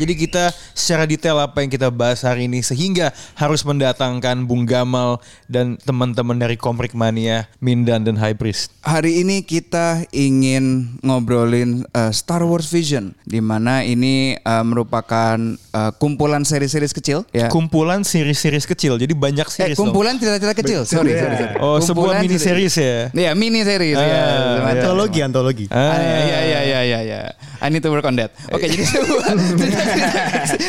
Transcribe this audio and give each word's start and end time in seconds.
Jadi 0.00 0.16
kita 0.16 0.48
secara 0.72 1.04
detail 1.04 1.36
apa 1.36 1.60
yang 1.60 1.68
kita 1.68 1.92
bahas 1.92 2.24
hari 2.24 2.48
ini 2.48 2.64
sehingga 2.64 3.12
harus 3.36 3.60
mendatangkan 3.60 4.48
Bung 4.48 4.64
Gamal 4.64 5.20
dan 5.44 5.76
teman-teman 5.76 6.40
dari 6.40 6.56
Komrik 6.56 6.96
Mania, 6.96 7.52
Mindan 7.60 8.00
dan 8.00 8.16
High 8.16 8.32
Priest. 8.32 8.72
Hari 8.80 9.20
ini 9.20 9.44
kita 9.44 10.08
ingin 10.08 10.96
ngobrolin 11.04 11.84
uh, 11.92 12.08
Star 12.10 12.40
Wars 12.40 12.72
Vision, 12.72 13.12
di 13.28 13.44
mana 13.44 13.84
ini 13.84 14.40
uh, 14.40 14.64
merupakan 14.64 15.36
uh, 15.70 15.92
kumpulan 15.94 16.40
seri-series 16.42 16.96
kecil. 16.96 17.28
Ya. 17.30 17.52
Kumpulan 17.52 18.00
series-series 18.00 18.64
kecil. 18.64 18.96
Jadi 18.96 19.12
banyak 19.12 19.44
Eh, 19.44 19.52
series. 19.52 19.76
dong. 19.76 19.92
kumpulan 19.92 20.16
cerita-cerita 20.16 20.56
kecil. 20.56 20.80
Sorry, 20.88 21.12
sorry, 21.12 21.36
sorry. 21.36 21.56
Oh, 21.60 21.76
sebuah 21.76 22.24
mini 22.24 22.40
series 22.40 22.72
ya. 22.72 23.12
Iya, 23.12 23.30
mini 23.36 23.60
series 23.60 23.94
Ah, 23.94 24.00
ya. 24.00 24.08
iya. 24.08 24.24
Antologi, 24.72 25.20
antologi. 25.20 25.66
Ah, 25.68 25.92
ya, 25.92 26.40
ya, 26.40 26.60
ya, 26.64 26.80
ya, 26.80 27.00
ya. 27.04 27.20
I 27.60 27.68
need 27.68 27.84
to 27.84 27.92
work 27.92 28.08
on 28.08 28.16
that. 28.16 28.32
Oke, 28.48 28.64
jadi 28.72 28.80
sebuah 28.80 29.28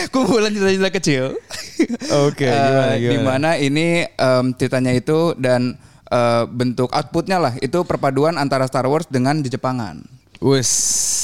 kumpulan 0.10 0.50
cerita-cerita 0.50 0.92
kecil. 0.92 1.24
Oke, 2.24 2.46
Eh, 2.46 2.54
gimana, 2.54 2.94
gimana? 2.94 3.10
Di 3.10 3.18
mana 3.20 3.50
ini 3.56 3.88
em, 4.08 4.46
ceritanya 4.54 4.92
itu 4.92 5.34
dan 5.36 5.76
eh, 6.06 6.44
bentuk 6.46 6.90
outputnya 6.90 7.38
lah 7.38 7.54
itu 7.58 7.82
perpaduan 7.82 8.36
antara 8.36 8.66
Star 8.66 8.86
Wars 8.86 9.06
dengan 9.06 9.40
di 9.40 9.48
Jepangan. 9.48 10.02
Wes. 10.40 10.70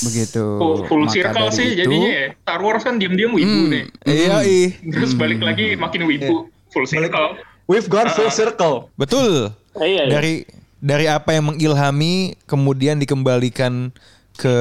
Begitu. 0.03 0.45
Full, 0.57 0.85
full 0.85 1.03
Maka 1.03 1.13
circle 1.15 1.49
sih 1.49 1.73
itu- 1.73 1.77
jadinya 1.79 2.11
ya. 2.11 2.27
Star 2.37 2.61
Wars 2.61 2.81
kan 2.81 2.95
diam-diam 2.95 3.33
wibu 3.33 3.49
Hmm, 3.59 3.67
nih. 3.67 3.83
Iya, 4.05 4.35
ih. 4.43 4.69
Terus 4.87 5.11
balik 5.11 5.41
lagi 5.41 5.73
makin 5.73 6.05
wibu. 6.05 6.53
Full 6.69 6.85
circle. 6.85 7.33
We've 7.65 7.89
gone 7.89 8.07
full 8.09 8.29
circle. 8.29 8.93
Betul. 8.93 9.51
Iya, 9.73 10.05
iya. 10.05 10.13
Dari 10.13 10.33
dari 10.77 11.05
apa 11.05 11.33
yang 11.33 11.49
mengilhami 11.49 12.37
kemudian 12.45 12.95
dikembalikan 12.95 13.89
ke 14.37 14.55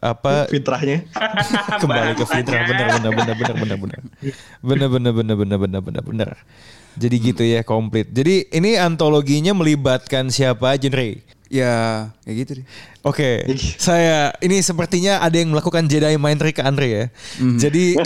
apa 0.00 0.44
Fitrahnya. 0.52 1.04
kembali 1.84 2.12
ke 2.16 2.24
fitrah 2.24 2.64
benar 2.64 2.86
benar 2.98 3.12
benar 3.12 3.34
benar 3.36 3.54
benar 3.56 3.76
benar 3.78 4.00
benar 4.64 4.88
benar 4.88 5.12
benar 5.12 5.36
benar 5.36 5.58
benar 5.60 5.80
benar 5.84 6.02
benar 6.02 6.30
jadi 6.96 7.16
gitu 7.20 7.42
ya 7.44 7.60
komplit 7.62 8.08
jadi 8.10 8.48
ini 8.50 8.80
antologinya 8.80 9.54
melibatkan 9.54 10.32
siapa 10.32 10.74
Andre 10.74 11.22
Ya, 11.50 12.06
kayak 12.22 12.36
gitu 12.46 12.50
deh. 12.62 12.66
Oke, 13.02 13.42
saya 13.74 14.30
ini 14.38 14.62
sepertinya 14.62 15.18
ada 15.18 15.34
yang 15.34 15.50
melakukan 15.50 15.82
Jedi 15.90 16.14
mind 16.14 16.38
trick 16.38 16.54
ke 16.54 16.62
Andre 16.62 16.86
ya. 16.86 17.04
Jadi, 17.42 17.98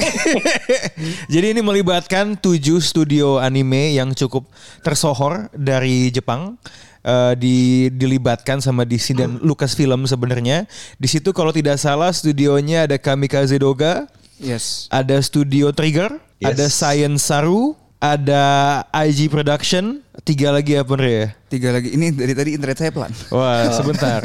jadi 1.36 1.52
ini 1.52 1.60
melibatkan 1.60 2.40
tujuh 2.40 2.80
studio 2.80 3.36
anime 3.36 3.92
yang 4.00 4.16
cukup 4.16 4.48
tersohor 4.80 5.52
dari 5.52 6.08
Jepang. 6.08 6.56
Eh, 7.05 7.33
di 7.36 7.56
dilibatkan 7.92 8.58
sama 8.58 8.83
DC 8.83 9.12
dan 9.14 9.36
Lucasfilm 9.38 10.08
sebenarnya. 10.08 10.64
Di 10.97 11.06
situ 11.06 11.30
kalau 11.30 11.52
tidak 11.52 11.77
salah 11.77 12.11
studionya 12.11 12.88
ada 12.88 12.96
Kamikaze 12.96 13.61
Doga, 13.61 14.08
Yes. 14.41 14.91
ada 14.91 15.20
Studio 15.22 15.70
Trigger, 15.70 16.19
Yes. 16.42 16.48
ada 16.50 16.64
Science 16.66 17.22
Saru, 17.22 17.78
ada 18.02 18.42
IG 18.92 19.33
Production, 19.33 20.02
tiga 20.28 20.52
lagi 20.52 20.77
apa 20.77 20.92
Andre 20.92 21.08
ya? 21.08 21.27
Tiga 21.48 21.69
lagi. 21.72 21.94
Ini 21.94 22.12
dari 22.12 22.34
tadi 22.34 22.50
internet 22.52 22.77
saya 22.77 22.91
pelan. 22.92 23.14
Wah, 23.30 23.70
sebentar. 23.78 24.20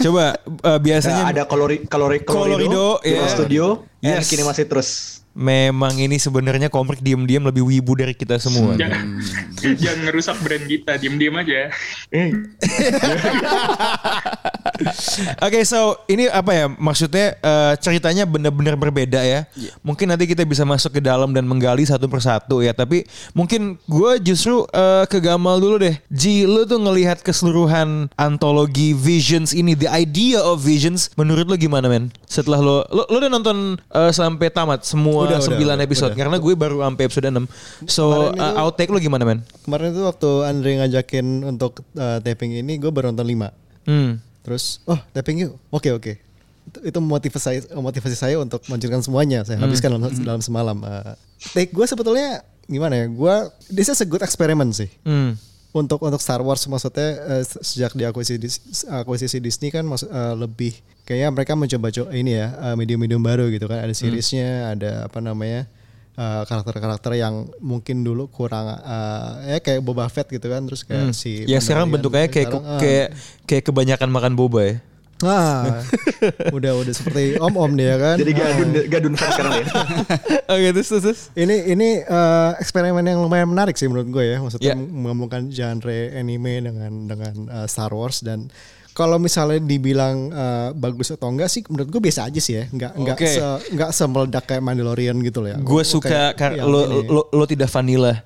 Coba 0.00 0.34
eh, 0.40 0.78
biasanya 0.80 1.22
Nah, 1.28 1.32
ada 1.36 1.42
kolori 1.46 1.84
kolori 1.86 2.24
Colorido, 2.24 2.98
Colorido, 2.98 3.06
iya. 3.06 3.28
Studio, 3.28 3.64
Yes. 4.00 4.26
kini 4.26 4.42
masih 4.42 4.64
terus. 4.66 5.19
Memang 5.40 5.96
ini 5.96 6.20
sebenarnya 6.20 6.68
komik 6.68 7.00
diam-diam 7.00 7.48
lebih 7.48 7.64
wibu 7.64 7.96
dari 7.96 8.12
kita 8.12 8.36
semua. 8.36 8.76
Jangan, 8.76 9.24
jangan 9.80 10.00
ngerusak 10.04 10.36
brand 10.44 10.68
kita. 10.68 11.00
Diam-diam 11.00 11.40
aja. 11.40 11.72
Oke, 15.46 15.62
so 15.62 15.78
ini 16.06 16.26
apa 16.26 16.52
ya? 16.52 16.66
Maksudnya 16.68 17.36
eh, 17.36 17.72
ceritanya 17.78 18.24
benar-benar 18.24 18.76
berbeda 18.76 19.20
ya. 19.20 19.46
Mungkin 19.80 20.08
nanti 20.08 20.24
kita 20.24 20.44
bisa 20.44 20.62
masuk 20.62 20.96
ke 20.96 21.02
dalam 21.02 21.30
dan 21.30 21.44
menggali 21.44 21.82
satu 21.82 22.06
persatu 22.06 22.60
ya. 22.60 22.72
Tapi 22.72 23.04
mungkin 23.32 23.76
gue 23.84 24.12
justru 24.22 24.64
eh, 24.70 25.04
ke 25.06 25.18
Gamal 25.20 25.60
dulu 25.60 25.80
deh. 25.80 25.96
Ji, 26.08 26.44
lu 26.44 26.64
tuh 26.64 26.80
ngelihat 26.80 27.20
keseluruhan 27.20 28.08
antologi 28.16 28.92
Visions 28.92 29.52
ini, 29.52 29.72
the 29.72 29.88
idea 29.88 30.40
of 30.40 30.60
Visions, 30.60 31.12
menurut 31.14 31.46
lu 31.46 31.56
gimana 31.56 31.86
men? 31.86 32.08
Setelah 32.24 32.60
lo, 32.60 32.84
lo, 32.88 33.02
lo 33.06 33.16
udah 33.18 33.30
nonton 33.30 33.76
eh, 33.76 34.12
sampai 34.12 34.48
tamat 34.48 34.82
semua 34.84 35.26
Udah, 35.26 35.38
udah, 35.42 35.56
9 35.56 35.60
udah, 35.60 35.76
episode? 35.80 36.12
udah. 36.14 36.18
Karena 36.18 36.36
gue 36.36 36.54
baru 36.54 36.76
sampai 36.80 37.02
episode 37.04 37.26
6. 37.28 37.46
So, 37.86 38.02
Kemarin 38.30 38.38
eh, 38.38 38.50
itu- 38.50 38.58
outtake 38.60 38.90
lu 38.90 38.98
gimana 38.98 39.24
men? 39.24 39.38
Kemarin 39.62 39.92
itu 39.92 40.02
waktu 40.02 40.30
Andre 40.42 40.70
ngajakin 40.80 41.26
untuk 41.46 41.84
uh, 41.94 42.18
taping 42.20 42.54
ini, 42.54 42.76
gue 42.76 42.90
baru 42.90 43.12
nonton 43.12 43.26
5. 43.26 43.88
Hmm. 43.88 44.10
Terus, 44.50 44.82
oh 44.82 44.98
taping 45.14 45.38
yuk. 45.38 45.54
Oke 45.70 45.94
oke. 45.94 46.18
Itu, 46.66 46.78
itu 46.82 46.98
motivasi 46.98 47.38
saya, 47.38 47.58
motivasi 47.70 48.16
saya 48.18 48.34
untuk 48.36 48.58
melanjutkan 48.66 48.98
semuanya. 48.98 49.46
Saya 49.46 49.62
habiskan 49.62 49.94
dalam, 49.94 50.10
dalam 50.10 50.42
semalam. 50.42 50.74
Uh, 50.82 51.14
take 51.54 51.70
gue 51.70 51.86
sebetulnya 51.86 52.42
gimana 52.66 52.98
ya? 52.98 53.06
Gue, 53.06 53.34
this 53.70 53.86
is 53.86 54.02
a 54.02 54.06
good 54.06 54.20
experiment 54.20 54.74
sih. 54.74 54.90
Hmm. 55.06 55.38
Untuk 55.70 56.02
untuk 56.02 56.18
Star 56.18 56.42
Wars 56.42 56.66
maksudnya 56.66 57.14
se- 57.46 57.62
sejak 57.62 57.94
diakuisisi 57.94 58.42
Dis- 58.42 58.62
akuisisi 58.90 59.38
Disney 59.38 59.70
kan 59.70 59.86
maksud 59.86 60.10
eh, 60.10 60.34
lebih 60.34 60.74
kayaknya 61.06 61.30
mereka 61.30 61.54
mencoba 61.54 61.94
co- 61.94 62.10
ini 62.10 62.34
ya 62.34 62.50
medium-medium 62.74 63.22
baru 63.22 63.46
gitu 63.54 63.70
kan 63.70 63.78
ada 63.78 63.94
seriesnya 63.94 64.74
ada 64.74 65.06
apa 65.06 65.22
namanya 65.22 65.70
eh, 66.20 66.42
karakter-karakter 66.44 67.12
yang 67.14 67.34
mungkin 67.58 68.00
dulu 68.00 68.28
kurang 68.28 68.68
eh, 68.68 69.28
ya 69.48 69.58
kayak 69.58 69.80
Boba 69.80 70.04
Fett 70.06 70.28
gitu 70.28 70.44
kan 70.44 70.60
terus 70.62 70.84
kayak 70.84 71.10
si 71.12 71.42
Ya 71.44 71.58
sekarang 71.58 71.88
bentuknya 71.88 72.28
kayak 72.28 72.52
Sekarang, 72.52 72.64
ah, 72.66 72.76
kayak 72.78 73.08
kayak 73.44 73.64
kebanyakan 73.64 74.08
makan 74.08 74.32
boba 74.34 74.60
ya. 74.62 74.74
ah 75.20 75.84
udah 76.56 76.72
udah 76.76 76.94
seperti 76.94 77.36
om-om 77.38 77.72
dia 77.74 77.96
kan 77.96 78.16
Jadi 78.16 78.32
Ah. 78.32 78.40
gadun 78.42 78.68
gadun 78.88 79.14
fan 79.14 79.28
sekarang 79.30 79.52
ya. 79.54 79.64
Oke 80.52 80.68
terus 80.72 80.88
terus. 80.88 81.02
terus. 81.02 81.20
ini 81.34 81.56
ini 81.68 81.88
eh, 82.00 82.50
eksperimen 82.56 83.00
yang 83.02 83.20
lumayan 83.20 83.44
menarik 83.46 83.76
sih 83.76 83.84
menurut 83.84 84.08
gue 84.08 84.24
ya 84.26 84.36
maksudnya 84.38 84.72
Ya. 84.72 84.76
menggabungkan 84.76 85.48
genre 85.48 85.92
anime 86.14 86.64
dengan 86.64 86.92
dengan 87.06 87.34
eh, 87.50 87.66
Star 87.66 87.88
Wars 87.90 88.20
dan 88.20 88.48
kalau 88.90 89.16
misalnya 89.16 89.58
dibilang 89.58 90.16
eh, 90.28 90.68
bagus 90.74 91.10
atau 91.10 91.30
enggak 91.30 91.46
sih 91.46 91.62
menurut 91.66 91.88
gue 91.88 92.02
biasa 92.02 92.26
aja 92.26 92.40
sih 92.40 92.54
ya 92.54 92.64
nggak 92.66 92.92
nggak 92.96 93.16
Oke. 93.16 93.28
se, 93.28 93.44
nggak 93.70 93.90
semeledak 93.90 94.44
kayak 94.44 94.60
Mandalorian 94.60 95.16
gitu 95.20 95.40
loh 95.40 95.50
ya 95.50 95.58
Gue 95.58 95.82
suka 95.82 96.34
kayak 96.34 96.62
lo, 96.62 96.80
ini. 96.84 97.06
lo 97.06 97.22
lo 97.30 97.44
tidak 97.44 97.70
vanilla. 97.70 98.22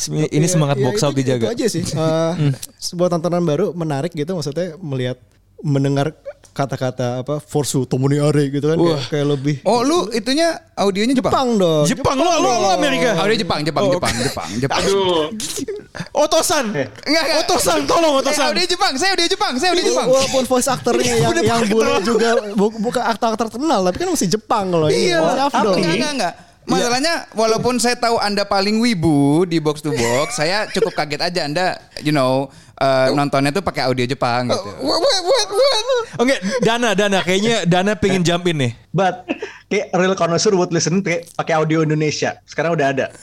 Ini 0.00 0.32
Ya, 0.32 0.48
semangat 0.48 0.80
ya 0.80 0.84
box 0.84 1.04
out 1.04 1.12
dijaga. 1.12 1.44
Hmm. 1.44 1.52
Itu 1.52 1.56
aja 1.60 1.66
sih. 1.68 1.84
Eh, 1.84 2.32
Sebuah 2.80 3.08
tontonan 3.08 3.44
baru 3.44 3.70
menarik 3.72 4.10
gitu 4.10 4.32
maksudnya 4.32 4.74
melihat 4.76 5.20
mendengar 5.62 6.12
kata-kata 6.50 7.22
apa 7.22 7.38
Forsu 7.38 7.84
Tomoni 7.84 8.18
Are 8.18 8.42
gitu 8.42 8.66
kan 8.66 8.74
kayak, 8.74 9.00
kayak 9.06 9.26
lebih 9.28 9.56
Oh, 9.62 9.80
lu 9.80 10.10
itunya 10.10 10.50
audionya 10.74 11.14
Jepang? 11.14 11.30
Jepang 11.30 11.48
dong. 11.56 11.84
Jepang 11.86 12.16
lo 12.16 12.32
lo 12.36 12.50
lo 12.58 12.68
Amerika. 12.72 13.14
Audio 13.16 13.38
Jepang, 13.38 13.60
Jepang, 13.62 13.84
Oh, 13.84 13.92
Jepang, 13.92 14.14
Jepang, 14.18 14.48
Jepang. 14.58 14.80
Aduh. 14.80 15.30
Otosan. 16.24 16.74
Enggak, 16.74 16.90
enggak. 17.06 17.24
Otosan 17.44 17.78
tolong 17.84 18.14
Eh, 18.14 18.20
otosan. 18.20 18.46
audio 18.50 18.66
Jepang, 18.66 18.92
saya 18.94 19.10
audio 19.14 19.26
Jepang, 19.26 19.52
saya 19.56 19.70
audio 19.72 19.84
Jepang. 19.84 20.06
Walaupun 20.06 20.42
voice 20.44 20.68
aktornya 20.68 21.12
yang 21.14 21.34
yang 21.38 21.62
bule 21.66 21.92
juga 22.10 22.30
bu- 22.52 22.78
bukan 22.80 23.02
aktor-aktor 23.04 23.46
terkenal 23.48 23.80
tapi 23.82 23.96
kan 23.96 24.08
masih 24.08 24.28
Jepang 24.28 24.66
loh. 24.70 24.90
Iya, 24.90 25.18
enggak, 25.22 25.54
enggak, 25.78 26.12
enggak. 26.12 26.34
Masalahnya 26.60 27.26
walaupun 27.32 27.78
saya 27.78 27.96
tahu 27.96 28.14
Anda 28.16 28.44
paling 28.44 28.78
wibu 28.78 29.42
di 29.42 29.58
box 29.58 29.80
to 29.80 29.90
box, 29.90 30.34
saya 30.34 30.66
cukup 30.68 30.94
kaget 30.94 31.18
aja 31.20 31.40
Anda, 31.42 31.66
you 31.98 32.10
know, 32.10 32.46
eh, 32.80 33.08
nontonnya 33.12 33.52
tuh 33.52 33.62
pakai 33.62 33.86
audio 33.86 34.08
Jepang 34.08 34.48
gitu. 34.48 34.70
What 34.80 34.98
what 34.98 35.20
what 35.22 35.48
what? 35.52 35.86
Oke, 36.20 36.36
Dana 36.64 36.96
Dana 36.96 37.20
kayaknya 37.22 37.68
Dana 37.68 37.94
pengen 37.94 38.24
jump 38.24 38.48
in 38.48 38.56
nih. 38.58 38.72
But 38.90 39.22
kayak 39.70 39.94
real 39.94 40.18
connoisseur 40.18 40.50
would 40.58 40.74
listen 40.74 40.98
pakai 41.04 41.22
pakai 41.38 41.54
audio 41.54 41.86
Indonesia. 41.86 42.42
Sekarang 42.48 42.74
udah 42.74 42.90
ada. 42.90 43.06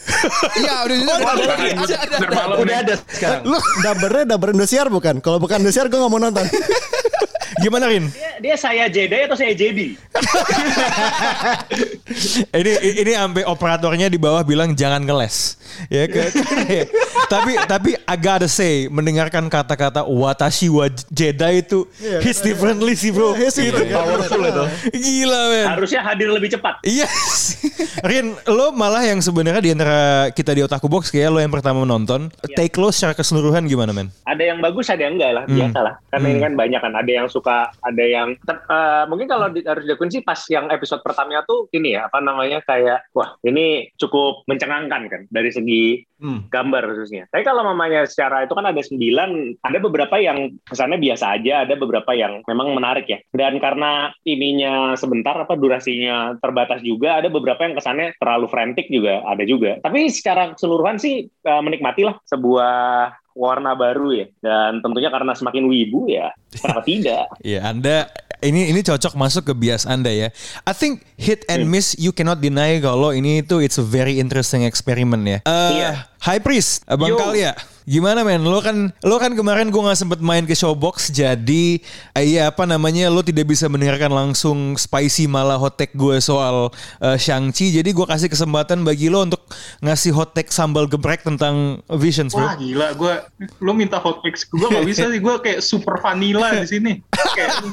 Iya. 0.57 0.89
Bahan 0.89 1.37
Ada, 1.37 2.57
Udah 2.57 2.77
ada 2.81 2.95
sekarang. 3.13 3.41
Lu 3.45 3.57
dabernya 3.85 4.23
daber 4.33 4.49
Indosiar 4.57 4.89
bukan? 4.89 5.21
Kalau 5.21 5.37
bukan 5.37 5.61
Indosiar 5.61 5.85
gue 5.91 5.99
gak 5.99 6.09
mau 6.09 6.17
nonton. 6.17 6.41
Gimana 7.57 7.85
Rin? 7.87 8.05
Dia, 8.07 8.31
dia 8.39 8.55
saya 8.55 8.85
Jedi 8.85 9.19
atau 9.19 9.33
saya 9.33 9.51
Jedi? 9.51 9.97
Ini 12.49 12.71
ini 12.97 13.11
sampai 13.13 13.43
operatornya 13.43 14.07
di 14.07 14.15
bawah 14.15 14.41
bilang 14.41 14.73
jangan 14.73 15.03
ngeles. 15.03 15.59
ya 15.87 16.07
kan? 16.07 16.29
tapi 17.33 17.51
tapi 17.61 17.89
I 17.99 18.15
gotta 18.15 18.47
say 18.47 18.87
mendengarkan 18.87 19.45
kata-kata 19.47 20.01
watashi 20.01 20.67
wa 20.67 20.87
Jedi 21.09 21.61
itu 21.61 21.85
hits 22.19 22.39
differently 22.39 22.93
sih 22.93 23.11
bro. 23.11 23.33
Iya, 23.33 23.39
hits 23.43 23.57
Gitu. 23.57 23.65
different. 23.67 23.91
Powerful 23.91 24.41
itu. 24.41 24.63
Gila 24.93 25.41
men. 25.51 25.65
Harusnya 25.67 26.01
hadir 26.01 26.29
lebih 26.29 26.49
cepat. 26.49 26.79
Yes. 26.83 27.59
Rin, 28.09 28.37
lo 28.45 28.69
malah 28.71 29.03
yang 29.03 29.19
sebenarnya 29.19 29.59
di 29.59 29.71
antara 29.73 29.99
kita 30.29 30.53
di 30.53 30.61
Otaku 30.61 30.85
Box 30.87 31.09
kayak 31.09 31.29
lo 31.29 31.39
yang 31.39 31.51
pertama 31.51 31.81
menonton. 31.81 32.29
Take 32.55 32.77
lo 32.77 32.89
secara 32.89 33.13
keseluruhan 33.13 33.65
gimana 33.65 33.91
men? 33.91 34.07
Ada 34.23 34.43
yang 34.47 34.59
bagus, 34.59 34.87
ada 34.87 35.01
yang 35.01 35.17
enggak 35.17 35.31
lah, 35.33 35.43
Hmm. 35.43 35.57
biasa 35.57 35.79
lah. 35.81 35.93
Karena 36.07 36.27
ini 36.29 36.39
kan 36.39 36.53
banyak 36.53 36.79
kan, 36.79 36.93
ada 36.93 37.11
yang 37.11 37.27
suka, 37.27 37.46
ada 37.81 38.03
yang 38.03 38.35
eh, 38.47 39.03
mungkin 39.07 39.27
kalau 39.27 39.47
di, 39.51 39.63
harus 39.63 39.87
diakuin 39.87 40.11
sih 40.11 40.23
pas 40.23 40.39
yang 40.51 40.67
episode 40.69 41.01
pertamanya 41.01 41.43
tuh 41.47 41.71
ini 41.71 41.95
ya 41.95 42.11
apa 42.11 42.19
namanya 42.19 42.59
kayak 42.63 43.07
wah 43.15 43.35
ini 43.43 43.91
cukup 43.95 44.43
mencengangkan 44.45 45.01
kan 45.07 45.21
dari 45.31 45.49
segi 45.49 46.03
Hmm. 46.17 46.49
gambar 46.49 46.81
khususnya. 46.89 47.29
Tapi 47.29 47.45
kalau 47.45 47.61
mamanya 47.61 48.09
secara 48.09 48.41
itu 48.41 48.57
kan 48.57 48.65
ada 48.65 48.81
sembilan, 48.81 49.61
ada 49.61 49.77
beberapa 49.77 50.17
yang 50.17 50.57
kesannya 50.65 50.97
biasa 50.97 51.37
aja, 51.37 51.61
ada 51.61 51.77
beberapa 51.77 52.09
yang 52.17 52.41
memang 52.49 52.73
menarik 52.73 53.05
ya. 53.05 53.21
Dan 53.29 53.61
karena 53.61 54.09
ininya 54.25 54.97
sebentar, 54.97 55.37
apa 55.37 55.53
durasinya 55.53 56.33
terbatas 56.41 56.81
juga, 56.81 57.21
ada 57.21 57.29
beberapa 57.29 57.61
yang 57.61 57.77
kesannya 57.77 58.17
terlalu 58.17 58.49
frantic 58.49 58.89
juga, 58.89 59.21
ada 59.29 59.45
juga. 59.45 59.77
Tapi 59.77 60.09
secara 60.09 60.57
keseluruhan 60.57 60.97
sih 60.97 61.29
eh, 61.29 61.61
menikmati 61.61 62.01
lah 62.01 62.17
sebuah 62.25 62.73
warna 63.37 63.77
baru 63.77 64.09
ya. 64.11 64.25
Dan 64.41 64.81
tentunya 64.81 65.13
karena 65.13 65.37
semakin 65.37 65.69
wibu 65.69 66.09
ya, 66.09 66.33
kenapa 66.49 66.81
tidak? 66.89 67.29
Iya, 67.45 67.69
Anda 67.69 68.09
ini 68.41 68.69
ini 68.69 68.81
cocok 68.81 69.13
masuk 69.13 69.49
ke 69.49 69.53
bias 69.53 69.85
Anda 69.85 70.09
ya. 70.09 70.29
I 70.65 70.73
think 70.73 71.05
hit 71.15 71.45
and 71.45 71.69
miss 71.69 71.93
you 71.97 72.09
cannot 72.09 72.37
deny 72.37 72.77
kalau 72.77 73.09
ini 73.09 73.41
itu 73.41 73.61
it's 73.61 73.77
a 73.77 73.85
very 73.85 74.17
interesting 74.17 74.65
experiment 74.65 75.23
ya. 75.23 75.39
Eh, 75.45 75.71
Iya. 75.77 75.91
High 76.17 76.41
Priest, 76.41 76.81
Bang 76.89 77.13
Yo. 77.13 77.17
Kalia. 77.17 77.53
Gimana 77.87 78.27
men? 78.27 78.43
Lo 78.43 78.59
kan 78.59 78.91
lo 78.99 79.15
kan 79.15 79.31
kemarin 79.31 79.71
gue 79.71 79.79
nggak 79.79 79.95
sempet 79.95 80.19
main 80.19 80.43
ke 80.43 80.51
showbox 80.51 81.07
jadi 81.15 81.79
eh, 82.11 82.23
iya 82.27 82.51
apa 82.51 82.67
namanya 82.67 83.07
lo 83.07 83.23
tidak 83.23 83.47
bisa 83.47 83.71
mendengarkan 83.71 84.11
langsung 84.11 84.75
spicy 84.75 85.23
malah 85.23 85.55
hot 85.55 85.79
take 85.79 85.95
gue 85.95 86.19
soal 86.19 86.67
eh, 86.99 87.15
Shang-Chi 87.15 87.79
jadi 87.79 87.87
gue 87.87 88.05
kasih 88.05 88.27
kesempatan 88.27 88.83
bagi 88.83 89.07
lo 89.07 89.23
untuk 89.23 89.39
ngasih 89.79 90.11
hot 90.11 90.35
take 90.35 90.51
sambal 90.51 90.83
geprek 90.83 91.23
tentang 91.23 91.79
Visions 91.95 92.35
bro. 92.35 92.43
Wah 92.43 92.59
gila, 92.59 92.91
gue 92.91 93.13
lo 93.63 93.71
minta 93.71 94.03
hot 94.03 94.19
takes 94.19 94.43
gue 94.51 94.67
gak 94.67 94.83
bisa 94.83 95.07
sih, 95.07 95.19
gue 95.23 95.35
kayak 95.39 95.59
super 95.63 95.95
vanilla 96.03 96.59
di 96.59 96.67
sini. 96.67 96.93
Kayak 97.37 97.63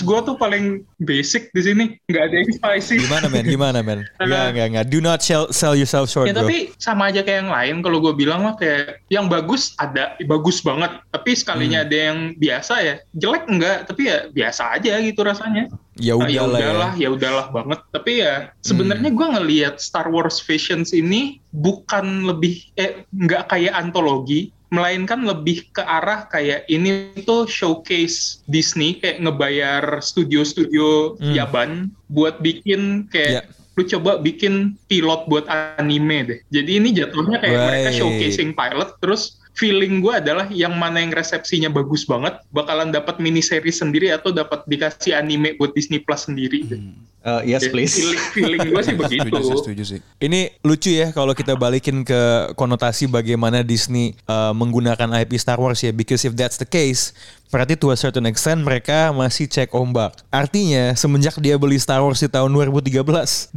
gue 0.00 0.18
tuh 0.24 0.34
paling 0.40 0.80
basic 1.04 1.52
di 1.52 1.60
sini, 1.60 1.84
nggak 2.08 2.22
ada 2.32 2.34
yang 2.40 2.50
spicy. 2.56 2.96
Gimana 3.04 3.26
men? 3.28 3.44
Gimana 3.44 3.78
men? 3.84 4.00
Enggak 4.22 4.44
enggak 4.56 4.66
enggak. 4.72 4.84
Do 4.88 4.98
not 5.04 5.20
sell, 5.20 5.52
sell 5.52 5.76
yourself 5.76 6.08
short 6.08 6.30
Ya 6.30 6.32
bro. 6.32 6.46
tapi 6.46 6.72
sama 6.80 7.12
aja 7.12 7.20
kayak 7.20 7.44
yang 7.44 7.52
lain 7.52 7.74
kalau 7.84 7.98
gue 8.00 8.14
bilang 8.16 8.46
mah 8.46 8.54
kayak 8.56 9.04
yang 9.12 9.26
bagus 9.34 9.74
ada 9.76 10.04
bagus 10.22 10.58
banget 10.60 10.94
tapi 11.08 11.30
sekalinya 11.32 11.80
Hmm. 11.80 11.86
ada 11.86 11.96
yang 12.04 12.18
biasa 12.34 12.74
ya 12.78 12.94
jelek 13.12 13.44
enggak 13.46 13.78
tapi 13.84 14.02
ya 14.04 14.18
biasa 14.28 14.62
aja 14.72 14.92
gitu 15.00 15.20
rasanya 15.20 15.66
Ya 15.94 16.10
Ah, 16.12 16.26
ya 16.26 16.42
udahlah 16.42 16.58
ya. 16.58 16.66
udahlah 16.66 16.92
ya 16.96 17.08
udahlah 17.08 17.46
banget 17.50 17.80
tapi 17.88 18.12
ya 18.18 18.34
sebenarnya 18.60 19.10
gue 19.10 19.26
ngelihat 19.30 19.74
Star 19.78 20.06
Wars 20.06 20.38
Visions 20.40 20.90
ini 20.90 21.38
bukan 21.50 22.24
lebih 22.24 22.66
eh 22.74 23.06
nggak 23.10 23.46
kayak 23.48 23.70
antologi 23.72 24.50
melainkan 24.68 25.22
lebih 25.22 25.70
ke 25.70 25.78
arah 25.80 26.26
kayak 26.26 26.66
ini 26.66 26.90
tuh 27.22 27.46
showcase 27.46 28.42
Disney 28.44 28.98
kayak 28.98 29.22
ngebayar 29.22 30.02
studio-studio 30.02 31.14
Hmm. 31.16 31.30
Yaban 31.30 31.70
buat 32.08 32.40
bikin 32.40 33.06
kayak 33.06 33.30
Ya. 33.30 33.42
Lu 33.74 33.82
coba 33.82 34.22
bikin 34.22 34.78
pilot 34.86 35.26
buat 35.26 35.44
anime 35.50 36.18
deh. 36.30 36.38
Jadi 36.50 36.70
ini 36.78 36.94
jatuhnya 36.94 37.42
kayak 37.42 37.58
mereka 37.58 37.90
Right. 37.90 37.98
showcasing 37.98 38.50
pilot 38.54 38.90
terus 39.02 39.42
feeling 39.54 40.02
gue 40.02 40.14
adalah 40.14 40.50
yang 40.50 40.74
mana 40.74 40.98
yang 40.98 41.14
resepsinya 41.14 41.70
bagus 41.70 42.02
banget 42.04 42.42
bakalan 42.50 42.90
dapat 42.90 43.22
mini 43.22 43.38
series 43.40 43.78
sendiri 43.78 44.10
atau 44.10 44.34
dapat 44.34 44.66
dikasih 44.66 45.14
anime 45.14 45.54
buat 45.56 45.70
Disney 45.72 46.02
Plus 46.02 46.26
sendiri. 46.26 46.66
deh. 46.66 46.82
Uh, 47.24 47.40
yes, 47.40 47.64
Ya, 47.64 47.72
please. 47.72 47.96
Feeling, 47.96 48.20
feeling 48.36 48.60
gue 48.68 48.82
sih 48.84 48.96
begitu. 49.00 49.32
Setuju 49.32 49.48
sih, 49.48 49.56
setuju 49.64 49.84
sih. 49.96 50.00
Ini 50.20 50.60
lucu 50.60 50.92
ya 50.92 51.08
kalau 51.08 51.32
kita 51.32 51.56
balikin 51.56 52.04
ke 52.04 52.52
konotasi 52.52 53.08
bagaimana 53.08 53.64
Disney 53.64 54.12
uh, 54.28 54.52
menggunakan 54.52 55.08
IP 55.24 55.40
Star 55.40 55.56
Wars 55.56 55.80
ya. 55.80 55.88
Because 55.88 56.20
if 56.28 56.36
that's 56.36 56.60
the 56.60 56.68
case, 56.68 57.16
berarti 57.48 57.80
to 57.80 57.88
a 57.88 57.96
certain 57.96 58.28
extent 58.28 58.60
mereka 58.60 59.08
masih 59.16 59.48
cek 59.48 59.72
ombak. 59.72 60.20
Artinya 60.28 60.92
semenjak 60.92 61.40
dia 61.40 61.56
beli 61.56 61.80
Star 61.80 62.04
Wars 62.04 62.20
di 62.20 62.28
tahun 62.28 62.52
2013, 62.52 62.92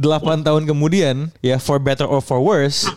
tahun 0.48 0.62
kemudian 0.64 1.28
ya 1.44 1.60
for 1.60 1.76
better 1.76 2.08
or 2.08 2.24
for 2.24 2.40
worse, 2.40 2.88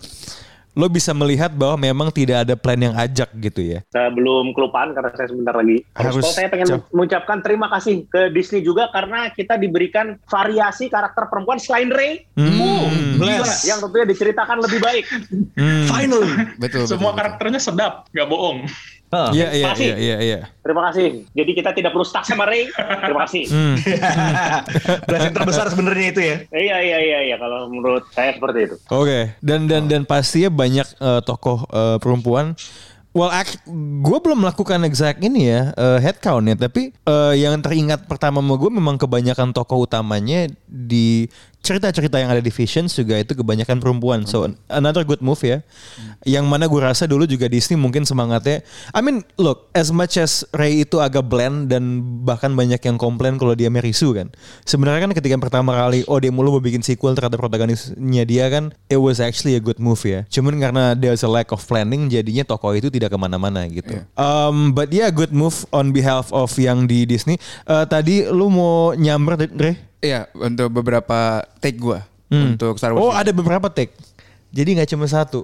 lo 0.72 0.88
bisa 0.88 1.12
melihat 1.12 1.52
bahwa 1.52 1.76
memang 1.76 2.10
tidak 2.16 2.48
ada 2.48 2.56
plan 2.56 2.80
yang 2.80 2.96
ajak 2.96 3.28
gitu 3.44 3.60
ya. 3.60 3.80
Sebelum 3.92 4.56
kelupaan 4.56 4.96
karena 4.96 5.12
saya 5.12 5.28
sebentar 5.28 5.52
lagi. 5.52 5.84
Harus 5.96 6.24
saya 6.32 6.48
pengen 6.48 6.68
jauh. 6.80 6.84
mengucapkan 6.96 7.44
terima 7.44 7.68
kasih 7.68 8.08
ke 8.08 8.32
Disney 8.32 8.64
juga 8.64 8.88
karena 8.96 9.28
kita 9.36 9.60
diberikan 9.60 10.16
variasi 10.32 10.88
karakter 10.88 11.28
perempuan 11.28 11.60
selain 11.60 11.92
Rey. 11.92 12.24
Hmm. 12.40 13.20
Bless. 13.20 13.68
Yang 13.68 13.88
tentunya 13.88 14.08
diceritakan 14.08 14.58
lebih 14.64 14.80
baik. 14.80 15.06
Finally. 15.92 16.32
Betul, 16.56 16.88
Semua 16.88 16.90
betul, 16.90 16.98
betul. 17.12 17.20
karakternya 17.20 17.60
sedap, 17.60 17.94
nggak 18.16 18.28
bohong. 18.32 18.58
Iya 19.12 19.48
iya 19.52 19.70
iya 19.76 19.96
iya 20.00 20.18
iya. 20.24 20.40
Terima 20.64 20.88
kasih. 20.88 21.28
Jadi 21.36 21.52
kita 21.52 21.76
tidak 21.76 21.92
perlu 21.92 22.08
stuck 22.08 22.24
sama 22.24 22.48
Rey. 22.48 22.72
Terima 22.72 23.28
kasih. 23.28 23.44
Hmm. 23.52 23.76
Blessing 25.08 25.36
terbesar 25.36 25.66
sebenarnya 25.68 26.08
itu 26.16 26.22
ya. 26.24 26.36
Iya 26.48 26.78
iya 26.80 26.98
iya 27.04 27.20
iya 27.32 27.36
kalau 27.36 27.68
menurut 27.68 28.08
saya 28.16 28.32
seperti 28.32 28.72
itu. 28.72 28.76
Oke, 28.88 29.36
dan 29.44 29.68
dan 29.68 29.92
dan 29.92 30.08
pastinya 30.08 30.48
banyak 30.48 30.88
eh, 30.88 31.22
tokoh 31.28 31.68
eh, 31.68 31.98
perempuan. 32.00 32.56
Well, 33.12 33.28
gue 34.00 34.18
belum 34.24 34.40
melakukan 34.40 34.88
exact 34.88 35.20
ini 35.20 35.52
ya 35.52 35.76
eh, 35.76 36.00
head 36.00 36.24
count 36.24 36.48
ya, 36.48 36.56
tapi 36.56 36.96
eh, 36.96 37.34
yang 37.44 37.60
teringat 37.60 38.08
pertama 38.08 38.40
sama 38.40 38.56
gue 38.56 38.72
memang 38.72 38.96
kebanyakan 38.96 39.52
tokoh 39.52 39.84
utamanya 39.84 40.48
di 40.64 41.28
cerita-cerita 41.62 42.18
yang 42.18 42.34
ada 42.34 42.42
di 42.42 42.50
Visions 42.50 42.98
juga 42.98 43.22
itu 43.22 43.38
kebanyakan 43.38 43.78
perempuan. 43.78 44.26
So 44.26 44.50
another 44.68 45.06
good 45.06 45.22
move 45.22 45.40
ya. 45.46 45.62
Yang 46.26 46.46
mana 46.50 46.66
gue 46.66 46.82
rasa 46.82 47.06
dulu 47.06 47.30
juga 47.30 47.46
Disney 47.46 47.78
mungkin 47.78 48.04
semangatnya. 48.04 48.66
I 48.92 49.00
mean, 49.06 49.22
look, 49.38 49.70
as 49.78 49.94
much 49.94 50.18
as 50.18 50.42
Ray 50.58 50.84
itu 50.84 50.98
agak 50.98 51.30
bland 51.30 51.70
dan 51.70 52.02
bahkan 52.26 52.54
banyak 52.58 52.82
yang 52.82 52.98
komplain 52.98 53.38
kalau 53.38 53.54
dia 53.54 53.70
Merisu 53.70 54.18
kan. 54.18 54.34
Sebenarnya 54.66 55.06
kan 55.06 55.14
ketika 55.14 55.38
pertama 55.38 55.78
kali 55.78 56.02
oh 56.10 56.18
dia 56.18 56.34
mulu 56.34 56.58
mau 56.58 56.64
bikin 56.64 56.82
sequel 56.82 57.14
terhadap 57.14 57.38
protagonisnya 57.38 58.26
dia 58.26 58.50
kan, 58.50 58.74
it 58.90 58.98
was 58.98 59.22
actually 59.22 59.54
a 59.54 59.62
good 59.62 59.78
move 59.78 60.02
ya. 60.02 60.26
Cuman 60.34 60.58
karena 60.58 60.98
there's 60.98 61.22
a 61.22 61.30
lack 61.30 61.54
of 61.54 61.62
planning 61.62 62.10
jadinya 62.10 62.42
tokoh 62.42 62.74
itu 62.74 62.90
tidak 62.90 63.14
ke 63.14 63.18
mana-mana 63.22 63.70
gitu. 63.70 64.02
Um, 64.18 64.74
but 64.74 64.90
yeah, 64.90 65.14
good 65.14 65.32
move 65.32 65.64
on 65.70 65.94
behalf 65.94 66.34
of 66.34 66.50
yang 66.58 66.90
di 66.90 67.06
Disney. 67.06 67.38
Eh, 67.70 67.86
tadi 67.86 68.26
lu 68.26 68.50
mau 68.50 68.98
nyamber, 68.98 69.46
Dre? 69.46 69.91
Iya, 70.02 70.26
untuk 70.34 70.74
beberapa 70.74 71.20
take 71.58 71.78
gua 71.78 72.04
Hmm. 72.28 72.56
untuk 72.56 72.76
Star 72.76 72.90
Wars. 72.90 73.02
Oh 73.02 73.12
ada 73.12 73.30
beberapa 73.30 73.68
take. 73.68 73.92
Jadi 74.50 74.76
nggak 74.76 74.90
cuma 74.90 75.06
satu. 75.06 75.44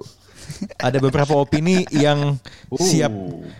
ada 0.74 0.96
beberapa 0.96 1.36
opini 1.44 1.84
yang 1.90 2.40
siap 2.74 3.12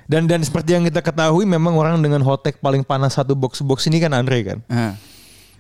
dan 0.07 0.25
dan 0.25 0.41
seperti 0.41 0.73
yang 0.73 0.81
kita 0.83 0.99
ketahui 0.99 1.45
memang 1.45 1.77
orang 1.77 2.01
dengan 2.01 2.19
hot 2.19 2.41
take 2.41 2.57
paling 2.57 2.81
panas 2.81 3.13
satu 3.13 3.37
box 3.37 3.61
box 3.61 3.85
ini 3.85 4.01
kan 4.01 4.09
Andre 4.11 4.41
kan. 4.43 4.59
Ah. 4.67 4.97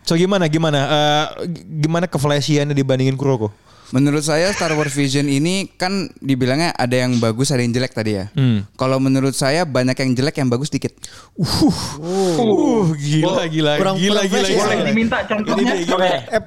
So 0.02 0.16
gimana 0.16 0.48
gimana 0.48 0.80
Eh, 0.80 1.26
g- 1.46 1.84
gimana 1.84 2.08
keflashiannya 2.08 2.72
dibandingin 2.72 3.12
Kuroko? 3.12 3.52
Menurut 3.88 4.20
saya 4.20 4.52
Star 4.52 4.76
Wars 4.76 4.92
Vision 4.92 5.24
ini 5.26 5.64
kan 5.72 6.12
dibilangnya 6.20 6.76
ada 6.76 6.92
yang 6.92 7.16
bagus 7.16 7.48
ada 7.48 7.64
yang 7.64 7.72
jelek 7.72 7.96
tadi 7.96 8.20
ya. 8.20 8.28
Hmm. 8.36 8.68
Kalau 8.76 9.00
menurut 9.00 9.32
saya 9.32 9.64
banyak 9.64 9.96
yang 9.96 10.12
jelek 10.12 10.36
yang 10.36 10.52
bagus 10.52 10.68
dikit. 10.68 10.92
Uh 11.34 12.92
gila 12.94 13.48
gila 13.48 13.72
Kurang- 13.80 13.96
gila 13.96 14.20
kurang 14.22 14.28
gila. 14.28 14.44
ya. 14.44 14.52
gila. 14.52 14.64
Boleh 14.68 14.84
diminta 14.84 15.18
contohnya. 15.24 15.74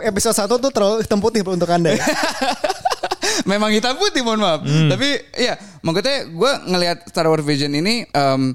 episode 0.05 0.37
1 0.37 0.45
tuh 0.59 0.71
terlalu 0.71 0.95
hitam 1.01 1.17
putih 1.17 1.41
untuk 1.41 1.69
anda 1.69 1.89
ya. 1.91 2.05
Memang 3.49 3.73
hitam 3.73 3.97
putih 3.97 4.21
mohon 4.21 4.37
maaf. 4.37 4.61
Tapi 4.61 5.09
ya 5.33 5.57
maksudnya 5.81 6.29
gue 6.29 6.51
ngelihat 6.67 6.97
Star 7.09 7.25
Wars 7.25 7.41
Vision 7.41 7.73
ini, 7.73 8.05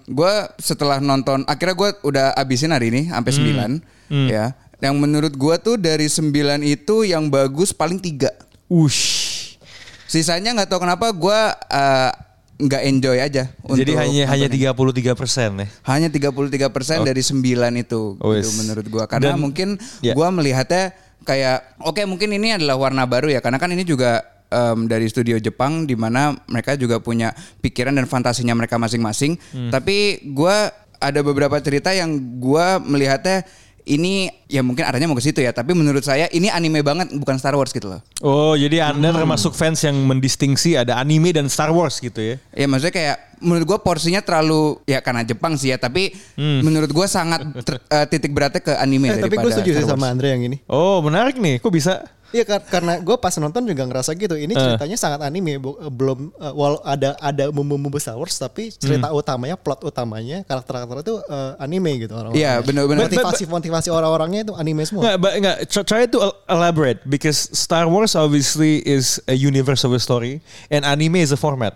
gue 0.07 0.35
setelah 0.63 1.03
nonton 1.03 1.43
akhirnya 1.45 1.75
gue 1.75 1.91
udah 2.07 2.27
abisin 2.35 2.71
hari 2.71 2.95
ini 2.95 3.11
sampai 3.11 3.33
9 3.35 4.31
ya. 4.31 4.55
Yang 4.77 4.95
menurut 4.95 5.33
gue 5.33 5.55
tuh 5.59 5.75
dari 5.75 6.07
9 6.07 6.31
itu 6.63 7.03
yang 7.03 7.27
bagus 7.27 7.73
paling 7.73 7.99
tiga. 7.99 8.29
Ush. 8.67 9.59
Sisanya 10.07 10.55
nggak 10.55 10.69
tahu 10.69 10.81
kenapa 10.81 11.11
gue 11.11 11.41
eh, 11.67 12.11
nggak 12.57 12.83
enjoy 12.89 13.19
aja. 13.19 13.53
Jadi 13.53 13.93
untuk 13.93 14.01
hanya 14.01 14.23
hanya 14.27 14.47
nonton 14.49 14.59
ini. 14.97 15.05
33 15.13 15.13
persen 15.15 15.51
ya. 15.61 15.67
hanya 15.85 16.09
33% 16.09 17.05
dari 17.05 17.21
9 17.21 17.45
itu 17.77 18.03
Oh, 18.17 18.33
gitu 18.33 18.49
yes. 18.49 18.57
menurut 18.57 18.87
gua 18.89 19.05
karena 19.05 19.37
Dan- 19.37 19.43
mungkin 19.43 19.69
ya. 20.01 20.17
gua 20.17 20.33
melihatnya 20.33 20.97
kayak 21.21 21.77
oke 21.81 22.01
mungkin 22.07 22.33
ini 22.33 22.55
adalah 22.55 22.79
warna 22.79 23.05
baru 23.05 23.29
ya 23.29 23.39
karena 23.39 23.59
kan 23.59 23.69
ini 23.69 23.83
juga 23.83 24.25
em, 24.49 24.87
dari 24.87 25.05
studio 25.05 25.37
Jepang 25.37 25.85
di 25.85 25.93
mana 25.93 26.33
mereka 26.47 26.75
juga 26.75 26.97
punya 26.97 27.35
pikiran 27.61 27.93
dan 27.93 28.07
fantasinya 28.07 28.55
mereka 28.55 28.79
masing-masing 28.79 29.37
Hmm. 29.53 29.69
tapi 29.69 30.25
gua 30.27 30.71
ada 30.97 31.21
beberapa 31.21 31.59
cerita 31.59 31.93
yang 31.93 32.09
gua 32.41 32.79
melihatnya 32.79 33.45
ini 33.87 34.27
ya 34.51 34.67
mungkin 34.67 34.83
arahnya 34.83 35.07
mau 35.07 35.15
ke 35.15 35.23
situ 35.23 35.39
ya, 35.39 35.55
tapi 35.55 35.71
menurut 35.71 36.03
saya 36.03 36.27
ini 36.29 36.51
anime 36.51 36.83
banget 36.83 37.15
bukan 37.15 37.39
Star 37.39 37.55
Wars 37.55 37.71
gitu 37.71 37.87
loh. 37.87 38.03
Oh, 38.19 38.53
jadi 38.53 38.91
Anda 38.91 39.15
termasuk 39.15 39.55
fans 39.55 39.79
yang 39.81 39.95
mendistingsi 39.95 40.75
ada 40.75 40.99
anime 40.99 41.31
dan 41.31 41.47
Star 41.47 41.71
Wars 41.71 42.03
gitu 42.03 42.19
ya. 42.19 42.37
Ya 42.51 42.67
maksudnya 42.67 42.91
kayak 42.91 43.17
menurut 43.39 43.65
gua 43.65 43.79
porsinya 43.79 44.19
terlalu 44.19 44.81
ya 44.85 44.99
karena 44.99 45.23
Jepang 45.23 45.55
sih 45.55 45.71
ya, 45.71 45.79
tapi 45.79 46.11
menurut 46.37 46.91
gua 46.91 47.07
sangat 47.07 47.47
ter- 47.63 47.79
eh, 47.87 48.07
titik 48.11 48.35
beratnya 48.35 48.59
ke 48.59 48.75
anime 48.75 49.07
Eh, 49.07 49.23
tapi 49.23 49.39
gue 49.39 49.47
daripada 49.47 49.55
setuju 49.55 49.71
sih 49.71 49.85
Star 49.87 49.95
Wars. 49.95 50.03
sama 50.03 50.07
Andre 50.11 50.29
yang 50.35 50.43
ini. 50.43 50.57
Oh, 50.67 50.99
menarik 50.99 51.39
nih. 51.39 51.63
Kok 51.63 51.71
bisa? 51.71 52.03
Iya 52.31 52.43
kar- 52.43 52.67
karena 52.67 52.99
gue 52.99 53.17
pas 53.17 53.31
nonton 53.39 53.63
juga 53.63 53.87
ngerasa 53.87 54.11
gitu. 54.13 54.35
Ini 54.35 54.51
Eh. 54.51 54.59
ceritanya 54.59 54.97
sangat 54.99 55.23
anime, 55.23 55.57
eh, 55.57 55.61
belum 55.89 56.35
eh, 56.35 56.53
walau 56.53 56.83
ada 56.83 57.15
ada 57.17 57.49
bumbu-bumbu 57.49 57.97
Star 57.97 58.19
Wars, 58.19 58.35
tapi 58.35 58.71
cerita 58.71 59.09
Hmm. 59.09 59.19
utamanya, 59.19 59.55
plot 59.55 59.83
utamanya, 59.83 60.43
karakter-karakter 60.43 61.07
itu 61.07 61.15
eh, 61.23 61.53
anime 61.59 61.91
gitu 62.03 62.13
orang. 62.13 62.35
Iya, 62.35 62.59
benar-benar. 62.61 63.07
Motivasi 63.07 63.47
motivasi 63.47 63.89
orang-orangnya 63.91 64.41
itu 64.43 64.53
anime 64.55 64.83
semua. 64.83 65.03
Nggak, 65.07 65.17
but, 65.19 65.33
nggak, 65.39 65.57
try- 65.87 66.07
to 66.07 66.19
el- 66.21 66.39
elaborate 66.47 67.03
because 67.07 67.51
Star 67.51 67.87
Wars 67.87 68.15
obviously 68.15 68.83
is 68.83 69.19
a 69.27 69.35
universe 69.35 69.83
of 69.83 69.91
a 69.91 69.99
story 69.99 70.39
and 70.69 70.83
anime 70.83 71.23
is 71.23 71.31
a 71.31 71.39
format. 71.39 71.75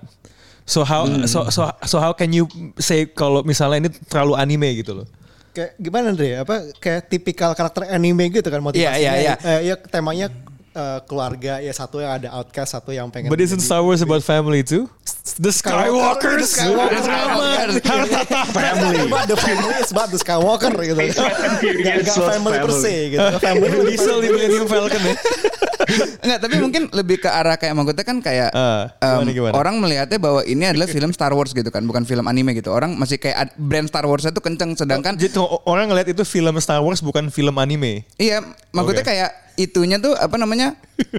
So 0.66 0.86
how 0.86 1.02
so 1.26 1.50
so 1.50 1.66
so 1.82 1.98
how 1.98 2.14
can 2.14 2.30
you 2.30 2.46
say 2.78 3.02
kalau 3.06 3.42
misalnya 3.42 3.86
ini 3.86 3.90
terlalu 4.06 4.38
anime 4.38 4.70
gitu 4.78 5.02
loh? 5.02 5.06
Kayak 5.50 5.70
gimana 5.82 6.14
Andre? 6.14 6.28
Apa 6.40 6.54
kayak 6.78 7.10
tipikal 7.10 7.50
karakter 7.58 7.90
anime 7.90 8.30
gitu 8.30 8.46
kan 8.46 8.62
motivasinya? 8.62 8.98
Iya, 8.98 9.12
iya, 9.18 9.34
Eh, 9.42 9.60
ya 9.70 9.74
temanya 9.74 10.30
eh, 10.70 10.98
keluarga 11.10 11.58
ya 11.58 11.72
satu 11.74 11.98
yang 11.98 12.22
ada 12.22 12.28
outcast, 12.38 12.78
satu 12.78 12.94
yang 12.94 13.10
pengen. 13.10 13.30
But 13.30 13.42
isn't 13.42 13.58
Star 13.62 13.82
Wars 13.82 13.98
about 13.98 14.22
family 14.22 14.62
too? 14.62 14.86
The 15.42 15.50
Skywalkers. 15.50 16.54
The 16.54 16.70
Skywalkers. 16.70 17.02
Skywalker. 17.06 18.46
Family. 18.54 18.98
The 19.30 19.36
family, 19.38 19.74
it's 19.78 19.92
about 19.94 20.10
the 20.10 20.18
Skywalker 20.18 20.74
gitu. 20.74 20.98
Gak, 22.06 22.18
family 22.18 22.58
per 22.58 22.72
se 22.74 22.94
gitu. 23.14 23.28
Family 23.38 23.76
Diesel 23.94 24.16
di 24.22 24.28
Millennium 24.30 24.66
Falcon 24.66 25.02
ya. 25.02 25.14
Enggak, 26.20 26.38
tapi 26.40 26.54
mungkin 26.58 26.82
lebih 26.90 27.16
ke 27.18 27.28
arah 27.28 27.54
kayak 27.54 27.72
maksudnya 27.72 28.02
kan 28.02 28.18
kayak 28.18 28.50
Ah, 28.50 28.90
em, 28.96 29.22
gimana, 29.22 29.30
gimana? 29.32 29.52
orang 29.52 29.74
melihatnya 29.76 30.16
bahwa 30.16 30.40
ini 30.42 30.64
adalah 30.64 30.86
film 30.86 31.10
Star 31.10 31.30
Wars 31.30 31.50
gitu 31.50 31.66
kan, 31.66 31.82
bukan 31.82 32.02
film 32.02 32.24
anime 32.24 32.52
gitu. 32.52 32.68
Orang 32.68 32.94
masih 32.94 33.16
kayak 33.16 33.54
brand 33.56 33.86
Star 33.86 34.04
Wars 34.04 34.22
itu 34.22 34.36
kenceng 34.36 34.74
sedangkan 34.74 35.14
Jadi 35.14 35.36
o- 35.36 35.62
orang 35.64 35.86
ngeliat 35.86 36.08
itu 36.08 36.22
film 36.22 36.54
Star 36.58 36.78
Wars 36.78 37.00
bukan 37.00 37.28
film 37.28 37.54
anime. 37.54 38.04
Iya, 38.16 38.40
maksudnya 38.70 39.00
Oke. 39.00 39.10
kayak 39.10 39.30
itunya 39.56 39.96
tuh 39.96 40.14
apa 40.14 40.34
namanya? 40.34 40.72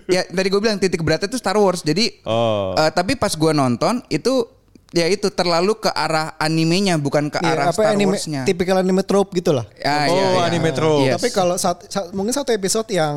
ya 0.07 0.23
tadi 0.23 0.47
gue 0.47 0.59
bilang 0.59 0.77
titik 0.77 1.01
beratnya 1.01 1.27
tuh 1.27 1.37
Star 1.37 1.55
Wars. 1.55 1.81
Jadi 1.81 2.21
Oh. 2.23 2.73
eh, 2.73 2.89
tapi 2.89 3.13
pas 3.13 3.31
gue 3.31 3.51
nonton 3.51 4.01
itu 4.07 4.47
ya 4.89 5.05
itu 5.05 5.29
terlalu 5.29 5.77
ke 5.77 5.87
arah 5.87 6.35
animenya 6.35 6.97
bukan 6.97 7.27
ke 7.27 7.39
Iya, 7.39 7.47
arah 7.49 7.65
apa 7.69 7.79
Star 7.79 7.91
anime, 7.91 8.11
Wars-nya. 8.11 8.43
tipikal 8.43 8.75
anime 8.75 9.01
trope 9.01 9.31
gitu 9.33 9.51
lah. 9.51 9.63
Ya, 9.73 10.03
Oh, 10.05 10.15
iya. 10.35 10.43
anime 10.43 10.69
trope. 10.71 11.05
Yes. 11.05 11.15
Tapi 11.15 11.29
kalau 11.29 11.55
sat- 11.55 11.87
sat- 11.87 12.11
mungkin 12.11 12.31
satu 12.31 12.49
episode 12.49 12.89
yang 12.89 13.15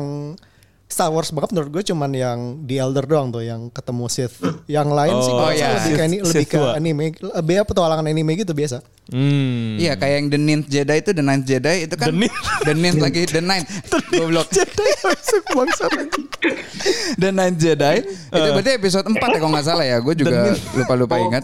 Star 0.85 1.09
Wars 1.09 1.27
banget 1.29 1.49
menurut 1.51 1.71
gue 1.71 1.83
cuman 1.83 2.07
yang 2.09 2.39
The 2.61 2.77
Elder 2.77 3.03
doang 3.03 3.27
tuh 3.27 3.41
yang 3.41 3.67
ketemu 3.67 4.05
Sith. 4.05 4.37
Yang 4.65 4.89
lain 4.91 5.15
sih 5.17 5.33
Oh, 5.33 5.49
iya. 5.49 5.67
lebih 5.75 5.91
ke, 5.91 6.03
ini- 6.03 6.19
Sith- 6.21 6.23
lebih 6.23 6.35
Sith 6.37 6.47
ke 6.47 6.57
tua. 6.57 6.71
anime, 6.73 7.05
lebih 7.11 7.55
apa 7.57 7.67
petualangan 7.67 8.05
anime 8.05 8.31
gitu 8.37 8.53
biasa. 8.53 8.79
Hmm. 9.05 9.75
Iya 9.75 9.93
kayak 9.95 10.15
yang 10.15 10.27
The 10.27 10.39
Ninth 10.39 10.67
Jedi 10.67 10.95
itu 10.95 11.11
The 11.11 11.21
Ninth 11.21 11.45
Jedi 11.45 11.75
itu 11.83 11.93
kan 11.93 12.07
The 12.07 12.15
Ninth. 12.15 12.37
The 12.63 12.73
Ninth 12.75 12.99
lagi 12.99 13.21
The 13.27 13.37
Ninth 13.39 13.69
Goblok 14.13 14.47
The 17.15 17.29
Ninth 17.29 17.57
Jedi 17.57 17.95
Itu 18.03 18.49
berarti 18.51 18.71
episode 18.73 19.05
4 19.05 19.15
ya 19.15 19.37
kalau 19.37 19.51
nggak 19.51 19.65
salah 19.65 19.85
ya 19.85 19.97
Gue 19.99 20.13
juga 20.13 20.53
lupa-lupa 20.73 21.15
ingat 21.19 21.43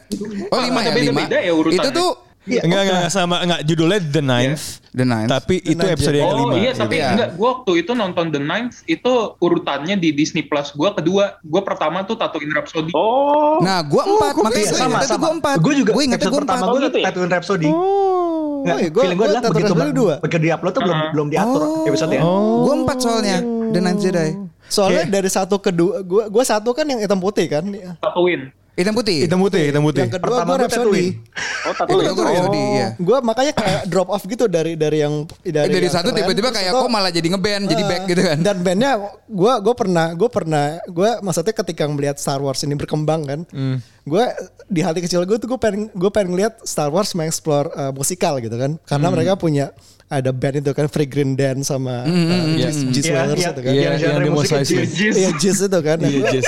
Oh 0.49 0.57
5 0.57 0.69
ya 0.71 0.91
5 0.91 0.97
Beda-beda 0.97 1.37
ya 1.39 1.51
urutannya. 1.53 1.79
Itu 1.79 1.89
tuh 1.91 2.09
enggak, 2.43 2.63
enggak, 2.63 2.83
enggak 2.97 3.11
sama, 3.11 3.35
enggak 3.39 3.61
judulnya 3.63 3.99
The 4.01 4.19
Ninth. 4.19 4.63
The 4.91 5.05
Ninth 5.05 5.29
Tapi 5.29 5.55
itu 5.61 5.77
Ninth 5.77 5.93
episode 5.93 6.15
yang 6.15 6.27
Oh 6.27 6.33
kelima. 6.41 6.53
iya, 6.57 6.71
tapi 6.73 6.95
Iya. 6.95 7.07
enggak. 7.11 7.29
Gue 7.33 7.47
waktu 7.47 7.71
itu 7.79 7.91
nonton 7.93 8.25
The 8.27 8.41
Ninth 8.41 8.75
itu 8.85 9.11
urutannya 9.37 9.95
di 9.95 10.09
Disney 10.11 10.41
Plus. 10.41 10.71
Gue 10.71 10.89
kedua. 10.91 11.37
Gue 11.39 11.61
pertama 11.61 12.01
tuh 12.01 12.13
Tatooine 12.13 12.51
Rhapsody. 12.51 12.91
Oh, 12.91 13.59
Nah 13.59 13.79
gue 13.81 14.01
4 14.01 14.35
Makanya 14.37 14.57
Iya, 14.57 14.67
gue 14.67 14.79
sama 14.79 14.97
sama. 15.01 15.21
gue 15.21 15.31
4 15.39 15.55
Gue 15.59 15.73
juga 15.75 15.91
Gue 15.91 16.03
ingetnya 16.03 16.17
episode 16.19 16.33
gue 16.33 16.41
pertama 16.43 16.59
4 16.59 16.65
Oh, 16.65 16.71
gue 16.71 16.81
gitu 16.83 16.97
ya? 16.97 17.05
Tatooine 17.07 17.31
Rhapsody. 17.31 17.67
Oh, 17.67 18.61
Nggak, 18.61 18.77
iya, 18.77 18.89
gua- 18.89 19.01
feeling 19.01 19.17
gue 19.17 19.21
gua 19.21 19.31
adalah 19.31 19.51
begitu 19.51 19.73
dua. 19.93 20.13
begitu 20.19 20.39
di 20.39 20.49
upload 20.49 20.73
tuh 20.75 20.81
belum 20.83 20.99
belum 21.13 21.27
diatur 21.29 21.61
episode 21.85 22.11
ya. 22.11 22.21
Gue 22.61 22.73
4 22.79 22.97
soalnya 22.97 23.37
The 23.69 23.79
Ninth 23.79 24.01
Jedi 24.01 24.29
Soalnya 24.67 25.03
dari 25.05 25.27
satu 25.27 25.59
ke 25.59 25.67
dua, 25.69 25.99
gue 25.99 26.23
gue 26.27 26.43
satu 26.43 26.71
kan 26.71 26.85
yang 26.85 26.97
hitam 26.97 27.19
putih 27.19 27.43
kan. 27.45 27.67
Tatooine. 27.97 28.55
Hitam 28.71 28.93
putih 28.93 29.27
Hitam 29.27 29.37
putih, 29.37 29.61
hitam 29.67 29.83
putih. 29.83 30.01
Yang 30.01 30.13
kedua 30.15 30.27
Pertama 30.33 30.49
gue 30.49 30.59
Rhapsody. 30.63 30.79
Tatooine. 30.79 31.11
oh 31.11 31.71
Itu 31.71 31.75
Tatooine. 31.77 32.09
gue 32.09 32.23
Rhapsody 32.23 32.61
iya 32.71 32.87
Gue 32.95 33.17
makanya 33.19 33.53
kayak 33.53 33.81
drop 33.85 34.07
off 34.07 34.23
gitu 34.23 34.45
dari 34.45 34.73
dari 34.73 34.97
yang 34.99 35.13
Eh, 35.41 35.51
dari, 35.51 35.69
Dari 35.69 35.85
yang 35.85 35.93
satu 35.93 36.09
tiba-tiba 36.09 36.49
kayak 36.49 36.71
kok 36.71 36.87
malah 36.87 37.11
jadi 37.11 37.27
ngeband 37.29 37.63
Jadi 37.67 37.83
Eh, 37.83 37.87
back 37.87 38.01
gitu 38.07 38.21
kan 38.23 38.37
Dan 38.39 38.55
bandnya 38.61 38.91
gue 39.27 39.53
gue 39.59 39.73
pernah 39.73 40.07
gue 40.11 40.29
pernah 40.29 40.65
gue 40.83 41.09
maksudnya 41.19 41.53
ketika 41.53 41.83
melihat 41.85 42.15
Star 42.15 42.39
Wars 42.39 42.59
ini 42.61 42.73
berkembang 42.73 43.21
kan, 43.23 43.39
Hmm. 43.47 43.77
gue 44.01 44.23
di 44.65 44.79
hati 44.79 44.99
kecil 44.99 45.23
gue 45.23 45.35
tuh 45.35 45.47
gue 45.47 45.57
pengen 45.57 45.87
gue 45.89 46.09
pengen 46.09 46.33
lihat 46.33 46.63
Star 46.63 46.87
Wars 46.87 47.11
mengeksplor 47.11 47.69
eh, 47.69 47.91
musikal 47.91 48.37
gitu 48.37 48.53
kan, 48.53 48.79
karena 48.81 49.05
Hmm. 49.05 49.13
mereka 49.13 49.35
punya 49.35 49.75
ada 50.11 50.35
band 50.35 50.59
itu 50.59 50.71
kan 50.75 50.85
Fragrant 50.85 51.33
Dance 51.33 51.71
sama 51.71 52.03
eh, 52.03 52.59
Jizz 52.59 52.77
Jizz 52.91 53.05
Iya, 53.07 53.15
Whalers 53.15 53.39
iya. 53.39 53.49
itu 53.49 53.61
kan. 53.63 53.71
Iya, 53.71 53.81
Yang. 53.95 54.23
Jizz. 54.61 54.91
Iya 55.15 55.29
Jizz 55.39 55.59
itu 55.63 55.79
kan. 55.79 55.97
Iya, 55.97 56.19
Jizz. 56.29 56.47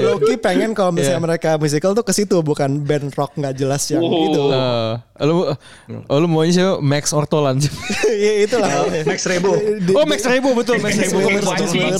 Loki 0.00 0.34
pengen 0.40 0.72
kalau 0.72 0.88
misalnya 0.90 1.20
Iya. 1.20 1.26
mereka 1.28 1.50
musical 1.56 1.92
tuh 1.92 2.00
ke 2.00 2.10
situ 2.10 2.40
bukan 2.40 2.80
band 2.80 3.12
rock 3.12 3.36
nggak 3.36 3.54
jelas 3.54 3.84
yang 3.92 4.00
Oh. 4.00 4.24
itu. 4.24 4.42
Eh, 4.48 4.92
lu, 5.22 5.34
oh, 6.08 6.16
lu 6.16 6.26
maunya 6.26 6.50
siapa? 6.50 6.80
Max 6.80 7.12
Ortolan. 7.12 7.60
Iya 8.14 8.48
itulah. 8.48 8.70
Max 9.04 9.20
Rebo. 9.26 9.52
Oh, 9.92 10.04
Max 10.08 10.24
Rebo 10.24 10.56
betul. 10.56 10.80
Max 10.80 10.96
Rebo. 10.96 11.18
Max 11.28 11.44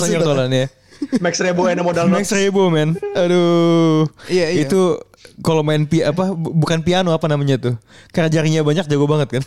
Ortolan, 0.09 0.49
ya. 0.49 0.67
Max 1.21 1.37
Rebo 1.37 1.69
the 1.69 1.85
Modal 1.85 2.07
Max. 2.09 2.33
Rebo 2.33 2.73
men. 2.73 2.97
Aduh. 3.13 4.09
Iya, 4.25 4.57
iya. 4.57 4.65
Itu 4.65 5.05
kalau 5.43 5.67
main 5.67 5.85
pi 5.85 6.01
apa 6.01 6.31
bu- 6.33 6.55
bukan 6.55 6.81
piano 6.81 7.11
apa 7.11 7.27
namanya 7.27 7.59
tuh. 7.61 7.75
Karena 8.15 8.31
jarinya 8.31 8.63
banyak 8.63 8.87
jago 8.87 9.05
banget 9.05 9.29
kan. 9.41 9.45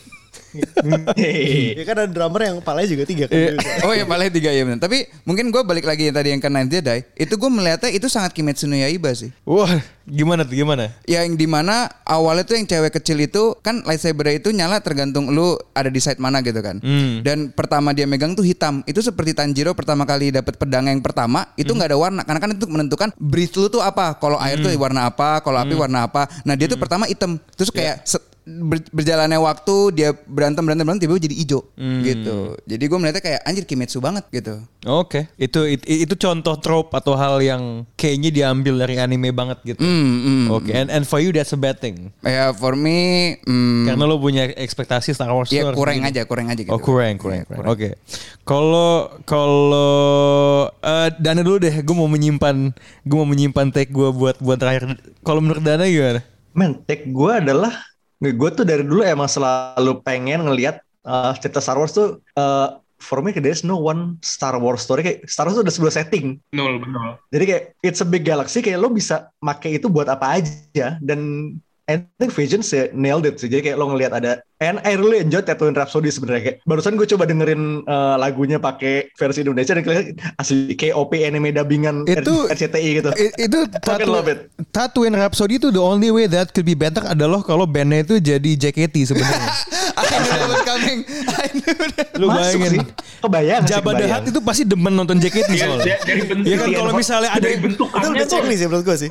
Ya 1.76 1.84
kan 1.84 1.96
ada 2.04 2.10
drummer 2.10 2.42
yang 2.44 2.58
palanya 2.62 2.90
juga 2.90 3.04
tiga 3.04 3.26
kan. 3.28 3.38
Iya. 3.38 3.52
Oh 3.84 3.94
ya 3.94 4.04
paling 4.04 4.32
tiga 4.32 4.50
ya 4.50 4.64
benar. 4.64 4.80
Tapi 4.80 5.08
mungkin 5.24 5.50
gue 5.50 5.62
balik 5.62 5.86
lagi 5.86 6.08
yang 6.08 6.16
tadi 6.16 6.30
yang 6.34 6.42
ke 6.42 6.50
Ninth 6.50 6.72
Jedi. 6.72 7.00
Itu 7.16 7.36
gue 7.36 7.50
melihatnya 7.50 7.92
itu 7.92 8.08
sangat 8.08 8.32
Kimetsu 8.32 8.66
no 8.66 8.76
Yaiba 8.76 9.12
sih. 9.12 9.32
Wah, 9.44 9.70
gimana 10.04 10.44
tuh 10.44 10.56
gimana? 10.56 10.94
Yang 11.04 11.36
di 11.36 11.48
mana 11.48 11.92
awalnya 12.04 12.44
tuh 12.44 12.56
yang 12.56 12.66
cewek 12.66 12.96
kecil 12.96 13.18
itu 13.20 13.56
kan 13.60 13.84
lightsaber 13.84 14.32
itu 14.32 14.50
nyala 14.52 14.80
tergantung 14.80 15.30
lu 15.30 15.56
ada 15.74 15.92
di 15.92 16.00
side 16.00 16.20
mana 16.20 16.40
gitu 16.42 16.60
kan. 16.60 16.80
Hmm. 16.80 17.22
Dan 17.22 17.52
pertama 17.52 17.92
dia 17.92 18.08
megang 18.08 18.34
tuh 18.34 18.44
hitam. 18.44 18.82
Itu 18.88 19.02
seperti 19.02 19.36
Tanjiro 19.36 19.74
pertama 19.74 20.04
kali 20.04 20.32
dapat 20.32 20.56
pedang 20.56 20.88
yang 20.88 21.02
pertama 21.02 21.50
itu 21.56 21.70
nggak 21.70 21.94
ada 21.94 22.00
warna 22.00 22.22
karena 22.24 22.40
kan 22.40 22.52
itu 22.54 22.66
menentukan 22.66 23.10
breath 23.16 23.56
lu 23.56 23.68
tuh 23.68 23.82
apa. 23.82 24.16
Kalau 24.18 24.40
air 24.40 24.58
tuh 24.58 24.72
warna 24.78 25.08
apa, 25.08 25.42
kalau 25.42 25.60
api 25.60 25.76
warna 25.76 26.06
apa. 26.06 26.26
Nah 26.44 26.54
dia 26.54 26.68
tuh 26.68 26.78
pertama 26.78 27.06
hitam. 27.06 27.36
Terus 27.54 27.70
kayak 27.70 28.04
se- 28.04 28.24
ber- 28.48 28.92
berjalannya 28.96 29.40
waktu 29.44 29.76
dia 29.92 30.10
berantem 30.16 30.64
berantem 30.64 30.88
berantem 30.88 31.04
tiba-tiba 31.04 31.26
jadi 31.28 31.36
hijau 31.36 31.62
gitu. 31.78 32.56
Jadi 32.64 32.84
gue 32.88 32.98
melihatnya 32.98 33.24
kayak 33.24 33.42
anjir 33.44 33.64
Kimetsu 33.68 34.00
banget 34.00 34.24
gitu. 34.32 34.64
Oke, 34.88 35.28
itu, 35.36 35.68
itu 35.68 35.84
itu 36.08 36.16
contoh 36.16 36.56
trope 36.64 36.96
atau 36.96 37.20
hal 37.20 37.44
yang 37.44 37.84
kayaknya 38.00 38.32
diambil 38.32 38.80
dari 38.88 38.96
anime 39.04 39.36
banget 39.36 39.76
gitu. 39.76 39.80
Hmm, 39.84 40.16
hmm. 40.24 40.46
Oke, 40.56 40.72
and 40.72 40.88
and 40.88 41.04
for 41.04 41.20
you 41.20 41.36
that's 41.36 41.52
a 41.52 41.60
bad 41.60 41.76
thing. 41.84 42.16
Ya 42.24 42.56
for 42.56 42.80
me 42.80 43.36
hmm, 43.44 43.92
Karena 43.92 44.04
lo 44.08 44.16
punya 44.16 44.48
ekspektasi 44.56 45.12
Star 45.12 45.36
Wars 45.36 45.52
ya 45.52 45.68
tuh 45.68 45.76
harus 45.76 45.78
kurang 45.84 46.00
aja, 46.08 46.22
kurang 46.24 46.48
aja 46.48 46.62
gitu. 46.64 46.72
Oh 46.72 46.80
kurang, 46.80 47.20
kurang, 47.20 47.44
kurang. 47.44 47.68
Oke. 47.68 48.00
Kalau 48.48 49.12
kalau 49.28 50.72
eh, 50.80 51.10
Dana 51.20 51.44
dulu 51.44 51.60
deh, 51.60 51.76
gue 51.84 51.96
mau 51.96 52.08
menyimpan, 52.08 52.72
gue 53.04 53.18
mau 53.18 53.28
menyimpan 53.28 53.76
take 53.76 53.92
gue 53.92 54.10
buat 54.16 54.40
buat 54.40 54.56
terakhir. 54.56 54.96
Kalau 55.20 55.44
menurut 55.44 55.60
Dana 55.60 55.84
gimana? 55.84 56.24
Men, 56.56 56.80
take 56.88 57.12
gue 57.12 57.32
adalah 57.34 57.76
gue 58.22 58.50
tuh 58.54 58.66
dari 58.66 58.82
dulu 58.82 59.06
emang 59.06 59.30
selalu 59.30 60.02
pengen 60.02 60.46
ngelihat 60.46 60.82
uh, 61.06 61.34
cerita 61.38 61.62
Star 61.62 61.78
Wars 61.78 61.94
tuh 61.94 62.22
uh, 62.34 62.82
for 62.98 63.22
me 63.22 63.30
there's 63.34 63.62
no 63.62 63.78
one 63.78 64.18
Star 64.26 64.58
Wars 64.58 64.82
story 64.82 65.06
kayak 65.06 65.30
Star 65.30 65.46
Wars 65.46 65.58
tuh 65.58 65.64
udah 65.66 65.76
sebuah 65.76 65.94
setting. 65.94 66.42
Betul, 66.50 66.82
betul. 66.82 67.10
Jadi 67.30 67.44
kayak 67.46 67.64
it's 67.86 68.02
a 68.02 68.08
big 68.08 68.26
galaxy 68.26 68.60
kayak 68.66 68.82
lo 68.82 68.90
bisa 68.90 69.30
make 69.42 69.70
itu 69.70 69.86
buat 69.86 70.10
apa 70.10 70.42
aja 70.42 70.98
dan 70.98 71.54
I 71.88 72.04
think 72.20 72.36
Vision 72.36 72.60
sih 72.60 72.92
nailed 72.92 73.24
it 73.24 73.40
sih. 73.40 73.48
Jadi 73.48 73.72
kayak 73.72 73.80
lo 73.80 73.88
ngelihat 73.88 74.12
ada 74.12 74.44
and 74.60 74.84
I 74.84 75.00
really 75.00 75.24
enjoy 75.24 75.40
Tatooine 75.40 75.72
Rhapsody 75.72 76.12
sebenarnya 76.12 76.42
kayak 76.44 76.58
barusan 76.68 77.00
gue 77.00 77.08
coba 77.08 77.24
dengerin 77.24 77.88
uh, 77.88 78.20
lagunya 78.20 78.60
pakai 78.60 79.08
versi 79.16 79.40
Indonesia 79.48 79.72
dan 79.72 79.88
kelihatan 79.88 80.20
asli 80.36 80.76
kayak 80.76 81.00
OP 81.00 81.16
anime 81.16 81.56
dubbingan 81.56 82.04
Itu- 82.04 82.52
RCTI 82.52 82.90
gitu. 83.00 83.10
I- 83.16 83.36
itu 83.40 83.60
it. 84.36 84.40
Tatooine 84.76 85.16
Rhapsody 85.16 85.64
itu 85.64 85.72
the 85.72 85.80
only 85.80 86.12
way 86.12 86.28
that 86.28 86.52
could 86.52 86.68
be 86.68 86.76
better 86.76 87.08
adalah 87.08 87.40
kalau 87.40 87.64
bandnya 87.64 88.04
itu 88.04 88.20
jadi 88.20 88.52
JKT 88.68 89.16
sebenarnya. 89.16 89.48
I 89.98 90.06
knew 90.06 90.30
it 90.30 90.48
was 90.48 90.62
coming. 90.64 90.98
I 91.28 91.46
knew 91.52 91.74
that. 91.92 92.08
Lu 92.16 92.26
Masuk 92.30 92.38
bayangin. 92.56 92.70
sih. 92.70 92.82
Kebayang 93.18 93.62
sih, 93.62 93.70
Jabba 93.74 93.92
the. 93.92 94.06
Hutt 94.08 94.24
itu 94.28 94.40
pasti 94.40 94.64
demen 94.64 94.94
nonton 94.94 95.18
JKT 95.18 95.50
Ya, 95.50 95.66
soalnya. 95.66 95.86
da- 95.90 96.02
dari 96.06 96.22
bentuk 96.24 96.46
Iya 96.46 96.56
kan 96.56 96.70
kalau 96.72 96.94
misalnya 96.94 97.30
ada 97.30 97.42
dari 97.42 97.54
Itu 97.54 97.64
bentukannya 97.66 98.08
udah 98.08 98.26
ya 98.54 98.68
menurut 98.68 98.84
gue 98.86 98.98
sih. 98.98 99.10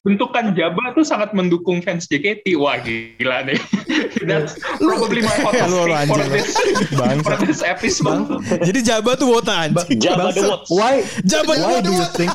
bentukan 0.00 0.44
Jabba 0.52 0.84
tuh 0.92 1.04
sangat 1.04 1.30
mendukung 1.32 1.78
fans 1.78 2.04
JKT. 2.06 2.56
Wah 2.56 2.80
gila 2.80 3.44
nih. 3.44 3.60
That's 4.28 4.56
probably 4.78 5.20
my 5.20 5.36
hot 5.38 5.52
take 5.52 6.08
for 6.08 6.22
this 6.24 6.48
Bangsa. 6.94 7.22
for 7.22 7.34
this 7.42 7.60
episode. 7.60 8.24
Jadi 8.62 8.80
Jabba 8.80 9.12
tuh 9.14 9.28
wota 9.28 9.68
anjing. 9.68 10.00
Jabba 10.00 10.32
the 10.32 10.42
Watts. 10.42 10.70
Why? 10.70 11.04
Jabba 11.22 11.52
the 11.52 11.60
Why 11.60 11.74
Hutt. 11.76 11.84
do 11.84 11.92
you 11.92 12.06
think 12.14 12.30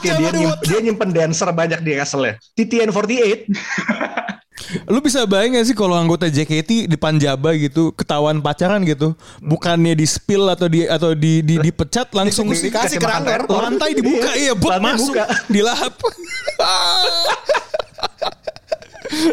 dia 0.63 0.79
nyimpen 0.79 1.09
dancer 1.09 1.49
banyak 1.49 1.81
di 1.81 1.97
castle-nya? 1.97 2.37
TTN48 2.53 3.49
Lu 4.85 4.99
bisa 4.99 5.21
bayangin 5.23 5.61
gak 5.61 5.65
sih 5.65 5.75
kalau 5.75 5.93
anggota 5.93 6.25
JKT 6.25 6.89
depan 6.89 7.15
Jabba 7.15 7.53
gitu 7.53 7.93
ketahuan 7.93 8.41
pacaran 8.41 8.81
gitu, 8.81 9.13
bukannya 9.39 9.93
di 9.93 10.03
spill 10.03 10.49
atau 10.49 10.65
di 10.65 10.83
atau 10.83 11.13
di, 11.13 11.39
di 11.41 11.61
dipecat 11.61 12.09
langsung 12.11 12.49
Dikasih 12.49 12.73
Dikasih 12.73 12.97
kerangka. 12.97 13.45
telur. 13.45 13.61
lantai 13.63 13.91
dibuka 13.93 14.31
iya, 14.33 14.51
buat 14.51 14.77
lantai 14.77 14.97
masuk 14.97 15.13
buka. 15.13 15.25
dilahap. 15.47 15.93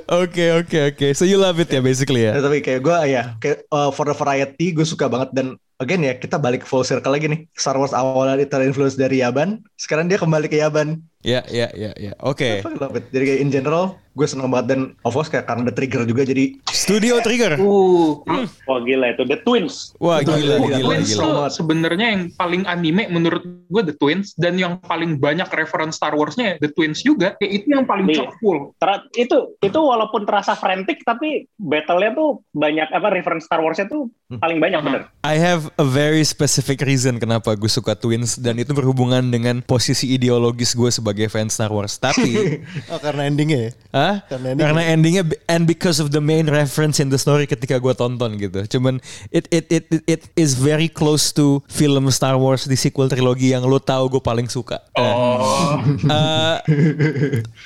Oke 0.06 0.54
oke 0.54 0.94
oke. 0.94 1.06
So 1.12 1.26
you 1.26 1.34
love 1.34 1.58
it 1.58 1.66
ya 1.66 1.82
basically 1.82 2.22
Ya, 2.22 2.38
ya. 2.38 2.38
tapi 2.38 2.62
kayak 2.62 2.80
gue 2.80 2.96
ya 3.10 3.22
kayak 3.42 3.66
uh, 3.68 3.90
for 3.90 4.06
the 4.06 4.14
variety 4.14 4.70
gue 4.70 4.86
suka 4.86 5.10
banget 5.10 5.34
dan 5.34 5.58
again 5.82 5.98
ya 5.98 6.14
kita 6.14 6.38
balik 6.38 6.62
full 6.62 6.86
circle 6.86 7.10
lagi 7.10 7.26
nih 7.26 7.50
Star 7.52 7.74
Wars 7.74 7.90
awalnya 7.90 8.46
terinfluence 8.46 8.94
dari 8.94 9.18
Yaban 9.18 9.66
sekarang 9.74 10.06
dia 10.06 10.14
kembali 10.14 10.46
ke 10.46 10.62
Yaban 10.62 11.02
Ya 11.26 11.42
ya 11.50 11.74
ya 11.74 11.90
ya. 11.96 12.14
Oke. 12.22 12.62
I 12.62 12.76
love 12.78 12.94
it. 12.94 13.10
jadi 13.10 13.34
kayak 13.34 13.40
in 13.40 13.50
general 13.50 13.98
gue 14.14 14.26
seneng 14.26 14.46
banget 14.46 14.66
dan 14.70 14.80
of 15.02 15.12
course 15.12 15.26
kayak 15.26 15.44
karena 15.44 15.66
ada 15.66 15.74
trigger 15.74 16.06
juga 16.06 16.22
jadi 16.22 16.54
Studio 16.70 17.18
Trigger. 17.18 17.58
Uh, 17.58 18.22
Wah 18.66 18.78
gila 18.80 19.10
itu 19.10 19.26
The 19.26 19.42
Twins. 19.42 19.92
Wah 19.98 20.22
gila 20.22 20.30
Betul, 20.30 20.38
gila 20.40 20.56
betul. 20.62 20.82
Twins 20.86 21.08
gila. 21.10 21.22
tuh 21.22 21.34
sebenarnya 21.50 22.06
yang 22.14 22.22
paling 22.34 22.62
anime 22.64 23.02
menurut 23.10 23.42
gue 23.44 23.82
The 23.82 23.96
Twins 23.98 24.38
dan 24.38 24.54
yang 24.54 24.78
paling 24.80 25.18
banyak 25.18 25.46
reference 25.50 25.98
Star 25.98 26.14
Wars-nya 26.14 26.62
The 26.62 26.70
Twins 26.70 27.02
juga. 27.02 27.34
Kayak 27.42 27.52
itu 27.62 27.66
yang 27.74 27.84
paling 27.84 28.06
chock 28.10 28.32
full. 28.38 28.70
Ter- 28.78 29.06
itu 29.18 29.36
itu 29.58 29.78
walaupun 29.78 30.24
terasa 30.24 30.54
frantic 30.54 31.02
tapi 31.02 31.50
battle-nya 31.58 32.14
tuh 32.14 32.38
banyak 32.54 32.88
apa 32.90 33.08
reference 33.10 33.50
Star 33.50 33.58
Wars-nya 33.58 33.90
tuh 33.90 34.06
paling 34.38 34.62
banyak 34.62 34.78
bener. 34.80 35.02
I 35.26 35.38
have 35.38 35.70
a 35.78 35.86
very 35.86 36.22
specific 36.22 36.82
reason 36.82 37.18
kenapa 37.18 37.58
gue 37.58 37.70
suka 37.70 37.98
Twins 37.98 38.38
dan 38.38 38.58
itu 38.58 38.70
berhubungan 38.70 39.26
dengan 39.26 39.58
posisi 39.60 40.14
ideologis 40.14 40.74
gue 40.74 40.90
sebagai 40.90 41.26
fans 41.26 41.54
Star 41.54 41.70
Wars. 41.70 41.98
Tapi, 41.98 42.30
Oh 42.92 43.00
karena 43.00 43.26
endingnya 43.26 43.58
ya. 43.58 43.72
Hah? 44.04 44.16
Karena 44.28 44.52
Karena, 44.52 44.82
ending. 44.84 45.16
endingnya 45.16 45.48
and 45.48 45.64
because 45.64 45.96
of 45.96 46.12
the 46.12 46.20
main 46.20 46.44
reference 46.44 47.00
in 47.00 47.08
the 47.08 47.16
story 47.16 47.44
ketika 47.44 47.80
gue 47.80 47.94
tonton 47.94 48.36
gitu. 48.36 48.60
Cuman 48.68 49.00
it 49.30 49.48
it 49.48 49.64
it 49.72 49.84
it, 49.88 50.02
it 50.04 50.22
is 50.34 50.52
very 50.54 50.86
close 50.86 51.32
to 51.32 51.64
film 51.66 52.04
Star 52.10 52.36
Wars 52.36 52.64
di 52.64 52.76
sequel 52.76 53.08
trilogi 53.08 53.50
yang 53.50 53.64
lo 53.64 53.78
tahu 53.78 54.10
gue 54.10 54.20
paling 54.20 54.46
suka. 54.46 54.84
Oh, 54.92 55.80
Eh, 56.04 56.56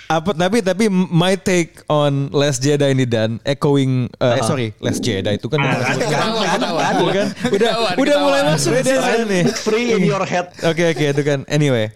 apa 0.07 0.30
tapi 0.33 0.59
tapi 0.61 0.87
my 0.90 1.35
take 1.35 1.83
on 1.88 2.30
Last 2.30 2.61
Jedi 2.61 2.92
ini 2.92 3.02
dan 3.02 3.42
echoing 3.42 4.07
eh, 4.14 4.38
eh, 4.38 4.42
sorry 4.42 4.68
Last 4.78 5.02
Jedi 5.02 5.35
itu 5.35 5.47
kan 5.47 5.59
Ketahuan, 5.59 6.47
ketahuan. 6.49 6.92
bukan 7.00 7.26
udah 7.50 7.71
udah 7.97 8.16
mulai 8.21 8.42
masuk 8.47 8.78
dia 8.78 9.25
nih. 9.25 9.45
free 9.59 9.90
in 9.90 10.04
your 10.04 10.23
head 10.23 10.50
Oke 10.62 10.85
oke 10.87 11.04
itu 11.09 11.23
kan. 11.25 11.42
Anyway, 11.49 11.88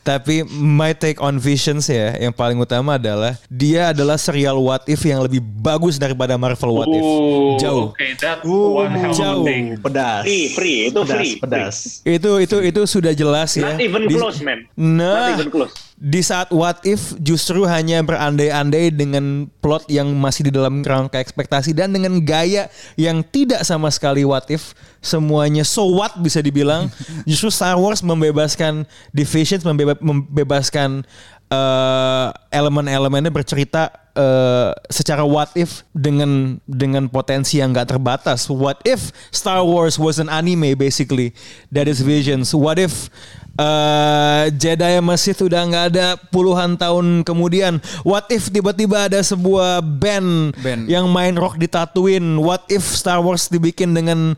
tapi 0.00 0.40
my 0.48 0.90
take 0.90 1.18
on 1.18 1.36
Visions 1.36 1.84
ya, 1.84 2.16
yang 2.16 2.30
paling 2.30 2.56
utama 2.56 2.96
adalah 2.96 3.36
dia 3.46 3.90
adalah 3.90 4.16
serial 4.16 4.56
What 4.56 4.84
If 4.84 5.02
yang 5.02 5.20
lebih 5.20 5.38
bagus 5.40 5.96
daripada 5.96 6.34
Marvel 6.34 6.72
What 6.72 6.88
If. 6.88 7.00
Oh, 7.00 7.56
Jauh. 7.56 7.86
Oke, 7.92 8.06
that's 8.16 8.40
Uh, 8.40 8.80
one 8.80 8.92
hell 8.92 9.10
of 9.10 9.16
a 9.16 9.20
jauh. 9.20 9.44
take. 9.44 9.76
pedas 9.78 10.22
Free, 10.24 10.44
free, 10.50 10.76
itu 10.88 11.00
pedas 11.00 11.16
free, 11.16 11.32
pedas 11.36 11.76
Itu 12.02 12.30
itu 12.38 12.56
itu 12.62 12.80
sudah 12.84 13.12
jelas 13.12 13.52
ya. 13.54 13.76
Not 13.76 13.80
even 13.80 14.02
Di- 14.04 14.16
close 14.16 14.38
man. 14.40 14.64
Nah, 14.74 15.14
Not 15.14 15.30
even 15.36 15.48
close. 15.52 15.74
Di 16.00 16.24
saat 16.24 16.48
What 16.48 16.80
If 16.88 17.12
justru 17.20 17.68
hanya 17.68 18.00
berandai-andai 18.00 18.88
dengan 18.88 19.52
plot 19.60 19.84
yang 19.92 20.08
masih 20.16 20.48
di 20.48 20.52
dalam 20.56 20.80
rangka 20.80 21.20
ekspektasi 21.20 21.76
dan 21.76 21.92
dengan 21.92 22.16
gaya 22.24 22.72
yang 22.96 23.20
tidak 23.20 23.60
sama 23.68 23.92
sekali 23.92 24.24
What 24.24 24.48
If 24.48 24.72
semuanya 25.04 25.60
so 25.60 25.92
what 25.92 26.16
bisa 26.16 26.40
dibilang 26.40 26.88
justru 27.28 27.52
Star 27.52 27.76
Wars 27.76 28.00
membebaskan 28.00 28.88
Divisions 29.12 29.60
membeba- 29.60 30.00
membebaskan 30.00 31.04
eh, 31.52 32.28
elemen-elemennya 32.48 33.28
bercerita 33.28 33.92
eh, 34.16 34.72
secara 34.88 35.26
what 35.26 35.52
if 35.52 35.84
dengan 35.92 36.62
dengan 36.64 37.10
potensi 37.10 37.60
yang 37.60 37.74
gak 37.74 37.92
terbatas. 37.92 38.48
What 38.48 38.80
if 38.86 39.12
Star 39.34 39.60
Wars 39.66 40.00
was 40.00 40.16
an 40.16 40.32
anime 40.32 40.78
basically? 40.78 41.36
That 41.74 41.90
is 41.90 42.00
Visions. 42.00 42.56
What 42.56 42.80
if 42.80 43.12
eh, 43.60 44.44
Jedi 44.56 44.96
masih 45.04 45.36
udah 45.44 45.62
nggak 45.68 45.84
ada 45.92 46.06
puluhan 46.32 46.80
tahun 46.80 47.22
kemudian? 47.22 47.78
What 48.02 48.32
if 48.32 48.48
tiba-tiba 48.48 49.12
ada 49.12 49.20
sebuah 49.20 49.84
band, 49.84 50.56
Band. 50.60 50.88
yang 50.88 51.06
main 51.12 51.36
rock 51.36 51.60
di 51.60 51.68
Tatooine? 51.68 52.40
What 52.40 52.64
if 52.72 52.82
Star 52.82 53.20
Wars 53.20 53.52
dibikin 53.52 53.92
dengan 53.92 54.34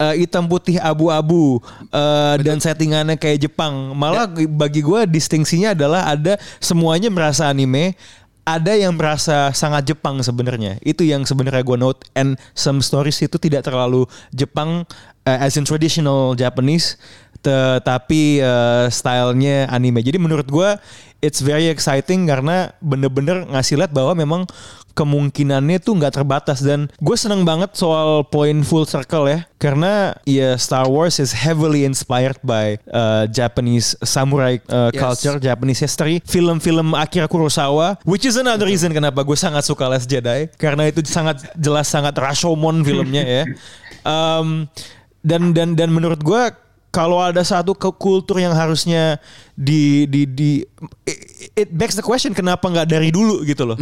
eh, 0.00 0.14
hitam 0.24 0.48
putih 0.48 0.80
abu-abu 0.80 1.60
eh, 1.92 2.34
dan 2.40 2.58
settingannya 2.58 3.20
kayak 3.20 3.44
Jepang? 3.44 3.92
Malah 3.92 4.30
bagi 4.48 4.80
gue 4.80 5.04
distingsinya 5.08 5.76
adalah 5.76 6.08
ada 6.08 6.40
semuanya 6.58 7.12
merasa 7.12 7.52
anime, 7.52 7.92
ada 8.44 8.76
yang 8.76 8.92
merasa 8.94 9.50
sangat 9.56 9.88
Jepang 9.88 10.20
sebenarnya. 10.20 10.76
Itu 10.84 11.02
yang 11.04 11.24
sebenarnya 11.24 11.64
gue 11.64 11.78
note. 11.80 12.04
And 12.12 12.36
some 12.52 12.84
stories 12.84 13.20
itu 13.24 13.40
tidak 13.40 13.64
terlalu 13.64 14.04
Jepang 14.36 14.84
uh, 15.24 15.38
as 15.40 15.56
in 15.56 15.64
traditional 15.64 16.36
Japanese, 16.36 17.00
tetapi 17.44 18.40
uh, 18.40 18.88
stylenya 18.88 19.68
anime. 19.68 20.00
Jadi 20.00 20.16
menurut 20.16 20.48
gue 20.48 20.70
it's 21.20 21.44
very 21.44 21.68
exciting 21.68 22.24
karena 22.24 22.72
bener-bener 22.80 23.44
ngasih 23.48 23.76
lihat 23.76 23.92
bahwa 23.92 24.16
memang 24.16 24.42
kemungkinannya 24.94 25.82
tuh 25.82 25.98
nggak 25.98 26.22
terbatas 26.22 26.62
dan 26.62 26.86
gue 27.02 27.16
seneng 27.18 27.42
banget 27.42 27.74
soal 27.74 28.22
point 28.22 28.62
full 28.62 28.86
circle 28.86 29.26
ya 29.26 29.42
karena 29.58 30.14
ya 30.22 30.54
Star 30.54 30.86
Wars 30.86 31.18
is 31.18 31.34
heavily 31.34 31.82
inspired 31.82 32.38
by 32.46 32.78
uh, 32.94 33.26
Japanese 33.26 33.98
samurai 34.06 34.62
uh, 34.70 34.94
Yes. 34.94 35.02
culture 35.02 35.42
Japanese 35.42 35.82
history, 35.82 36.22
film-film 36.22 36.94
Akira 36.94 37.26
Kurosawa, 37.26 37.98
which 38.06 38.22
is 38.22 38.38
another 38.38 38.70
reason 38.70 38.94
kenapa 38.94 39.26
gue 39.26 39.34
sangat 39.34 39.66
suka 39.66 39.90
Last 39.90 40.06
Jedi 40.06 40.46
karena 40.54 40.86
itu 40.86 41.02
sangat 41.02 41.42
jelas 41.58 41.90
sangat 41.90 42.14
Rashomon 42.14 42.86
filmnya 42.86 43.24
ya. 43.26 43.44
Um, 44.04 44.68
dan 45.24 45.56
dan 45.56 45.72
dan 45.72 45.88
menurut 45.88 46.20
gue 46.20 46.42
kalau 46.94 47.18
ada 47.18 47.42
satu 47.42 47.74
kultur 47.74 48.38
yang 48.38 48.54
harusnya 48.54 49.18
di 49.54 50.10
di 50.10 50.26
di 50.26 50.50
it, 51.06 51.18
it 51.54 51.68
begs 51.70 51.94
the 51.94 52.02
question 52.02 52.34
kenapa 52.34 52.66
nggak 52.66 52.90
dari 52.90 53.14
dulu 53.14 53.46
gitu 53.46 53.62
loh. 53.62 53.78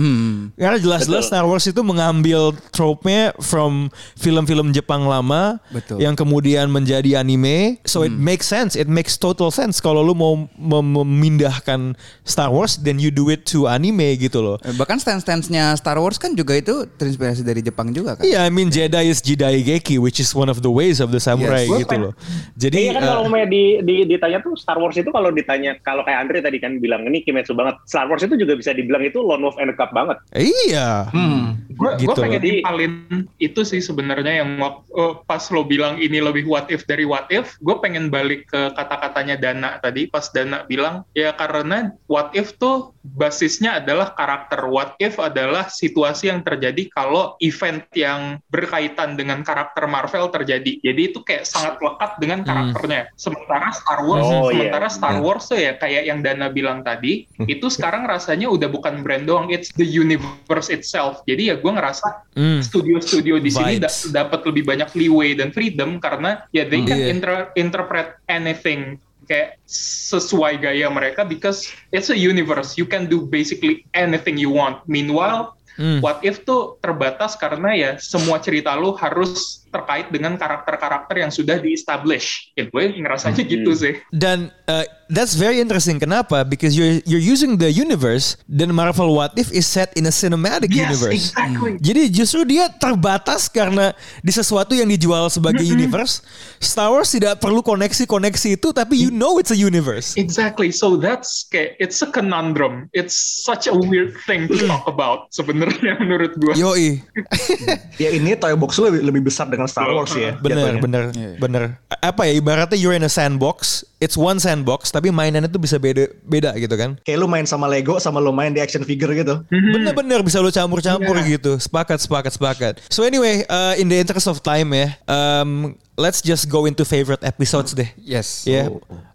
Karena 0.52 0.76
jelas-jelas. 0.76 1.24
Star 1.24 1.48
Wars 1.48 1.64
itu 1.64 1.80
mengambil 1.80 2.52
trope-nya 2.70 3.32
from 3.40 3.88
film-film 4.14 4.68
Jepang 4.70 5.08
lama 5.08 5.56
Betul. 5.72 5.96
yang 5.96 6.12
kemudian 6.12 6.68
menjadi 6.68 7.16
anime. 7.18 7.80
So 7.88 8.04
it 8.04 8.12
makes 8.12 8.44
sense. 8.44 8.76
It 8.76 8.84
makes 8.84 9.16
total 9.16 9.48
sense 9.48 9.80
kalau 9.80 10.04
lu 10.04 10.12
mau 10.12 10.36
mem- 10.52 10.92
memindahkan 10.92 11.96
Star 12.20 12.52
Wars 12.52 12.76
then 12.76 13.00
you 13.00 13.08
do 13.08 13.32
it 13.32 13.48
to 13.48 13.64
anime 13.64 14.18
gitu 14.18 14.44
loh. 14.44 14.56
Eh, 14.60 14.76
Bahkan 14.76 15.00
stance-stance-nya 15.00 15.72
Star 15.78 15.96
Wars 15.96 16.20
kan 16.20 16.34
juga 16.34 16.52
itu 16.52 16.84
terinspirasi 16.98 17.40
dari 17.40 17.64
Jepang 17.64 17.94
juga 17.94 18.20
kan. 18.20 18.26
Iya, 18.26 18.44
I 18.44 18.50
mean 18.52 18.68
Jedi 18.68 19.08
is 19.08 19.22
Jidaigeki 19.22 19.96
which 19.96 20.18
is 20.18 20.34
one 20.34 20.50
of 20.50 20.60
the 20.60 20.68
ways 20.68 21.00
of 21.00 21.08
the 21.08 21.22
samurai 21.22 21.64
Yes. 21.64 21.86
gitu 21.86 21.94
loh. 21.96 22.12
Jadi 22.58 22.90
Iya 22.90 22.98
kan 22.98 23.02
uh, 23.06 23.10
kalau 23.16 23.22
mau 23.30 23.38
di, 23.46 23.78
di, 23.80 23.94
ditanya 24.04 24.42
tuh 24.42 24.58
Star 24.58 24.76
Wars 24.76 24.98
itu 24.98 25.08
kalau 25.08 25.30
ditanya 25.30 25.61
kalau 25.86 26.02
kayak 26.02 26.26
Andre 26.28 26.38
tadi 26.42 26.58
kan 26.58 26.82
bilang 26.82 27.06
ini 27.06 27.22
Kimetsu 27.22 27.54
banget. 27.54 27.78
Star 27.86 28.10
Wars 28.10 28.22
itu 28.26 28.34
juga 28.34 28.58
bisa 28.58 28.74
dibilang 28.74 29.02
itu 29.06 29.22
Lone 29.22 29.46
Wolf 29.46 29.58
and 29.62 29.72
banget. 29.94 30.18
iya. 30.34 31.06
Hmm. 31.10 31.56
Gue 31.72 31.90
Gitu. 31.96 32.12
pengen 32.14 32.38
Jadi- 32.40 32.50
nimpalin 32.60 32.92
itu 33.38 33.60
sih 33.62 33.80
sebenarnya 33.80 34.44
yang 34.44 34.50
eh, 34.58 35.14
pas 35.24 35.42
lo 35.50 35.62
bilang 35.62 35.96
ini 35.96 36.18
lebih 36.18 36.44
what 36.44 36.68
if 36.68 36.84
dari 36.84 37.02
what 37.02 37.26
if, 37.28 37.56
gue 37.58 37.76
pengen 37.78 38.08
balik 38.08 38.46
ke 38.46 38.72
kata-katanya 38.72 39.36
Dana 39.36 39.70
tadi 39.78 40.06
pas 40.06 40.28
Dana 40.28 40.64
bilang 40.64 41.02
ya 41.12 41.32
karena 41.32 41.90
what 42.06 42.30
if 42.32 42.54
tuh 42.56 42.92
basisnya 43.02 43.82
adalah 43.82 44.14
karakter 44.14 44.62
what 44.66 44.94
if 44.98 45.18
adalah 45.18 45.66
situasi 45.66 46.28
yang 46.28 46.42
terjadi 46.42 46.86
kalau 46.88 47.34
event 47.40 47.82
yang 47.92 48.38
berkaitan 48.46 49.16
dengan 49.16 49.42
karakter 49.42 49.88
Marvel 49.88 50.30
terjadi. 50.30 50.78
Jadi 50.78 51.00
itu 51.10 51.18
kayak 51.20 51.42
sangat 51.42 51.80
lekat 51.80 52.18
dengan 52.18 52.46
karakternya. 52.46 53.10
Sementara 53.16 53.72
Star 53.72 54.00
Wars, 54.04 54.22
Oh, 54.22 54.50
iya. 54.50 54.68
sementara 54.70 54.86
Star 54.86 55.14
Iya. 55.18 55.22
Wars 55.24 55.44
tuh 55.48 55.58
ya 55.58 55.72
kayak 55.74 56.02
yang 56.06 56.20
Dana 56.20 56.46
bilang 56.46 56.82
tadi, 56.82 57.26
itu 57.42 57.66
sekarang 57.66 58.06
rasanya 58.06 58.46
udah 58.46 58.68
bukan 58.68 59.02
brand 59.02 59.24
doang, 59.24 59.50
it's 59.50 59.72
the 59.74 59.86
universe 59.86 60.68
itself. 60.68 61.24
Jadi 61.24 61.50
ya 61.50 61.56
gue 61.56 61.71
ngerasa 61.72 62.08
Hmm. 62.32 62.60
studio-studio 62.60 63.36
di 63.36 63.50
sini 63.50 63.74
da- 63.76 63.90
dapat 63.90 64.44
lebih 64.46 64.64
banyak 64.64 64.90
leeway 64.94 65.32
dan 65.32 65.50
freedom 65.50 65.96
karena 65.98 66.44
ya 66.50 66.64
they 66.64 66.84
can 66.84 66.98
Iya. 66.98 67.08
inter- 67.10 67.48
interpret 67.54 68.16
anything 68.26 68.96
kayak 69.22 69.56
sesuai 69.70 70.58
gaya 70.58 70.90
mereka 70.90 71.22
because 71.22 71.70
it's 71.90 72.10
a 72.10 72.16
universe 72.16 72.74
you 72.74 72.84
can 72.84 73.06
do 73.06 73.22
basically 73.22 73.86
anything 73.94 74.34
you 74.34 74.50
want 74.50 74.82
meanwhile 74.84 75.54
Hmm. 75.72 76.04
what 76.04 76.20
if 76.20 76.44
tuh 76.44 76.76
terbatas 76.84 77.32
karena 77.34 77.72
ya 77.72 77.90
semua 77.96 78.36
cerita 78.36 78.76
lu 78.76 78.92
harus 78.92 79.61
terkait 79.72 80.12
dengan 80.12 80.36
karakter-karakter 80.36 81.16
yang 81.16 81.32
sudah 81.32 81.56
di-establish. 81.56 82.52
Ya, 82.52 82.68
gue 82.68 82.82
ngerasanya 82.92 83.40
gitu 83.42 83.72
sih. 83.72 83.96
Dan 84.12 84.52
uh, 84.68 84.84
that's 85.08 85.32
very 85.32 85.58
interesting. 85.58 85.96
Kenapa? 85.96 86.44
Because 86.44 86.76
you're 86.76 87.00
you're 87.02 87.24
using 87.24 87.56
the 87.56 87.72
universe 87.72 88.36
dan 88.44 88.68
Marvel 88.70 89.16
What 89.16 89.32
If 89.34 89.48
is 89.50 89.64
set 89.64 89.96
in 89.96 90.04
a 90.04 90.12
cinematic 90.12 90.68
Yes, 90.68 90.92
universe. 90.92 91.32
exactly. 91.32 91.80
Jadi 91.80 92.12
justru 92.12 92.44
dia 92.44 92.68
terbatas 92.68 93.48
karena 93.48 93.96
di 94.20 94.30
sesuatu 94.30 94.76
yang 94.76 94.86
dijual 94.86 95.32
sebagai 95.32 95.64
universe. 95.64 96.20
Star 96.60 96.92
Wars 96.92 97.08
tidak 97.08 97.40
perlu 97.40 97.58
koneksi-koneksi 97.58 98.54
itu, 98.54 98.68
tapi 98.70 98.94
you 98.94 99.08
know 99.08 99.40
it's 99.40 99.50
a 99.50 99.56
universe. 99.56 100.14
Exactly. 100.14 100.68
So 100.68 100.94
that's 100.94 101.48
kayak 101.48 101.80
it's 101.80 102.04
a 102.04 102.08
conundrum. 102.08 102.92
It's 102.92 103.16
such 103.16 103.64
a 103.66 103.74
weird 103.74 104.14
thing 104.28 104.46
to 104.52 104.56
talk 104.68 104.84
about 104.84 105.32
sebenarnya 105.32 105.96
menurut 106.02 106.36
gue. 106.36 106.54
Yoi, 106.54 107.00
Ya 108.02 108.12
ini 108.12 108.34
toy 108.34 108.52
box 108.54 108.76
lu 108.78 108.90
lebih, 108.90 109.02
lebih 109.08 109.22
besar 109.30 109.48
dengan 109.48 109.61
Star 109.68 109.90
Wars 109.90 110.12
ya. 110.14 110.36
bener, 110.38 110.78
jatuhnya. 110.78 110.82
bener, 110.82 111.04
bener. 111.38 111.62
Apa 112.02 112.26
ya 112.30 112.38
ibaratnya 112.38 112.78
you're 112.78 112.96
in 112.96 113.04
a 113.06 113.12
sandbox, 113.12 113.82
it's 114.02 114.18
one 114.18 114.38
sandbox, 114.42 114.90
tapi 114.90 115.14
mainannya 115.14 115.50
tuh 115.50 115.62
bisa 115.62 115.78
beda, 115.78 116.10
beda 116.26 116.50
gitu 116.58 116.74
kan? 116.74 116.98
Kayak 117.02 117.18
lu 117.22 117.26
main 117.30 117.46
sama 117.46 117.70
Lego 117.70 117.98
sama 118.02 118.18
lu 118.18 118.34
main 118.34 118.50
di 118.50 118.60
action 118.62 118.82
figure 118.82 119.12
gitu. 119.14 119.42
Bener-bener 119.48 120.22
bisa 120.26 120.42
lo 120.42 120.50
campur-campur 120.50 121.16
gitu. 121.26 121.58
Sepakat, 121.58 121.98
sepakat, 122.02 122.32
sepakat. 122.34 122.74
So 122.90 123.06
anyway, 123.06 123.46
uh, 123.46 123.78
in 123.78 123.86
the 123.86 123.98
interest 123.98 124.26
of 124.26 124.42
time 124.42 124.74
ya, 124.74 124.94
um, 125.06 125.78
let's 125.98 126.22
just 126.22 126.48
go 126.50 126.66
into 126.66 126.82
favorite 126.82 127.22
episodes 127.22 127.76
deh. 127.76 127.88
Yes. 128.00 128.48
Ya. 128.48 128.66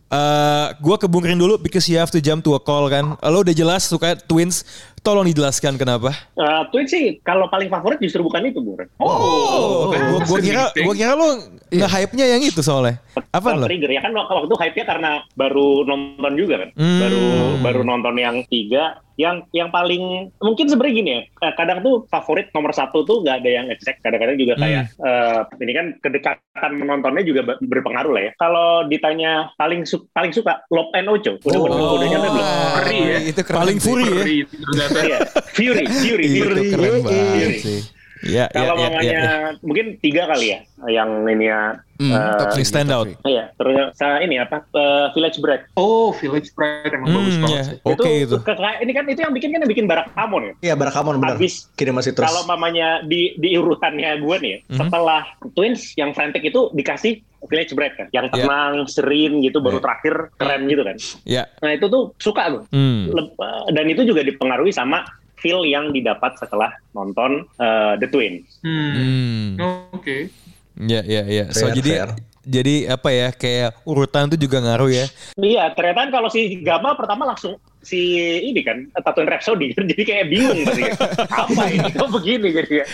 Uh, 0.07 0.71
gua 0.79 0.95
ke 0.95 1.03
Bung 1.03 1.27
Rin 1.27 1.35
dulu 1.35 1.59
because 1.59 1.83
you 1.91 1.99
have 1.99 2.07
to 2.07 2.23
jump 2.23 2.39
to 2.47 2.55
a 2.55 2.61
call 2.63 2.87
kan. 2.87 3.19
Lo 3.27 3.43
udah 3.43 3.51
jelas 3.51 3.91
suka 3.91 4.15
twins. 4.15 4.63
Tolong 5.07 5.23
dijelaskan 5.23 5.79
kenapa. 5.79 6.11
Eh, 6.35 6.61
Twins 6.67 6.91
sih 6.91 7.23
kalau 7.23 7.47
paling 7.47 7.71
favorit 7.71 7.95
justru 7.97 8.19
bukan 8.19 8.43
itu, 8.43 8.59
Bung. 8.59 8.75
Ren. 8.75 8.91
Oh, 8.99 9.87
Gua, 9.87 10.19
gua 10.19 10.37
kira 10.37 10.67
gua 10.75 10.91
kira 10.93 11.15
lo 11.15 11.27
nge-hype-nya 11.69 12.25
yang 12.27 12.43
itu 12.43 12.59
soalnya. 12.59 12.99
Apa 13.31 13.55
lo? 13.55 13.63
Trigger 13.63 13.87
ya 13.87 14.03
kan 14.03 14.11
waktu 14.11 14.45
itu 14.45 14.55
hype-nya 14.57 14.85
karena 14.85 15.09
baru 15.33 15.67
nonton 15.81 16.33
juga 16.35 16.55
kan. 16.59 16.69
Hmm. 16.75 16.99
Baru 16.99 17.23
baru 17.63 17.81
nonton 17.81 18.15
yang 18.15 18.43
tiga. 18.45 18.99
Yang 19.17 19.49
yang 19.49 19.73
paling 19.73 20.29
mungkin 20.37 20.69
sebenarnya 20.69 20.93
gini 20.93 21.09
ya. 21.09 21.21
eh, 21.41 21.53
Kadang 21.57 21.81
tuh 21.81 22.05
favorit 22.05 22.53
nomor 22.53 22.69
satu 22.69 23.01
tuh 23.01 23.25
nggak 23.25 23.41
ada 23.41 23.49
yang 23.49 23.65
ngecek. 23.65 23.97
Kadang-kadang 23.97 24.37
juga 24.37 24.53
kayak 24.55 24.93
eh, 24.93 25.41
ini 25.57 25.73
kan 25.73 25.85
kedekatan 25.97 26.71
menontonnya 26.75 27.25
juga 27.25 27.41
ber- 27.43 27.57
berpengaruh 27.59 28.13
lah 28.13 28.23
ya. 28.23 28.31
Kalau 28.37 28.85
ditanya 28.85 29.31
paling 29.57 29.89
su- 29.89 30.05
paling 30.11 30.29
suka 30.29 30.61
Lop 30.69 30.93
and 30.93 31.09
Ocho, 31.09 31.33
udah 31.41 31.59
udah, 31.59 31.77
udah 31.97 32.07
nyampe 32.07 32.27
belum? 32.29 32.45
Ngeri 32.45 32.99
ya. 33.01 33.17
Itu 33.25 33.41
keren 33.41 33.57
Paling 33.57 33.77
sih. 33.77 33.89
fury 33.89 34.05
ya. 34.05 34.85
Iya. 34.99 35.19
Fury, 35.49 35.83
Fury, 35.85 36.25
Itu 36.27 36.43
Fury. 36.43 36.63
keren 36.69 36.95
banget 37.01 37.13
Fury. 37.33 37.59
sih. 37.59 37.81
Ya, 38.17 38.49
ya, 38.49 38.65
Kalau 38.65 38.73
ya, 38.73 38.81
mamanya 38.81 39.01
ya, 39.05 39.13
ya. 39.13 39.37
mungkin 39.61 39.85
tiga 40.01 40.25
kali 40.25 40.49
ya 40.49 40.59
yang 40.89 41.29
ini 41.29 41.53
ya. 41.53 41.77
Hmm, 41.97 42.09
eh, 42.09 42.33
top 42.35 42.49
three, 42.51 42.65
stand 42.65 42.89
out. 42.89 43.05
Iya, 43.23 43.53
terus 43.53 43.93
saya 43.93 44.21
ini 44.21 44.37
apa? 44.37 44.65
eh, 44.67 45.13
Village 45.13 45.37
Break. 45.37 45.69
Oh, 45.73 46.09
Village 46.11 46.49
Pride 46.51 46.89
emang 46.91 47.09
bagus 47.11 47.29
Hmm, 47.31 47.43
banget 47.43 47.53
ya. 47.53 47.63
sih. 47.63 47.77
Oke 47.83 48.09
itu. 48.19 48.35
ke- 48.39 48.53
kayak- 48.53 48.81
ini 48.81 48.91
kan 48.91 49.05
itu 49.05 49.21
yang 49.21 49.29
bikin 49.31 49.49
kan 49.51 49.59
yang 49.61 49.69
bikin 49.69 49.85
Barak 49.85 50.09
Hamon 50.13 50.43
ya. 50.43 50.53
Iya 50.63 50.73
Barakamon 50.73 51.17
benar. 51.17 51.37
Habis 51.37 51.69
Kini 51.73 51.89
masih 51.89 52.13
terus. 52.13 52.25
kalau 52.25 52.41
mamanya 52.43 53.01
di 53.03 53.33
di 53.35 53.53
urutannya 53.53 54.17
gue 54.17 54.35
nih, 54.39 54.51
ya, 54.51 54.59
Mhm. 54.65 54.77
setelah 54.79 55.21
Twins 55.53 55.81
yang 55.93 56.09
frantic 56.11 56.41
itu 56.41 56.69
dikasih 56.71 57.21
Village 57.39 57.71
Break 57.71 57.93
kan, 57.95 58.07
yang 58.09 58.25
Iya. 58.27 58.33
tenang, 58.35 58.73
serene 58.85 59.39
gitu, 59.39 59.59
baru 59.59 59.77
Iya. 59.77 59.83
terakhir 59.83 60.13
keren 60.33 60.61
gitu 60.65 60.81
kan. 60.81 60.95
Ya. 61.23 61.43
Nah 61.59 61.71
itu 61.71 61.85
tuh 61.85 62.17
suka 62.17 62.43
gue. 62.49 62.63
Hmm. 62.69 63.09
Lep- 63.09 63.37
dan 63.69 63.85
itu 63.85 64.01
juga 64.03 64.21
dipengaruhi 64.21 64.69
sama 64.69 65.05
feel 65.35 65.61
yang 65.63 65.89
didapat 65.89 66.33
setelah 66.35 66.73
nonton 66.91 67.45
eh, 67.55 67.93
The 67.95 68.07
Twins. 68.07 68.57
Hmm. 68.59 68.91
Hmm. 68.91 69.47
Oke. 69.93 70.33
Ya, 70.77 71.01
ya, 71.01 71.21
ya. 71.23 71.45
So 71.51 71.69
Fair, 71.69 71.75
jadi 71.75 71.91
fair. 71.91 72.09
jadi 72.43 72.75
apa 72.91 73.09
ya 73.09 73.29
kayak 73.31 73.81
urutan 73.83 74.27
tuh 74.27 74.37
juga 74.37 74.57
ngaruh 74.59 74.89
ya. 74.89 75.05
Iya, 75.35 75.73
ternyata 75.73 75.99
kan 75.99 76.11
kalau 76.11 76.29
si 76.29 76.61
Gama 76.61 76.93
pertama 76.93 77.25
langsung 77.25 77.57
si 77.81 77.97
ini 78.43 78.61
kan 78.61 78.89
Tatooine 78.93 79.29
Rhapsody 79.29 79.73
jadi 79.77 80.03
kayak 80.03 80.25
bingung 80.27 80.59
pasti 80.63 80.81
kan. 80.83 80.97
apa 81.45 81.63
ini 81.67 81.89
kok 81.91 82.09
begini 82.11 82.47
jadi 82.51 82.73
ya. 82.81 82.85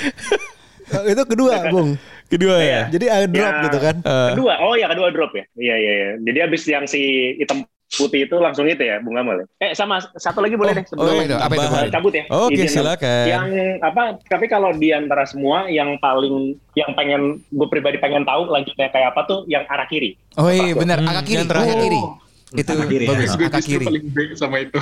Eh, 0.83 1.15
itu 1.15 1.23
kedua, 1.25 1.71
Bung. 1.71 1.95
Kedua 2.25 2.55
ya. 2.57 2.81
Jadi 2.87 3.05
ada 3.05 3.25
drop 3.25 3.51
Ya. 3.51 3.63
gitu 3.63 3.77
kan. 3.77 3.95
Eh, 3.99 4.29
Kedua, 4.33 4.53
oh 4.59 4.73
ya 4.73 4.87
kedua 4.87 5.07
drop 5.09 5.31
ya. 5.31 5.43
Iya 5.53 5.75
iya 5.75 5.93
iya. 5.93 6.09
Jadi 6.19 6.37
abis 6.41 6.63
yang 6.65 6.85
si 6.85 7.01
hitam 7.37 7.61
putih 7.89 8.25
itu 8.25 8.35
langsung 8.35 8.65
itu 8.65 8.81
ya 8.81 8.97
Bung 8.99 9.13
Gamal. 9.13 9.45
ya? 9.59 9.69
Eh 9.69 9.71
sama 9.71 10.01
satu 10.17 10.41
lagi 10.41 10.57
boleh 10.57 10.73
Oh, 10.73 10.77
deh 10.77 10.85
sebelum 10.87 11.13
oh, 11.13 11.21
itu? 11.21 11.35
Apa 11.35 11.53
itu, 11.53 11.67
cabut 11.89 12.09
ya. 12.11 12.23
Oke, 12.27 12.57
dong. 12.57 12.67
silakan. 12.67 13.25
Yang 13.29 13.45
apa? 13.79 14.03
Tapi 14.25 14.45
kalau 14.47 14.73
di 14.73 14.89
antara 14.89 15.23
semua 15.23 15.69
yang 15.69 15.93
paling 15.97 16.35
yang 16.73 16.89
pengen 16.93 17.21
gue 17.47 17.67
pribadi 17.67 17.97
pengen 17.97 18.25
tahu 18.25 18.49
lanjutnya 18.49 18.89
kayak 18.89 19.13
apa 19.13 19.21
tuh 19.23 19.45
yang 19.45 19.61
arah 19.63 19.85
kiri. 19.85 20.17
Oh 20.35 20.49
iya 20.49 20.73
benar, 20.73 20.97
Hmm, 20.97 21.07
agak 21.07 21.23
kiri, 21.23 21.37
yang 21.37 21.47
terakhir. 21.47 21.69
agak 21.69 21.85
kiri. 21.85 22.01
Oh. 22.01 22.13
Itu 22.49 22.71
kiri, 22.83 23.05
ya. 23.05 23.09
bagus, 23.09 23.29
agak 23.31 23.49
justru 23.55 23.69
kiri. 23.71 23.85
paling 23.87 24.05
break 24.09 24.31
sama 24.33 24.57
itu. 24.59 24.77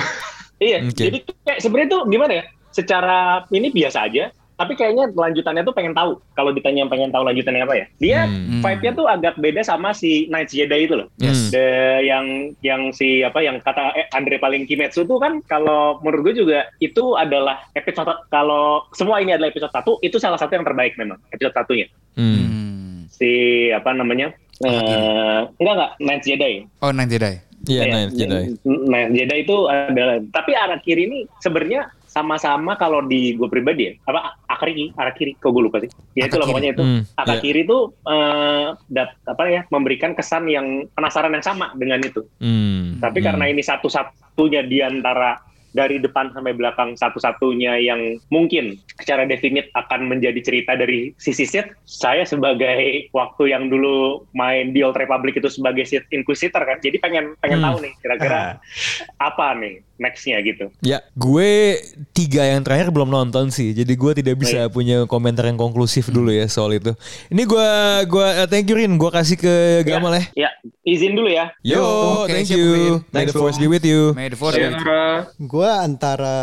Iya, 0.58 0.78
Oke. 0.84 0.94
jadi 1.02 1.18
kayak 1.42 1.58
sebenarnya 1.58 1.88
tuh 1.90 2.02
gimana 2.06 2.32
ya? 2.32 2.44
Secara 2.70 3.18
ini 3.50 3.68
biasa 3.68 3.98
aja, 4.06 4.24
tapi 4.54 4.72
kayaknya 4.74 5.08
lanjutannya 5.08 5.62
tuh 5.62 5.72
pengen 5.72 5.92
tahu. 5.92 6.20
Kalau 6.32 6.50
ditanya 6.50 6.86
pengen 6.86 7.08
tahu 7.08 7.24
lanjutannya 7.24 7.62
apa 7.62 7.74
ya? 7.74 7.86
Dia 7.98 8.20
Hmm. 8.24 8.60
vibe-nya 8.60 8.92
tuh 8.92 9.06
agak 9.06 9.34
beda 9.36 9.60
sama 9.60 9.90
si 9.90 10.26
Knights 10.26 10.52
Jedi 10.52 10.86
itu 10.86 10.94
loh. 10.94 11.08
Yes. 11.16 11.50
The, 11.50 11.66
yang 12.02 12.24
yang 12.60 12.90
si 12.90 13.20
apa 13.20 13.40
yang 13.40 13.58
kata 13.58 13.92
eh, 13.94 14.06
Andre 14.10 14.36
paling 14.36 14.64
Kimetsu 14.64 15.02
tuh 15.02 15.16
kan 15.16 15.42
kalau 15.42 15.98
menurut 16.00 16.30
gue 16.30 16.44
juga 16.44 16.70
itu 16.78 17.14
adalah 17.14 17.64
episode 17.72 18.08
kalau 18.28 18.86
semua 18.92 19.18
ini 19.18 19.32
adalah 19.32 19.48
episode 19.48 19.70
satu 19.70 19.98
itu 19.98 20.16
salah 20.16 20.36
satu 20.36 20.52
yang 20.52 20.62
terbaik 20.62 20.94
memang 20.94 21.18
episode 21.28 21.52
satunya 21.52 21.86
Hmm. 22.12 22.36
Hmm. 22.36 22.96
si 23.08 23.30
apa 23.68 23.90
namanya 23.90 24.30
eh 24.60 25.40
enggak 25.56 25.74
enggak 25.74 25.92
Knights 25.98 26.26
Jedi 26.26 26.52
Oh, 26.78 26.90
Nine 26.90 27.08
Jedi. 27.08 27.34
Iya, 27.62 27.82
Iya, 27.86 27.94
Ninth 27.94 28.14
Jedi. 28.18 28.42
Nah, 28.66 29.02
Jedi 29.08 29.36
itu 29.38 29.56
adalah 29.64 30.18
tapi 30.28 30.50
arah 30.50 30.78
kiri 30.78 31.06
ini 31.06 31.18
sebenarnya 31.38 31.94
sama-sama 32.12 32.76
kalau 32.76 33.00
di 33.00 33.32
gue 33.32 33.48
pribadi 33.48 33.88
ya 33.88 33.92
apa 34.04 34.36
arah 34.44 34.60
kiri 34.60 34.92
arah 34.92 35.14
kiri 35.16 35.32
kok 35.34 35.48
gue 35.48 35.62
lupa 35.64 35.80
sih 35.80 35.88
ya 36.12 36.28
itu 36.28 36.36
lah 36.36 36.44
pokoknya 36.44 36.70
itu 36.70 36.84
Hmm, 36.84 37.00
arah 37.16 37.36
iya. 37.36 37.42
kiri 37.42 37.60
itu 37.64 37.78
eh, 38.04 38.66
dat- 38.86 39.16
apa 39.24 39.42
ya 39.48 39.60
memberikan 39.66 40.12
kesan 40.12 40.44
yang 40.46 40.66
penasaran 40.92 41.32
yang 41.32 41.40
sama 41.42 41.72
dengan 41.72 42.04
itu 42.04 42.20
Hmm. 42.36 43.00
tapi 43.00 43.18
Hmm. 43.18 43.26
karena 43.32 43.44
ini 43.48 43.64
satu-satunya 43.64 44.60
di 44.62 44.78
antara 44.78 45.40
dari 45.72 45.96
depan 45.96 46.28
sampai 46.28 46.52
belakang 46.52 46.92
satu-satunya 46.92 47.80
yang 47.80 47.96
mungkin 48.28 48.76
secara 48.92 49.24
definit 49.24 49.72
akan 49.72 50.04
menjadi 50.04 50.36
cerita 50.44 50.76
dari 50.76 51.16
sisi 51.16 51.48
Sith, 51.48 51.64
saya 51.82 52.28
sebagai 52.28 53.08
waktu 53.08 53.48
yang 53.48 53.72
dulu 53.72 54.28
main 54.36 54.76
di 54.76 54.84
Old 54.84 55.00
Republic 55.00 55.32
itu 55.34 55.48
sebagai 55.48 55.88
Sith 55.88 56.04
Inquisitor 56.12 56.60
kan, 56.60 56.76
jadi 56.76 57.00
pengen 57.00 57.32
pengen 57.40 57.64
Hmm. 57.64 57.72
tahu 57.72 57.76
nih 57.80 57.92
kira-kira 57.98 58.60
apa 59.32 59.56
nih 59.56 59.80
nextnya 60.00 60.40
gitu. 60.42 60.68
Ya, 60.80 61.04
gue 61.14 61.78
tiga 62.16 62.42
yang 62.42 62.64
terakhir 62.64 62.90
belum 62.90 63.12
nonton 63.12 63.52
sih, 63.52 63.76
jadi 63.76 63.92
gue 63.92 64.12
tidak 64.18 64.36
bisa 64.40 64.66
punya 64.72 65.04
komentar 65.06 65.46
yang 65.46 65.60
konklusif 65.60 66.08
dulu 66.08 66.32
ya 66.32 66.48
soal 66.48 66.74
itu. 66.74 66.96
Ini 67.28 67.42
gue 67.44 67.68
gua 68.08 68.44
eh, 68.44 68.48
thank 68.48 68.66
you 68.66 68.76
Rin, 68.76 68.96
gue 68.96 69.10
kasih 69.12 69.36
ke 69.38 69.86
Gamal 69.86 70.16
ya. 70.18 70.48
Ya, 70.48 70.50
izin 70.82 71.14
dulu 71.14 71.28
ya. 71.28 71.52
Yo, 71.62 71.84
Oke, 72.24 72.32
thank 72.32 72.48
siap, 72.48 72.58
you. 72.58 72.68
Rin. 72.72 72.92
May 73.12 73.24
the 73.28 73.34
force 73.36 73.58
be 73.60 73.68
with 73.68 73.84
you. 73.84 74.16
May 74.16 74.28
the 74.32 74.38
force 74.38 74.56
be 74.56 74.64
with 74.66 74.74
you. 74.74 74.82
Sayonara. 74.82 75.30
Gue 75.38 75.68
antara 75.68 76.36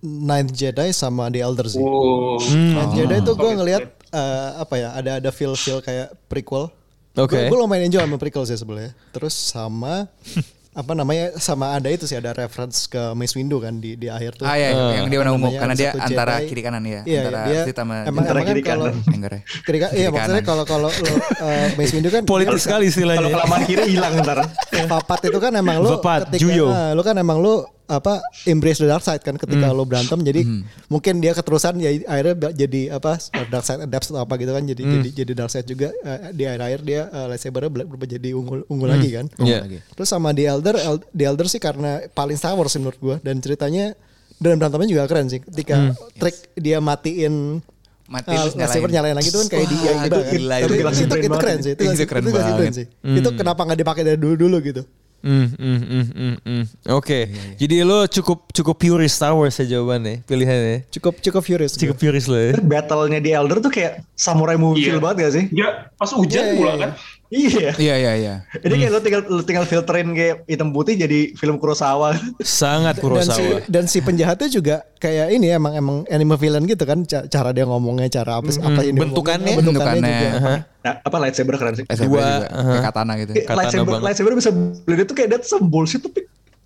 Ninth 0.00 0.56
Jedi 0.56 0.88
sama 0.96 1.28
The 1.28 1.44
Elder 1.44 1.66
sih. 1.68 1.82
Oh. 1.84 2.40
Hmm. 2.40 2.72
Ninth 2.80 2.94
Jedi 2.96 3.16
itu 3.20 3.32
gue 3.36 3.44
Solid, 3.44 3.58
ngelihat 3.60 3.84
eh, 4.14 4.50
apa 4.56 4.74
ya 4.80 4.88
ada 4.96 5.10
ada 5.20 5.30
feel 5.30 5.52
feel 5.58 5.84
kayak 5.84 6.16
prequel. 6.30 6.72
Oke. 7.18 7.50
Gue 7.50 7.58
lumayan 7.58 7.90
enjoy 7.90 8.00
sama 8.00 8.16
prequel 8.16 8.46
sih 8.48 8.56
sebenarnya. 8.56 8.96
Terus 9.12 9.34
sama 9.34 10.08
apa 10.70 10.94
namanya 10.94 11.34
sama 11.36 11.74
ada 11.74 11.90
itu 11.90 12.06
sih 12.06 12.14
ada 12.14 12.30
reference 12.30 12.86
ke 12.86 13.10
Mace 13.12 13.34
Windu 13.34 13.58
kan 13.58 13.74
di 13.76 13.94
di 13.94 14.06
akhir 14.06 14.38
tuh. 14.38 14.46
Ah 14.46 14.54
ya, 14.54 14.70
Eh. 14.70 15.02
yang 15.02 15.10
dia 15.10 15.18
warna 15.18 15.34
ungu 15.34 15.50
karena 15.52 15.74
dia 15.74 15.90
antara 15.92 16.38
Jedi. 16.38 16.46
kiri 16.46 16.62
kanan 16.62 16.82
ya, 16.84 17.02
Iya, 17.02 17.18
antara 17.20 17.38
dia 17.42 17.60
sama 17.72 17.94
emang, 18.00 18.22
Antara 18.22 18.38
kan 18.38 18.48
kiri 18.48 18.62
kalau 18.62 18.86
kanan. 18.86 19.10
Enggak 19.10 19.30
ya. 19.32 19.40
kiri 19.60 19.78
kan 19.78 19.88
iya 19.90 19.98
Kiri 20.00 20.14
maksudnya 20.14 20.42
kanan. 20.42 20.46
kalau 20.46 20.64
kalau 20.64 20.88
lo 20.88 21.10
uh, 21.10 21.66
Mace 21.74 21.92
Windu 21.92 22.08
kan 22.08 22.22
Politis 22.22 22.62
sekali 22.62 22.86
Kalau 22.86 22.94
istilahnya. 22.94 23.28
kelamaan 23.34 23.62
kiri 23.66 23.82
hilang 23.90 24.14
ntar. 24.22 24.38
papat 24.94 25.20
itu 25.26 25.38
kan 25.38 25.52
emang 25.52 25.76
lo 25.82 25.98
ketika 25.98 26.38
Juyo. 26.38 26.66
nah, 26.70 26.94
lo 26.94 27.02
kan 27.02 27.18
emang 27.18 27.42
lo 27.42 27.66
apa 27.90 28.12
embrace 28.44 28.78
the 28.78 28.86
dark 28.86 29.02
side 29.02 29.18
kan 29.18 29.34
ketika 29.34 29.66
Hmm. 29.66 29.74
lo 29.74 29.82
berantem 29.82 30.18
jadi 30.20 30.46
mungkin 30.86 31.18
dia 31.18 31.32
keterusan 31.32 31.76
ya 31.76 31.90
akhirnya 32.04 32.54
jadi 32.54 32.94
apa 32.94 33.18
dark 33.44 33.62
side 33.62 33.82
adapts 33.82 34.08
atau 34.08 34.22
apa 34.22 34.34
gitu 34.36 34.50
kan 34.50 34.62
jadi 34.62 34.78
Hmm. 34.80 34.94
jadi 34.96 35.08
jadi 35.16 35.32
dark 35.34 35.50
side 35.50 35.66
juga 35.66 35.90
eh, 35.92 36.30
di 36.30 36.44
akhir-akhir 36.44 36.80
dia 36.80 37.00
uh, 37.04 37.26
lightsaber 37.26 37.66
berubah 37.66 38.06
jadi 38.06 38.30
unggul 38.30 38.62
unggul 38.64 38.86
lagi 38.88 39.10
kan 39.10 39.26
Iya. 39.36 39.60
lagi. 39.60 39.78
terus 39.90 40.08
sama 40.08 40.30
The 40.30 40.46
Elder 40.48 40.76
El- 40.76 41.06
The 41.10 41.24
Elder 41.26 41.46
sih 41.46 41.58
karena 41.58 41.90
paling 42.08 42.34
Star 42.34 42.54
Wars 42.54 42.70
sih 42.70 42.78
menurut 42.78 42.96
gua 42.96 43.16
dan 43.18 43.38
ceritanya 43.38 43.98
dan 44.36 44.56
berantemnya 44.56 44.88
juga 44.88 45.04
keren 45.04 45.26
sih 45.26 45.42
ketika 45.42 45.74
Hmm. 45.76 45.98
trik 46.14 46.36
dia 46.54 46.78
matiin 46.78 47.60
Mati 48.06 48.26
Uh, 48.26 48.42
terus 48.50 48.90
nyalain 48.90 49.14
lagi 49.14 49.30
tuh 49.30 49.38
kan 49.40 49.48
kayak 49.48 49.66
di 49.66 49.76
Wah, 49.76 49.86
Yaiba 49.86 50.18
kan. 50.18 50.32
gila, 50.34 50.56
itu 50.58 50.66
itu, 50.66 50.74
itu, 50.74 51.14
keren 51.14 51.30
banget. 51.30 51.58
sih. 51.62 51.70
Itu, 51.70 51.82
Itu 51.86 52.04
keren 52.10 52.22
itu 52.22 52.30
banget. 52.34 52.72
sih. 52.74 52.86
Itu 53.06 53.28
kenapa 53.32 53.60
nggak 53.62 53.78
dipakai 53.78 54.02
dari 54.02 54.18
dulu-dulu 54.18 54.56
gitu. 54.60 54.82
Hmm, 55.20 55.52
hmm, 55.52 55.80
hmm, 55.84 56.06
hmm, 56.10 56.34
hmm. 56.40 56.64
Oke, 56.90 57.28
Iya, 57.28 57.60
jadi 57.60 57.84
lo 57.84 58.08
cukup 58.08 58.48
cukup 58.50 58.76
purist 58.76 59.20
Star 59.20 59.36
Wars 59.36 59.52
ya 59.54 59.68
jawabannya, 59.68 60.24
pilihannya. 60.24 60.88
Cukup 60.88 61.20
cukup 61.20 61.42
furious. 61.44 61.76
Cukup 61.76 61.96
purist 61.96 62.24
lo 62.24 62.40
ya. 62.40 62.56
Terus 62.56 62.64
battle-nya 62.64 63.20
di 63.20 63.30
Elder 63.30 63.60
tuh 63.60 63.68
kayak 63.68 64.00
samurai 64.16 64.56
movie 64.56 64.80
Iya. 64.80 64.88
feel 64.90 65.00
banget 65.00 65.16
gak 65.20 65.32
sih? 65.36 65.44
Ya 65.52 65.68
pas 65.92 66.08
hujan 66.10 66.40
Iya, 66.42 66.56
pula 66.56 66.72
iya, 66.72 66.80
kan. 66.80 66.90
Iya. 67.30 67.70
Iya 67.72 67.94
iya 67.96 68.12
iya. 68.16 68.34
Ini 68.56 68.74
kayak 68.76 68.90
lo 68.90 68.98
tinggal 68.98 69.22
lo 69.24 69.40
tinggal 69.40 69.62
filterin 69.62 70.10
kayak 70.10 70.42
hitam 70.44 70.68
putih 70.68 70.98
jadi 70.98 71.30
film 71.32 71.56
Kurosawa. 71.56 72.18
Sangat 72.40 72.98
dan 72.98 72.98
si 72.98 73.06
Kurosawa. 73.06 73.56
dan 73.64 73.84
si 73.86 73.98
penjahatnya 74.00 74.48
juga 74.48 74.76
kayak 74.96 75.30
ini 75.30 75.46
emang 75.48 75.72
emang 75.72 75.96
anime 76.06 76.34
villain 76.34 76.62
gitu 76.64 76.82
kan 76.82 77.02
ca- 77.02 77.24
cara 77.24 77.50
dia 77.50 77.62
ngomongnya 77.62 78.10
cara 78.12 78.36
apa 78.36 78.50
apa 78.50 78.82
yang 78.82 78.92
dia 78.92 79.02
Bentukannya. 79.04 79.46
ngomongnya, 79.46 79.62
bentukannya 79.62 80.02
Bentukannya. 80.02 80.34
juga. 80.34 80.58
Nah, 80.80 80.94
apa 81.00 81.16
lightsaber 81.18 81.54
keren 81.56 81.74
sih. 81.76 81.84
SMP 81.86 82.08
Dua, 82.08 82.18
juga. 82.18 82.48
aha. 82.48 82.66
Kayak 82.66 82.84
katana 82.84 83.12
gitu. 83.16 83.30
Kayak 83.30 83.46
Katana 83.46 83.58
lightsaber, 83.60 83.86
banget. 83.86 84.02
lightsaber 84.02 84.32
bisa 84.34 84.50
beli 84.82 84.96
itu 85.00 85.14
kayak 85.14 85.28
that's 85.30 85.48
some 85.48 85.64
bullshit 85.64 86.02
tapi 86.02 86.20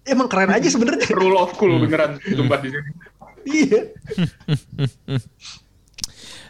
emang 0.05 0.27
keren 0.27 0.49
aja 0.49 0.65
sebenarnya. 0.67 1.07
Rule 1.13 1.37
of 1.37 1.51
Hmm. 1.51 1.59
cool 1.59 1.77
beneran 1.79 2.11
tempat 2.19 2.59
di 2.61 2.69
sini. 2.71 2.91
iya. 3.47 3.81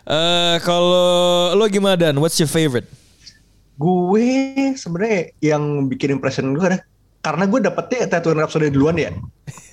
Eh 0.04 0.56
kalau 0.60 1.08
lo 1.50 1.64
gimana 1.66 1.96
Dan? 1.96 2.14
What's 2.16 2.36
your 2.36 2.46
favorite? 2.46 2.84
Gue 3.74 4.28
sebenarnya 4.78 5.34
yang 5.42 5.90
bikin 5.90 6.14
impression 6.14 6.54
gue 6.54 6.62
ada 6.62 6.78
karena 7.24 7.48
gue 7.48 7.60
dapetnya 7.64 8.04
Tatooine 8.06 8.44
Rhapsody 8.44 8.68
duluan 8.68 9.00
ya. 9.00 9.10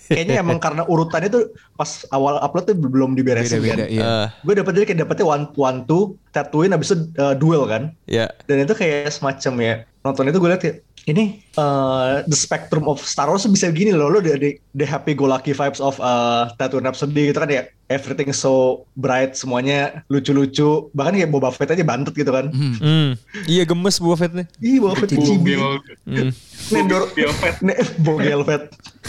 Kayaknya 0.07 0.39
emang 0.39 0.57
karena 0.65 0.87
urutannya 0.87 1.27
tuh 1.27 1.51
pas 1.75 2.07
awal 2.15 2.39
upload 2.39 2.71
tuh 2.71 2.75
belum 2.79 3.11
diberesin 3.13 3.59
Beda-beda 3.59 3.85
kan. 3.85 3.91
iya. 3.91 4.03
Eh, 4.07 4.25
Gue 4.47 4.53
dapetnya 4.55 4.87
kayak 4.87 4.99
dapetnya 5.03 5.25
one 5.27 5.45
one 5.59 5.79
two 5.83 6.15
Tatooine 6.31 6.71
abis 6.73 6.95
itu 6.95 6.97
uh, 7.19 7.35
duel 7.35 7.67
kan. 7.67 7.91
ya. 8.07 8.31
Dan 8.47 8.63
itu 8.63 8.73
kayak 8.73 9.11
semacam 9.11 9.53
ya 9.59 9.75
nonton 10.01 10.25
itu 10.25 10.41
gue 10.41 10.49
liat 10.49 10.61
kayak 10.61 10.77
ini 11.09 11.41
uh, 11.57 12.21
the 12.29 12.37
spectrum 12.37 12.85
of 12.85 13.01
Star 13.01 13.25
Wars 13.25 13.45
bisa 13.49 13.73
begini 13.73 13.89
loh 13.93 14.09
lo 14.09 14.21
dari 14.21 14.57
the 14.77 14.85
happy 14.85 15.17
go 15.17 15.25
lucky 15.25 15.49
vibes 15.49 15.81
of 15.81 15.97
uh, 15.97 16.49
Tatooine 16.57 16.85
Rhapsody 16.85 17.33
gitu 17.33 17.41
kan 17.41 17.49
ya 17.49 17.65
everything 17.89 18.29
so 18.29 18.85
bright 18.93 19.33
semuanya 19.33 20.05
lucu-lucu 20.13 20.93
bahkan 20.93 21.17
kayak 21.17 21.29
Boba 21.33 21.49
Fett 21.49 21.73
aja 21.73 21.81
bantet 21.81 22.13
gitu 22.13 22.29
kan 22.29 22.53
Hmm. 22.53 23.17
Iya 23.45 23.65
gemes 23.65 23.97
Boba 23.97 24.17
Fett 24.25 24.33
nih. 24.33 24.45
ih 24.61 24.77
Boba 24.77 24.95
Fett 25.01 25.13
cibi. 25.17 25.57
Hmm. 25.57 26.29
Nendor 26.69 27.09
Bogel 27.13 27.33
Fett. 27.37 27.57
Bogel 28.01 28.41
Fett 28.45 28.63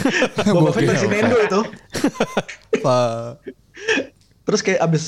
Boba 0.57 0.71
Fett 0.73 0.89
versi 0.89 1.09
Nendo 1.09 1.37
itu 1.41 1.61
terus 4.43 4.61
kayak 4.61 4.81
abis 4.83 5.03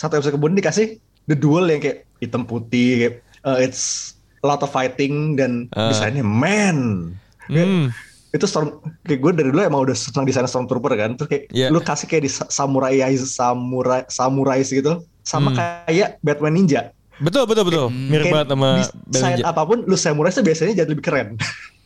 satu 0.00 0.18
episode 0.18 0.34
kemudian 0.38 0.58
dikasih 0.58 0.96
the 1.28 1.36
duel 1.36 1.68
yang 1.68 1.82
kayak 1.82 2.08
hitam 2.18 2.42
putih 2.48 2.90
kayak 2.96 3.14
uh, 3.44 3.58
it's 3.60 4.14
a 4.38 4.46
lot 4.46 4.60
of 4.60 4.68
fighting 4.68 5.34
dan 5.34 5.66
Ah. 5.70 5.90
desainnya 5.90 6.22
man 6.22 7.10
Kayak, 7.44 7.64
Hmm. 7.64 7.86
itu 8.28 8.44
storm 8.44 8.76
kayak 9.02 9.18
gue 9.18 9.32
dari 9.34 9.48
dulu 9.48 9.60
emang 9.62 9.80
udah 9.82 9.96
senang 9.96 10.22
desain 10.22 10.44
stormtrooper 10.44 10.92
kan 10.92 11.14
terus 11.14 11.28
kayak 11.28 11.44
Iya. 11.48 11.68
lu 11.68 11.80
kasih 11.80 12.06
kayak 12.06 12.22
di 12.22 12.30
sa- 12.30 12.44
samurai 12.46 12.94
samurai 13.16 14.04
samurai 14.06 14.60
gitu 14.60 15.00
sama 15.22 15.50
Hmm. 15.50 15.58
kayak 15.86 16.20
Batman 16.20 16.54
Ninja 16.54 16.92
Betul 17.18 17.44
betul 17.44 17.66
betul. 17.66 17.86
Mirip 17.90 18.30
Kayak 18.30 18.34
banget 18.36 18.48
sama 18.48 18.68
desain 19.04 19.32
Ninja. 19.34 19.44
apa 19.44 19.62
pun 19.64 19.82
lu 19.82 19.96
samurai 19.96 20.30
tuh 20.30 20.40
biasanya 20.40 20.72
jadi 20.76 20.88
lebih 20.88 21.02
keren 21.02 21.28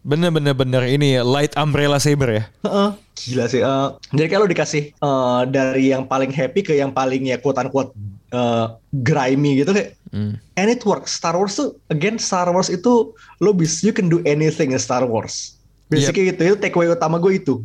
Bener 0.02 0.28
bener 0.28 0.52
bener 0.52 0.82
ini 0.84 1.14
ya 1.14 1.22
light 1.22 1.54
umbrella 1.54 1.96
saber 1.96 2.28
ya. 2.28 2.44
Heeh, 2.60 2.88
Gila 3.12 3.44
sih. 3.44 3.60
eh. 3.60 3.88
jadi 4.16 4.28
kalau 4.32 4.46
dikasih 4.48 4.82
eh, 4.92 5.40
dari 5.52 5.92
yang 5.92 6.08
paling 6.08 6.32
happy 6.32 6.64
ke 6.64 6.72
yang 6.74 6.90
paling 6.90 7.28
ya 7.28 7.36
quote 7.36 7.60
unquote 7.60 7.92
eh, 8.32 8.66
grimy 8.90 9.60
gitu 9.60 9.72
kayak 9.72 9.96
Hmm. 10.12 10.36
and 10.60 10.68
it 10.68 10.84
works. 10.84 11.16
Star 11.16 11.32
Wars 11.32 11.56
tuh 11.56 11.72
again 11.88 12.20
Star 12.20 12.44
Wars 12.52 12.68
itu 12.68 13.16
lo 13.40 13.50
bisa 13.56 13.80
you 13.80 13.96
can 13.96 14.12
do 14.12 14.20
anything 14.28 14.76
in 14.76 14.76
Star 14.76 15.08
Wars. 15.08 15.56
Basically 15.88 16.28
gitu 16.28 16.52
itu 16.52 16.56
takeaway 16.60 16.92
utama 16.92 17.16
gue 17.16 17.40
itu. 17.40 17.64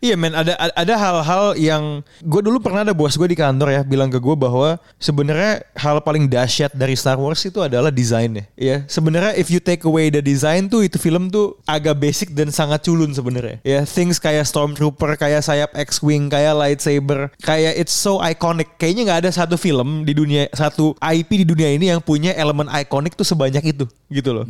Iya 0.00 0.14
men 0.16 0.32
ada 0.32 0.56
ada 0.56 0.94
hal-hal 0.96 1.44
yang 1.56 2.04
gue 2.20 2.40
dulu 2.40 2.60
pernah 2.60 2.84
ada 2.84 2.94
bos 2.96 3.14
gue 3.14 3.28
di 3.28 3.38
kantor 3.38 3.68
ya 3.70 3.80
bilang 3.84 4.08
ke 4.08 4.16
gue 4.16 4.36
bahwa 4.36 4.80
sebenarnya 4.96 5.64
hal 5.76 6.00
paling 6.00 6.28
dahsyat 6.28 6.72
dari 6.72 6.96
Star 6.96 7.20
Wars 7.20 7.44
itu 7.44 7.60
adalah 7.60 7.92
desainnya. 7.92 8.48
Ya 8.56 8.84
sebenarnya 8.86 9.36
if 9.36 9.48
you 9.48 9.60
take 9.60 9.84
away 9.84 10.08
the 10.08 10.24
design 10.24 10.66
tuh 10.68 10.84
itu 10.86 10.96
film 10.96 11.28
tuh 11.28 11.56
agak 11.68 11.96
basic 11.98 12.32
dan 12.32 12.48
sangat 12.52 12.84
culun 12.84 13.12
sebenarnya. 13.12 13.60
Ya 13.62 13.84
things 13.84 14.16
kayak 14.16 14.48
stormtrooper, 14.48 15.16
kayak 15.20 15.44
sayap 15.44 15.70
X-wing, 15.76 16.28
kayak 16.32 16.56
lightsaber, 16.56 17.32
kayak 17.44 17.76
it's 17.76 17.94
so 17.94 18.20
iconic. 18.20 18.76
Kayaknya 18.80 19.02
nggak 19.10 19.20
ada 19.26 19.30
satu 19.30 19.60
film 19.60 20.04
di 20.04 20.12
dunia 20.16 20.48
satu 20.52 20.96
IP 21.00 21.44
di 21.44 21.46
dunia 21.46 21.70
ini 21.72 21.92
yang 21.92 22.00
punya 22.00 22.32
elemen 22.36 22.68
iconic 22.70 23.14
tuh 23.14 23.26
sebanyak 23.26 23.62
itu 23.76 23.84
gitu 24.10 24.30
loh. 24.34 24.46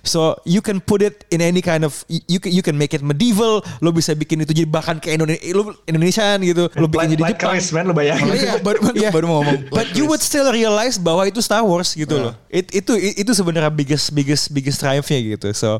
So 0.00 0.40
you 0.48 0.64
can 0.64 0.80
put 0.80 1.04
it 1.04 1.28
in 1.28 1.44
any 1.44 1.60
kind 1.60 1.84
of 1.84 2.04
you 2.08 2.40
can, 2.40 2.50
you 2.50 2.64
can 2.64 2.74
make 2.74 2.96
it 2.96 3.04
medieval, 3.04 3.60
lo 3.84 3.92
bisa 3.92 4.16
bikin 4.16 4.42
itu 4.42 4.49
jadi 4.50 4.66
bahkan 4.66 4.98
ke 4.98 5.10
Indonesia, 5.10 5.40
lo 5.50 5.72
Indonesian 5.84 6.38
gitu, 6.40 6.66
lo 6.72 6.86
bikin 6.86 6.98
Light- 6.98 7.12
jadi 7.12 7.22
light 7.22 7.38
Jepang. 7.38 7.52
Chris, 7.54 7.66
man, 7.70 7.84
lo 7.86 7.94
bayangin. 7.94 8.26
Oh, 8.26 8.34
iya, 8.34 8.54
baru, 8.58 8.78
Baru- 8.82 9.10
baru 9.10 9.24
mau 9.26 9.36
ngomong. 9.40 9.58
But 9.70 9.94
you 9.94 10.04
would 10.04 10.20
still 10.20 10.48
realize 10.48 10.96
bahwa 10.96 11.24
itu 11.24 11.38
Star 11.38 11.62
Wars 11.62 11.92
gitu 11.92 12.12
loh. 12.12 12.34
It, 12.46 12.70
itu 12.70 12.92
itu 12.94 13.30
sebenarnya 13.30 13.68
biggest 13.68 14.10
biggest 14.10 14.50
biggest 14.50 14.78
triumph-nya 14.78 15.18
gitu. 15.34 15.48
So 15.52 15.78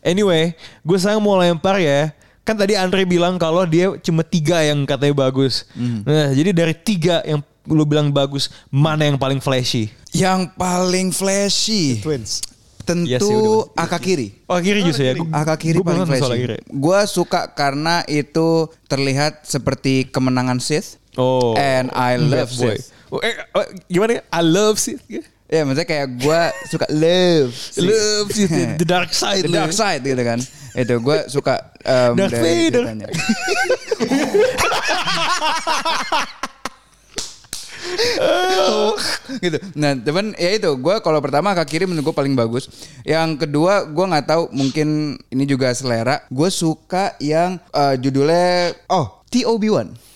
anyway, 0.00 0.52
gue 0.80 0.96
sekarang 0.96 1.18
mau 1.18 1.34
lempar 1.34 1.76
ya. 1.76 2.12
Kan 2.40 2.56
tadi 2.56 2.72
Andre 2.72 3.04
bilang 3.04 3.36
kalau 3.36 3.62
dia 3.62 3.92
cuma 4.00 4.20
tiga 4.20 4.60
yang 4.60 4.82
katanya 4.84 5.12
bagus. 5.18 5.68
Nah, 5.76 6.32
jadi 6.32 6.50
dari 6.50 6.72
tiga 6.72 7.20
yang 7.22 7.40
lu 7.64 7.84
bilang 7.84 8.08
bagus, 8.08 8.48
mana 8.66 9.04
yang 9.04 9.14
paling 9.14 9.38
flashy? 9.38 9.92
Yang 10.10 10.50
paling 10.56 11.12
flashy 11.12 12.00
Twins. 12.00 12.40
Tentu 12.90 13.06
Iya 13.06 13.18
sih, 13.22 13.30
udah- 13.30 13.70
Aka 13.78 13.96
kiri. 13.96 14.26
Oh 14.44 14.58
kiri 14.58 14.82
justru 14.82 15.06
ya. 15.06 15.14
Gua- 15.14 15.30
Aka 15.30 15.54
kiri 15.54 15.78
gua 15.78 15.86
paling 15.86 16.04
flashy. 16.04 16.58
Gue 16.66 16.98
suka 17.06 17.40
karena 17.54 18.02
itu 18.04 18.66
terlihat 18.84 19.46
seperti 19.46 20.04
kemenangan 20.04 20.58
Sith. 20.58 20.98
Oh. 21.14 21.54
And 21.54 21.88
I 21.94 22.18
love 22.18 22.50
boy. 22.52 22.74
Sith. 22.74 22.90
Oh, 23.10 23.18
eh, 23.18 23.34
oh, 23.54 23.64
gimana 23.86 24.18
ya? 24.18 24.20
I 24.28 24.40
love 24.42 24.76
Sith. 24.76 25.00
Ya 25.50 25.62
maksudnya 25.62 25.84
kayak 25.84 26.06
gue 26.18 26.40
suka 26.66 26.86
love 26.90 27.50
Sith. 27.54 27.82
Love 27.82 28.28
Sith. 28.30 28.50
The 28.78 28.86
dark 28.98 29.10
side. 29.10 29.42
The 29.42 29.50
dark 29.50 29.70
side 29.70 30.02
gitu 30.02 30.22
kan. 30.22 30.38
Itu 30.72 30.98
gue 30.98 31.18
suka 31.26 31.74
um, 31.82 32.14
Darth 32.14 32.38
Vader. 32.38 32.86
gitu. 39.44 39.58
Nah, 39.76 39.92
teman 39.96 40.32
ya 40.36 40.50
itu 40.56 40.70
gue 40.76 40.96
kalau 41.02 41.20
pertama 41.22 41.54
kaki 41.56 41.70
kiri 41.70 41.84
menurut 41.86 42.12
gue 42.12 42.16
paling 42.16 42.34
bagus. 42.34 42.66
Yang 43.06 43.46
kedua 43.46 43.86
gue 43.88 44.04
nggak 44.04 44.26
tahu 44.26 44.42
mungkin 44.52 45.18
ini 45.30 45.44
juga 45.46 45.72
selera. 45.72 46.24
Gue 46.28 46.50
suka 46.50 47.14
yang 47.22 47.58
eh, 47.72 47.94
judulnya 47.98 48.74
oh 48.90 49.22
T 49.30 49.46
Obi-Wan. 49.46 50.10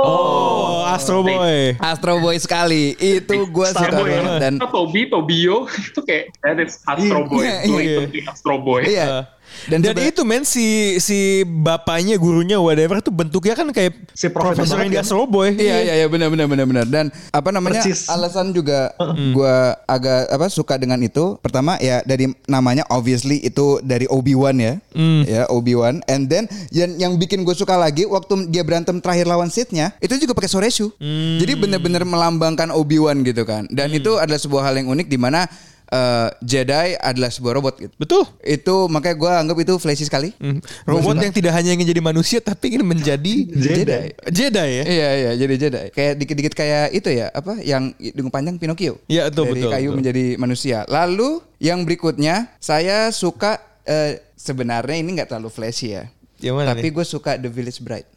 Oh, 0.00 0.82
Astro 0.88 1.20
Boy. 1.20 1.76
Astro 1.76 2.18
Boy 2.18 2.36
sekali. 2.40 2.96
Itu 2.96 3.46
gue 3.46 3.68
suka 3.70 4.00
banget 4.00 4.34
dan 4.40 4.54
Tobi, 4.58 5.06
Tobio 5.12 5.68
itu 5.92 6.00
kayak 6.02 6.32
that 6.42 6.58
is 6.58 6.80
Astro 6.88 7.28
Boy. 7.28 7.44
Iya, 7.44 7.56
Itu 7.66 7.74
iya. 7.78 7.98
itu 8.08 8.18
Astro 8.26 8.56
Boy. 8.62 8.82
iya. 8.88 9.28
Dan, 9.68 9.84
sebe- 9.84 10.08
itu 10.08 10.22
men 10.24 10.42
si 10.46 10.96
si 11.02 11.42
bapaknya 11.44 12.16
gurunya 12.16 12.56
whatever 12.56 13.02
tuh 13.04 13.12
bentuknya 13.12 13.52
kan 13.52 13.68
kayak 13.70 13.92
Si 14.16 14.32
profesor 14.32 14.80
yang 14.80 14.88
di 14.88 14.96
banget 14.96 15.06
Astro 15.06 15.28
Boy. 15.28 15.54
Iya 15.56 15.76
iya 15.84 15.94
iya 16.04 16.06
benar 16.08 16.32
benar 16.32 16.46
benar 16.48 16.66
benar. 16.66 16.86
Dan 16.88 17.12
apa 17.30 17.48
namanya 17.52 17.84
Persis. 17.84 18.08
alasan 18.08 18.56
juga 18.56 18.94
gua 19.36 19.76
agak 19.84 20.32
apa 20.32 20.46
suka 20.48 20.80
dengan 20.80 21.00
itu. 21.04 21.36
Pertama 21.44 21.76
ya 21.78 22.00
dari 22.06 22.32
namanya 22.48 22.86
obviously 22.88 23.40
itu 23.44 23.80
dari 23.84 24.08
Obi 24.08 24.32
Wan 24.34 24.56
ya 24.56 24.80
ya 25.26 25.42
Obi 25.52 25.76
Wan 25.76 26.00
and 26.08 26.30
then 26.30 26.48
yang 26.72 26.96
yang 26.96 27.12
bikin 27.20 27.44
gue 27.44 27.54
suka 27.56 27.76
lagi 27.76 28.06
waktu 28.08 28.48
dia 28.48 28.64
berantem 28.64 28.98
terakhir 29.00 29.26
lawan 29.28 29.48
Sith-nya 29.52 29.92
itu 30.00 30.16
juga 30.16 30.32
pakai 30.32 30.50
Soreshu. 30.50 30.92
Jadi 31.40 31.52
benar-benar 31.56 32.02
melambangkan 32.06 32.72
Obi 32.72 33.00
Wan 33.00 33.20
gitu 33.22 33.44
kan. 33.44 33.68
Dan 33.68 33.92
itu 33.92 34.16
adalah 34.16 34.40
sebuah 34.40 34.62
hal 34.70 34.80
yang 34.80 34.88
unik 34.88 35.06
di 35.10 35.18
mana 35.20 35.44
eh, 35.90 36.28
Jedi 36.40 36.94
adalah 36.96 37.28
sebuah 37.28 37.52
robot 37.58 37.74
gitu 37.78 37.94
Betul. 37.98 38.24
itu 38.40 38.76
makanya 38.86 39.16
gua 39.18 39.32
anggap 39.42 39.58
itu 39.58 39.74
flashy 39.76 40.06
sekali 40.06 40.32
Hmm. 40.40 40.62
Robot 40.86 41.20
yang 41.20 41.34
tidak 41.34 41.52
hanya 41.52 41.74
ingin 41.76 41.84
jadi 41.90 42.00
manusia 42.00 42.38
tapi 42.40 42.72
ingin 42.72 42.86
menjadi 42.86 43.34
Jedi. 43.50 44.14
Jedi 44.30 44.68
ya. 44.80 44.84
Iya 44.86 45.08
iya 45.12 45.30
jadi 45.36 45.54
Jedi. 45.58 45.84
Kayak 45.92 46.12
dikit-dikit 46.16 46.54
kayak 46.56 46.86
itu 46.96 47.10
ya 47.12 47.28
apa 47.28 47.60
yang 47.60 47.92
hidung 48.00 48.32
panjang 48.32 48.56
Pinocchio. 48.56 48.96
Iya, 49.04 49.28
betul, 49.28 49.52
Dari 49.52 49.60
betul, 49.60 49.70
kayu 49.74 49.88
betul. 49.90 49.98
menjadi 50.00 50.24
manusia. 50.40 50.78
Lalu 50.88 51.44
yang 51.60 51.84
berikutnya 51.84 52.48
saya 52.56 53.12
suka 53.12 53.60
eh, 53.84 54.22
sebenarnya 54.32 54.96
ini 54.96 55.20
nggak 55.20 55.28
terlalu 55.34 55.52
flashy 55.52 55.92
ya. 55.92 56.08
Yang 56.40 56.54
mana 56.56 56.72
Tapi 56.72 56.88
gue 56.88 57.04
suka 57.04 57.36
The 57.36 57.50
Village 57.52 57.80
Bride. 57.84 58.08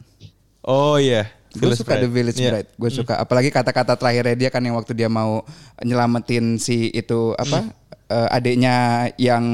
Oh 0.64 0.96
iya. 0.96 1.28
Gue 1.54 1.74
suka 1.74 1.94
Bride. 1.94 2.02
The 2.02 2.10
Village 2.10 2.38
Iya. 2.38 2.50
Bride. 2.50 2.70
Gue 2.74 2.90
suka 2.90 3.14
apalagi 3.16 3.48
kata-kata 3.48 3.94
terakhirnya 3.94 4.34
dia 4.34 4.50
kan 4.50 4.60
yang 4.60 4.74
waktu 4.74 4.92
dia 4.92 5.06
mau 5.06 5.42
nyelamatin 5.78 6.58
si 6.58 6.90
itu 6.90 7.34
apa 7.34 7.70
eh, 8.08 8.28
adiknya 8.30 8.74
yang 9.16 9.44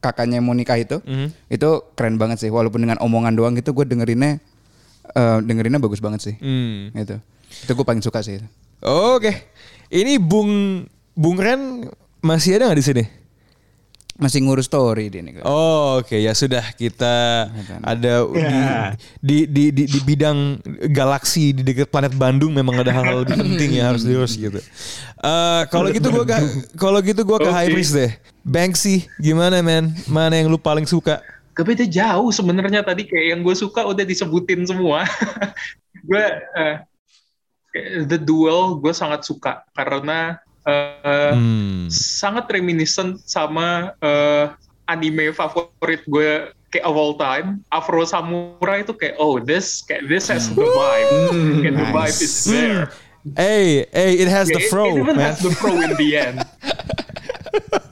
kakaknya 0.00 0.40
mau 0.40 0.52
nikah 0.52 0.80
itu. 0.80 0.98
Mhm. 1.04 1.28
Itu 1.48 1.92
keren 1.94 2.16
banget 2.16 2.42
sih 2.42 2.50
walaupun 2.50 2.82
dengan 2.82 2.98
omongan 2.98 3.36
doang 3.36 3.54
gitu 3.54 3.70
gue 3.70 3.84
dengerinnya 3.84 4.40
eh, 5.10 5.38
dengerinnya 5.42 5.78
bagus 5.78 6.00
banget 6.00 6.20
sih. 6.22 6.34
Hmm. 6.40 6.90
Itu. 6.94 7.16
Itu 7.66 7.70
gue 7.74 7.86
paling 7.86 8.02
suka 8.02 8.22
sih. 8.22 8.40
Oke. 8.80 9.50
Ini 9.90 10.16
Bung 10.22 10.82
Bung 11.12 11.36
Ren 11.36 11.84
masih 12.22 12.56
ada 12.56 12.70
nggak 12.70 12.80
di 12.80 12.86
sini? 12.86 13.04
Masih 14.20 14.44
ngurus 14.44 14.68
story 14.68 15.08
dia 15.08 15.24
nih. 15.24 15.40
Oh 15.48 16.04
oke 16.04 16.12
ya 16.12 16.36
sudah 16.36 16.62
kita 16.76 17.48
ada 17.80 18.28
di, 19.24 19.48
di 19.48 19.64
di 19.72 19.84
di 19.88 20.00
bidang 20.04 20.60
galaksi 20.92 21.56
di 21.56 21.64
dekat 21.64 21.88
planet 21.88 22.12
Bandung 22.14 22.52
memang 22.52 22.84
ada 22.84 22.92
hal-hal 22.92 23.24
lebih 23.24 23.40
penting 23.40 23.80
yang 23.80 23.96
harus 23.96 24.04
diurus 24.04 24.36
gitu. 24.36 24.60
Eh 25.24 25.62
kalau 25.72 25.88
gitu 25.88 26.12
gua 26.12 26.28
ke 26.28 26.36
kalau 26.76 26.98
gitu 27.00 27.24
gua 27.24 27.40
ke 27.40 27.48
Oke. 27.48 27.56
High 27.56 27.70
Priest 27.72 27.96
deh. 27.96 28.12
Banksy 28.44 29.08
gimana 29.16 29.64
men? 29.64 29.96
Mana 30.04 30.36
yang 30.36 30.52
lu 30.52 30.60
paling 30.60 30.84
suka? 30.84 31.24
Kebeda 31.56 31.84
jauh 31.84 32.30
sebenarnya 32.32 32.80
tadi 32.80 33.04
kayak 33.04 33.36
yang 33.36 33.40
gue 33.44 33.52
suka 33.52 33.84
udah 33.84 34.04
disebutin 34.06 34.64
semua. 34.64 35.04
gue 36.08 36.24
eh, 36.56 36.76
The 38.06 38.18
Duel 38.18 38.80
gue 38.80 38.92
sangat 38.96 39.28
suka 39.28 39.66
karena 39.76 40.40
eh, 40.62 41.32
Hmm. 41.32 41.86
sangat 41.88 42.48
reminiscent 42.48 43.22
sama 43.24 43.94
eh, 43.98 44.44
anime 44.86 45.30
favorit 45.30 46.02
gue 46.04 46.30
kayak 46.68 46.84
of 46.84 46.94
all 46.94 47.14
time. 47.14 47.62
Afro 47.68 48.02
Samurai 48.02 48.82
itu 48.82 48.92
kayak 48.92 49.18
oh 49.18 49.38
this 49.38 49.82
kayak 49.82 50.06
this 50.06 50.28
has 50.28 50.46
the 50.48 50.62
vibe. 50.62 51.10
Kayak 51.62 51.74
the 51.76 51.86
vibe 51.90 52.18
is 52.18 52.34
there. 52.44 52.90
Hey, 53.36 53.84
hey, 53.92 54.16
it 54.16 54.26
has 54.26 54.48
the 54.48 54.56
Yeah, 54.56 54.64
it- 54.64 54.72
fro, 54.72 54.86
it, 54.88 55.04
even 55.04 55.16
man. 55.20 55.28
has 55.28 55.44
the 55.44 55.52
pro 55.52 55.76
in 55.76 55.92
the 55.92 56.10
end 56.16 56.40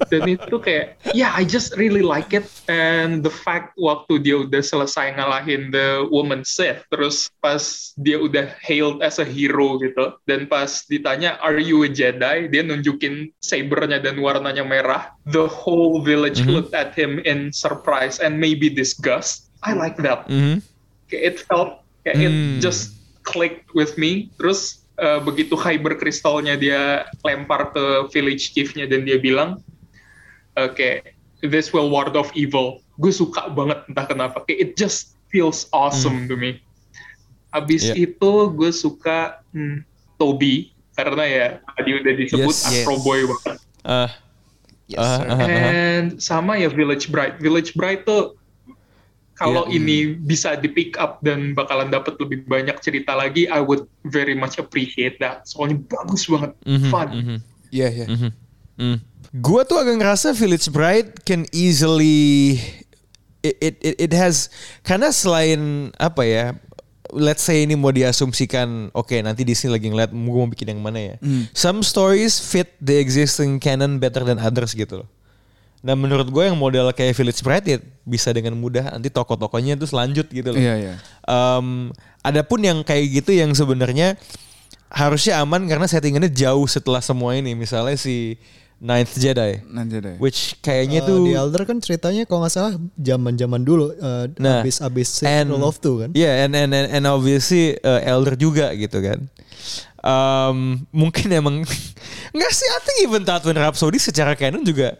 dan 0.08 0.24
itu 0.28 0.56
kayak 0.60 0.96
yeah 1.12 1.32
I 1.36 1.44
just 1.44 1.76
really 1.76 2.02
like 2.02 2.32
it. 2.36 2.48
And 2.68 3.20
the 3.20 3.32
fact 3.32 3.76
waktu 3.76 4.24
dia 4.24 4.36
udah 4.44 4.60
selesai 4.60 5.16
ngalahin 5.16 5.70
the 5.70 6.08
woman 6.08 6.42
Sith 6.42 6.84
terus 6.90 7.28
pas 7.40 7.92
dia 8.00 8.18
udah 8.18 8.52
hailed 8.60 9.00
as 9.04 9.20
a 9.20 9.26
hero 9.28 9.78
gitu 9.80 10.16
dan 10.26 10.48
pas 10.48 10.84
ditanya 10.88 11.36
are 11.44 11.60
you 11.60 11.84
a 11.84 11.90
Jedi? 11.90 12.48
Dia 12.48 12.64
nunjukin 12.64 13.30
sabernya 13.40 14.00
dan 14.00 14.18
warnanya 14.20 14.64
merah. 14.64 15.12
The 15.28 15.46
whole 15.46 16.00
village 16.00 16.40
looked 16.48 16.72
at 16.72 16.96
him 16.96 17.20
in 17.22 17.52
surprise 17.52 18.18
and 18.18 18.40
maybe 18.40 18.72
disgust. 18.72 19.52
I 19.60 19.74
like 19.74 20.00
that. 20.06 20.28
Mhm. 20.30 20.64
kayak 21.08 21.22
it 21.24 21.36
felt 21.48 21.80
kayak 22.04 22.16
Hmm. 22.20 22.26
it 22.28 22.34
just 22.60 23.00
clicked 23.24 23.72
with 23.72 23.96
me. 23.96 24.28
Terus 24.36 24.84
eh, 24.98 25.20
begitu 25.22 25.54
kyber 25.54 25.96
kristalnya 25.96 26.58
dia 26.58 27.08
lempar 27.22 27.72
ke 27.72 28.10
village 28.12 28.52
chiefnya 28.52 28.84
dan 28.84 29.06
dia 29.06 29.16
bilang 29.16 29.62
oke 30.58 30.90
this 31.46 31.70
will 31.70 31.86
ward 31.86 32.14
off 32.14 32.30
evil 32.34 32.82
gue 32.98 33.10
suka 33.10 33.46
banget 33.48 33.78
entah 33.86 34.04
kenapa 34.04 34.42
kayak 34.42 34.58
it 34.58 34.70
just 34.74 35.14
feels 35.30 35.70
awesome 35.70 36.26
to 36.26 36.34
me 36.34 36.58
abis 37.50 37.88
Hmm. 37.88 37.94
Yeah. 37.94 38.04
itu 38.10 38.32
gue 38.52 38.70
suka 38.70 39.40
hmm, 39.54 39.86
Toby 40.18 40.74
karena 40.92 41.24
ya 41.24 41.46
tadi 41.78 41.90
udah 41.94 42.12
disebut 42.18 42.50
Yes. 42.50 42.66
Astro 42.66 42.98
Yes. 42.98 43.04
Boy 43.06 43.20
banget 43.24 43.56
Ah, 43.86 44.10
Yes, 44.88 44.98
ah, 44.98 45.20
ah, 45.22 45.36
ah. 45.36 45.48
And 45.48 46.16
sama 46.16 46.56
ya 46.56 46.68
Village 46.68 47.12
Bride. 47.12 47.36
Village 47.38 47.72
Bride 47.72 48.02
tuh 48.02 48.36
kalau 49.32 49.68
Iya. 49.68 49.78
ini 49.78 49.96
bisa 50.18 50.58
di 50.58 50.66
pick 50.66 50.98
up 50.98 51.22
dan 51.22 51.54
bakalan 51.54 51.88
dapat 51.88 52.18
lebih 52.18 52.42
banyak 52.44 52.74
cerita 52.82 53.14
lagi, 53.14 53.46
I 53.46 53.62
would 53.62 53.86
very 54.02 54.34
much 54.34 54.58
appreciate 54.58 55.20
that. 55.22 55.46
Soalnya 55.46 55.78
bagus 55.86 56.26
banget, 56.26 56.52
Mhm, 56.66 56.90
fun. 56.90 57.08
mhm. 57.14 57.36
Iya, 57.70 57.88
iya. 57.94 58.06
Mhm. 58.10 58.30
Hmm. 58.74 58.98
Gua 59.36 59.64
tuh 59.68 59.76
agak 59.76 60.00
ngerasa 60.00 60.32
Village 60.32 60.72
Bride 60.72 61.20
can 61.24 61.44
easily 61.52 62.56
it 63.44 63.56
it 63.60 63.76
it, 63.84 63.96
it 64.08 64.12
has 64.16 64.48
karena 64.82 65.12
selain 65.14 65.92
apa 66.00 66.22
ya 66.26 66.46
let's 67.14 67.44
say 67.44 67.64
ini 67.64 67.78
mau 67.78 67.94
diasumsikan 67.94 68.92
oke 68.92 69.14
nanti 69.22 69.46
Disney 69.46 69.72
lagi 69.72 69.88
ngeliat 69.88 70.12
gue 70.12 70.18
mau 70.20 70.50
bikin 70.50 70.76
yang 70.76 70.82
mana 70.82 70.98
ya 70.98 71.14
some 71.56 71.80
stories 71.80 72.36
fit 72.36 72.74
the 72.82 72.98
existing 72.98 73.56
canon 73.62 73.96
better 73.96 74.26
than 74.26 74.36
others 74.36 74.76
gitu 74.76 75.04
loh 75.04 75.08
Nah 75.78 75.94
menurut 75.94 76.26
gue 76.26 76.42
yang 76.42 76.58
model 76.58 76.90
kayak 76.90 77.14
Village 77.14 77.38
Bride 77.38 77.66
ya 77.66 77.78
bisa 78.02 78.34
dengan 78.34 78.58
mudah 78.58 78.98
nanti 78.98 79.14
tokoh-tokohnya 79.14 79.78
itu 79.78 79.86
selanjut 79.86 80.26
gitu 80.26 80.50
loh. 80.50 80.58
Iya, 80.58 80.74
iya. 80.74 80.94
Em, 81.22 81.94
adapun 82.26 82.66
yang 82.66 82.82
kayak 82.82 83.22
gitu 83.22 83.30
yang 83.30 83.54
sebenarnya 83.54 84.18
harusnya 84.90 85.38
aman 85.38 85.70
karena 85.70 85.86
settingannya 85.86 86.34
jauh 86.34 86.66
setelah 86.66 86.98
semua 86.98 87.38
ini. 87.38 87.54
Misalnya 87.54 87.94
si 87.94 88.42
Ninth 88.78 89.18
Jedi, 89.18 89.58
Nanti 89.66 89.98
deh. 89.98 90.14
which 90.22 90.54
kayaknya 90.62 91.02
Eh, 91.02 91.06
tuh 91.06 91.26
di 91.26 91.34
Elder 91.34 91.66
kan 91.66 91.82
ceritanya 91.82 92.22
kalau 92.22 92.46
nggak 92.46 92.54
salah 92.54 92.72
zaman-zaman 92.94 93.66
dulu 93.66 93.90
uh, 93.92 94.30
Nah, 94.38 94.62
abis 94.62 94.78
abis 94.78 95.18
and- 95.26 95.50
of 95.50 95.82
Two 95.82 95.98
kan. 95.98 96.14
Yeah, 96.14 96.46
and 96.46 96.54
and 96.54 96.70
and, 96.70 96.86
and 96.86 97.04
obviously 97.04 97.74
uh, 97.82 97.98
elder 97.98 98.38
juga 98.38 98.70
gitu 98.78 99.02
kan. 99.02 99.26
Um, 99.98 100.86
mungkin 100.94 101.26
emang 101.34 101.66
nggak 102.38 102.52
sih, 102.54 102.68
I 102.70 102.78
think 102.86 102.98
even 103.02 103.26
Tatooine 103.26 103.58
Rhapsody 103.58 103.98
secara 103.98 104.38
canon 104.38 104.62
juga 104.62 104.94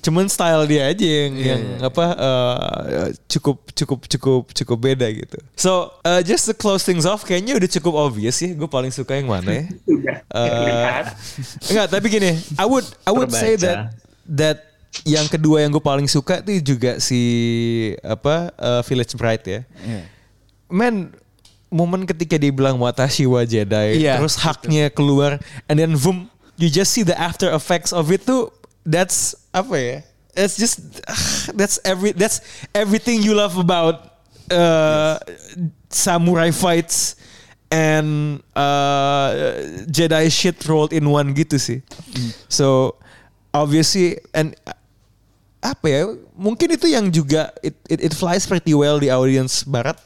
cuman 0.00 0.26
style 0.26 0.64
dia 0.64 0.88
aja 0.88 1.04
yang 1.04 1.32
Iya, 1.36 1.46
yang 1.52 1.62
apa 1.84 2.04
uh, 2.16 3.06
cukup 3.28 3.56
cukup 3.76 4.00
cukup 4.08 4.42
cukup 4.56 4.78
beda 4.80 5.06
gitu. 5.12 5.36
So 5.54 5.92
uh, 6.02 6.24
just 6.24 6.48
to 6.48 6.56
close 6.56 6.82
things 6.82 7.04
off, 7.04 7.22
kayaknya 7.22 7.56
udah 7.60 7.68
cukup 7.68 7.94
obvious 7.96 8.40
sih. 8.40 8.56
Gue 8.56 8.66
paling 8.66 8.90
suka 8.90 9.16
yang 9.20 9.28
mana 9.28 9.64
ya? 9.64 9.64
Eh, 10.30 10.46
lihat. 10.46 11.06
Enggak, 11.66 11.86
tapi 11.90 12.06
gini, 12.06 12.38
I 12.54 12.66
would 12.66 12.86
I 13.02 13.10
would 13.10 13.34
say 13.34 13.58
Terbaca. 13.58 13.66
that 13.66 13.78
that 14.26 14.58
yang 15.02 15.26
kedua 15.26 15.62
yang 15.62 15.70
gue 15.74 15.82
paling 15.82 16.06
suka 16.06 16.38
tuh 16.42 16.54
juga 16.62 16.98
si 17.02 17.20
apa 18.02 18.50
uh, 18.58 18.80
Village 18.86 19.14
Bride 19.18 19.44
ya. 19.46 19.60
Iya. 19.82 20.02
Man, 20.70 21.10
momen 21.66 22.06
ketika 22.06 22.38
dia 22.38 22.50
bilang 22.54 22.78
Watashi 22.78 23.26
wa 23.26 23.42
Jedi, 23.42 24.02
Iya, 24.02 24.18
terus 24.22 24.38
haknya 24.38 24.90
keluar, 24.90 25.42
and 25.66 25.78
then 25.78 25.94
boom, 25.98 26.30
you 26.58 26.70
just 26.70 26.94
see 26.94 27.02
the 27.02 27.14
after 27.18 27.50
effects 27.50 27.90
of 27.90 28.10
it 28.10 28.22
tuh, 28.22 28.50
that's 28.86 29.34
apa 29.52 29.76
ya? 29.76 29.98
It's 30.36 30.56
just 30.56 31.02
that's 31.58 31.82
every 31.82 32.12
that's 32.12 32.40
everything 32.70 33.22
you 33.22 33.34
love 33.34 33.58
about 33.58 34.22
uh, 34.50 35.18
samurai 35.90 36.54
fights 36.54 37.18
and 37.70 38.40
uh, 38.54 39.30
Jedi 39.90 40.30
shit 40.30 40.58
rolled 40.66 40.94
in 40.94 41.06
one 41.10 41.34
gitu 41.34 41.58
sih. 41.58 41.82
So 42.46 42.98
obviously 43.50 44.22
and 44.34 44.54
apa 45.60 45.86
ya 45.86 46.08
mungkin 46.32 46.72
itu 46.72 46.88
yang 46.88 47.12
juga 47.12 47.52
it, 47.60 47.76
it, 47.90 48.00
it 48.10 48.12
flies 48.16 48.48
pretty 48.48 48.72
well 48.72 48.96
di 48.96 49.12
audience 49.12 49.60
barat 49.60 49.98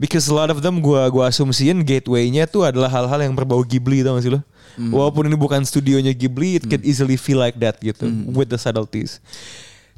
because 0.00 0.26
a 0.26 0.34
lot 0.34 0.48
of 0.48 0.64
them 0.64 0.80
gua 0.80 1.06
gua 1.12 1.28
asumsiin 1.28 1.84
gateway-nya 1.84 2.48
tuh 2.48 2.64
adalah 2.64 2.88
hal-hal 2.88 3.20
yang 3.20 3.36
berbau 3.36 3.60
Ghibli 3.62 4.00
tau 4.00 4.16
gak 4.16 4.24
sih 4.24 4.32
lo 4.32 4.40
walaupun 4.78 5.28
ini 5.28 5.36
bukan 5.36 5.60
studionya 5.64 6.12
Ghibli 6.16 6.60
it 6.60 6.64
can 6.68 6.80
easily 6.84 7.16
feel 7.20 7.40
like 7.40 7.56
that 7.60 7.80
gitu 7.80 8.08
with 8.32 8.48
the 8.48 8.58
subtleties. 8.60 9.18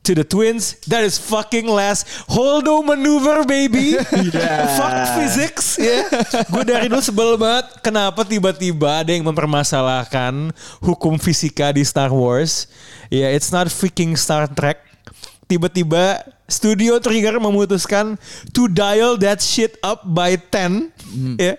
To 0.04 0.12
the 0.12 0.20
twins 0.20 0.76
that 0.84 1.00
is 1.00 1.16
fucking 1.16 1.64
last. 1.64 2.04
Holdo 2.28 2.84
maneuver 2.84 3.48
baby. 3.48 3.96
Fuck 4.76 4.96
physics 5.16 5.80
ya 5.80 6.04
gue 6.52 6.62
dari 6.68 6.92
dulu 6.92 7.00
sebel 7.00 7.40
banget 7.40 7.80
kenapa 7.80 8.20
tiba-tiba 8.20 9.00
ada 9.00 9.08
yang 9.08 9.24
mempermasalahkan 9.24 10.52
hukum 10.84 11.16
fisika 11.16 11.72
di 11.72 11.80
Star 11.80 12.12
Wars? 12.12 12.68
Ya 13.08 13.32
it's 13.32 13.48
not 13.48 13.72
freaking 13.72 14.12
Star 14.12 14.44
Trek. 14.44 14.84
Tiba-tiba 15.48 16.24
studio 16.48 17.00
trigger 17.00 17.40
memutuskan 17.40 18.20
to 18.52 18.68
dial 18.68 19.16
that 19.16 19.40
shit 19.40 19.80
up 19.80 20.04
by 20.04 20.36
10 20.36 20.92
ya 21.40 21.56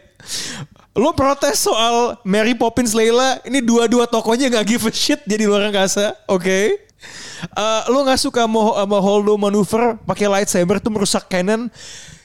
lo 0.96 1.12
protes 1.12 1.60
soal 1.60 2.16
Mary 2.24 2.56
Poppins 2.56 2.92
Layla 2.92 3.44
ini 3.44 3.60
dua-dua 3.60 4.08
tokonya 4.08 4.48
nggak 4.50 4.66
give 4.66 4.84
a 4.84 4.92
shit 4.92 5.20
jadi 5.24 5.46
luar 5.46 5.68
angkasa 5.68 6.16
oke 6.26 6.82
Eh, 7.46 7.82
lo 7.94 8.02
nggak 8.02 8.18
suka 8.18 8.50
mau 8.50 8.74
sama 8.74 8.98
Holdo 8.98 9.38
maneuver 9.38 9.94
pakai 10.02 10.26
lightsaber 10.26 10.82
tuh 10.82 10.90
merusak 10.90 11.30
canon 11.30 11.70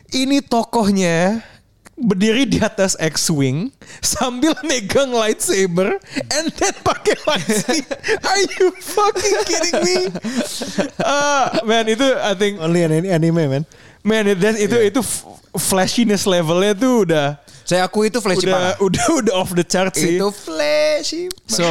ini 0.09 0.41
tokohnya 0.41 1.45
berdiri 1.93 2.49
di 2.49 2.57
atas 2.57 2.97
X-wing 2.97 3.69
sambil 4.01 4.57
megang 4.65 5.13
lightsaber 5.13 6.01
and 6.33 6.49
then 6.57 6.73
pakai 6.81 7.13
lightsaber. 7.29 7.93
Are 8.31 8.41
you 8.57 8.73
fucking 8.73 9.37
kidding 9.45 9.79
me? 9.85 9.97
Ah, 10.97 11.61
man 11.61 11.85
itu 11.85 12.07
I 12.17 12.33
think 12.33 12.57
Only 12.57 12.81
an 12.81 13.05
anime 13.05 13.45
man. 13.53 13.65
man 14.01 14.25
that- 14.33 14.57
itu 14.57 14.81
itu 14.81 15.01
f- 15.05 15.29
flashiness 15.61 16.25
levelnya 16.25 16.73
tuh 16.73 17.05
udah 17.05 17.37
Saya 17.71 17.87
aku 17.87 18.03
itu 18.03 18.19
flashy 18.19 18.51
udah 18.51 18.75
parah. 18.75 18.75
udah 18.83 19.05
udah 19.23 19.35
off 19.39 19.55
the 19.55 19.63
chart 19.63 19.95
sih. 19.95 20.19
Itu 20.19 20.35
flashy. 20.35 21.31
So 21.47 21.63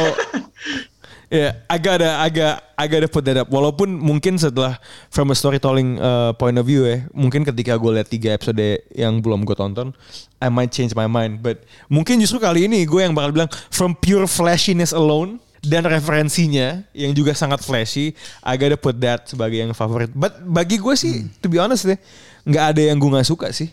yeah, 1.28 1.60
I 1.74 1.76
gotta, 1.76 2.16
I 2.16 2.32
got, 2.32 2.64
I 2.72 2.88
gotta 2.88 3.04
put 3.04 3.28
that 3.28 3.36
up. 3.36 3.52
Walaupun 3.52 4.00
mungkin 4.00 4.40
setelah 4.40 4.80
from 5.12 5.28
a 5.28 5.36
storytelling 5.36 6.00
uh, 6.00 6.32
point 6.40 6.56
of 6.56 6.64
view 6.64 6.88
ya, 6.88 7.04
mungkin 7.12 7.44
ketika 7.44 7.76
gue 7.76 8.00
lihat 8.00 8.08
tiga 8.08 8.32
episode 8.32 8.80
yang 8.96 9.20
belum 9.20 9.44
gue 9.44 9.52
tonton, 9.52 9.92
I 10.40 10.48
might 10.48 10.72
change 10.72 10.96
my 10.96 11.04
mind. 11.04 11.44
But 11.44 11.68
mungkin 11.92 12.16
justru 12.16 12.40
kali 12.40 12.64
ini 12.64 12.88
gue 12.88 13.04
yang 13.04 13.12
bakal 13.12 13.36
bilang 13.36 13.52
from 13.68 13.92
pure 13.92 14.24
flashiness 14.24 14.96
alone 14.96 15.36
dan 15.60 15.84
referensinya 15.84 16.80
yang 16.96 17.12
juga 17.12 17.36
sangat 17.36 17.60
flashy, 17.60 18.16
I 18.40 18.56
gotta 18.56 18.80
put 18.80 18.96
that 19.04 19.28
sebagai 19.28 19.60
yang 19.60 19.76
favorit. 19.76 20.16
But 20.16 20.40
bagi 20.48 20.80
gue 20.80 20.96
sih, 20.96 21.28
to 21.44 21.52
be 21.52 21.60
honest 21.60 21.84
deh, 21.84 22.00
nggak 22.48 22.64
ada 22.72 22.88
yang 22.88 22.96
gue 22.96 23.10
nggak 23.12 23.28
suka 23.28 23.52
sih, 23.52 23.68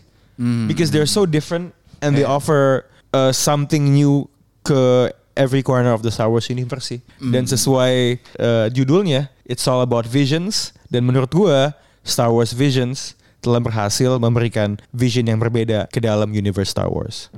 because 0.68 0.92
they're 0.92 1.08
so 1.08 1.24
different 1.24 1.72
and 2.02 2.16
they 2.16 2.24
offer 2.24 2.86
uh, 3.12 3.32
something 3.32 3.94
new 3.94 4.28
ke 4.62 5.12
every 5.38 5.62
corner 5.62 5.94
of 5.94 6.02
the 6.02 6.10
Star 6.10 6.26
Wars 6.28 6.50
universe 6.50 6.98
sih. 6.98 7.00
Dan 7.22 7.46
sesuai 7.46 8.18
uh, 8.42 8.66
judulnya, 8.74 9.30
it's 9.46 9.64
all 9.70 9.80
about 9.80 10.04
visions. 10.04 10.74
Dan 10.90 11.06
menurut 11.06 11.30
gua, 11.30 11.78
Star 12.02 12.32
Wars 12.34 12.56
Visions 12.56 13.14
telah 13.38 13.62
berhasil 13.62 14.18
memberikan 14.18 14.82
vision 14.90 15.30
yang 15.30 15.38
berbeda 15.38 15.86
ke 15.94 16.02
dalam 16.02 16.34
universe 16.34 16.74
Star 16.74 16.90
Wars. 16.90 17.30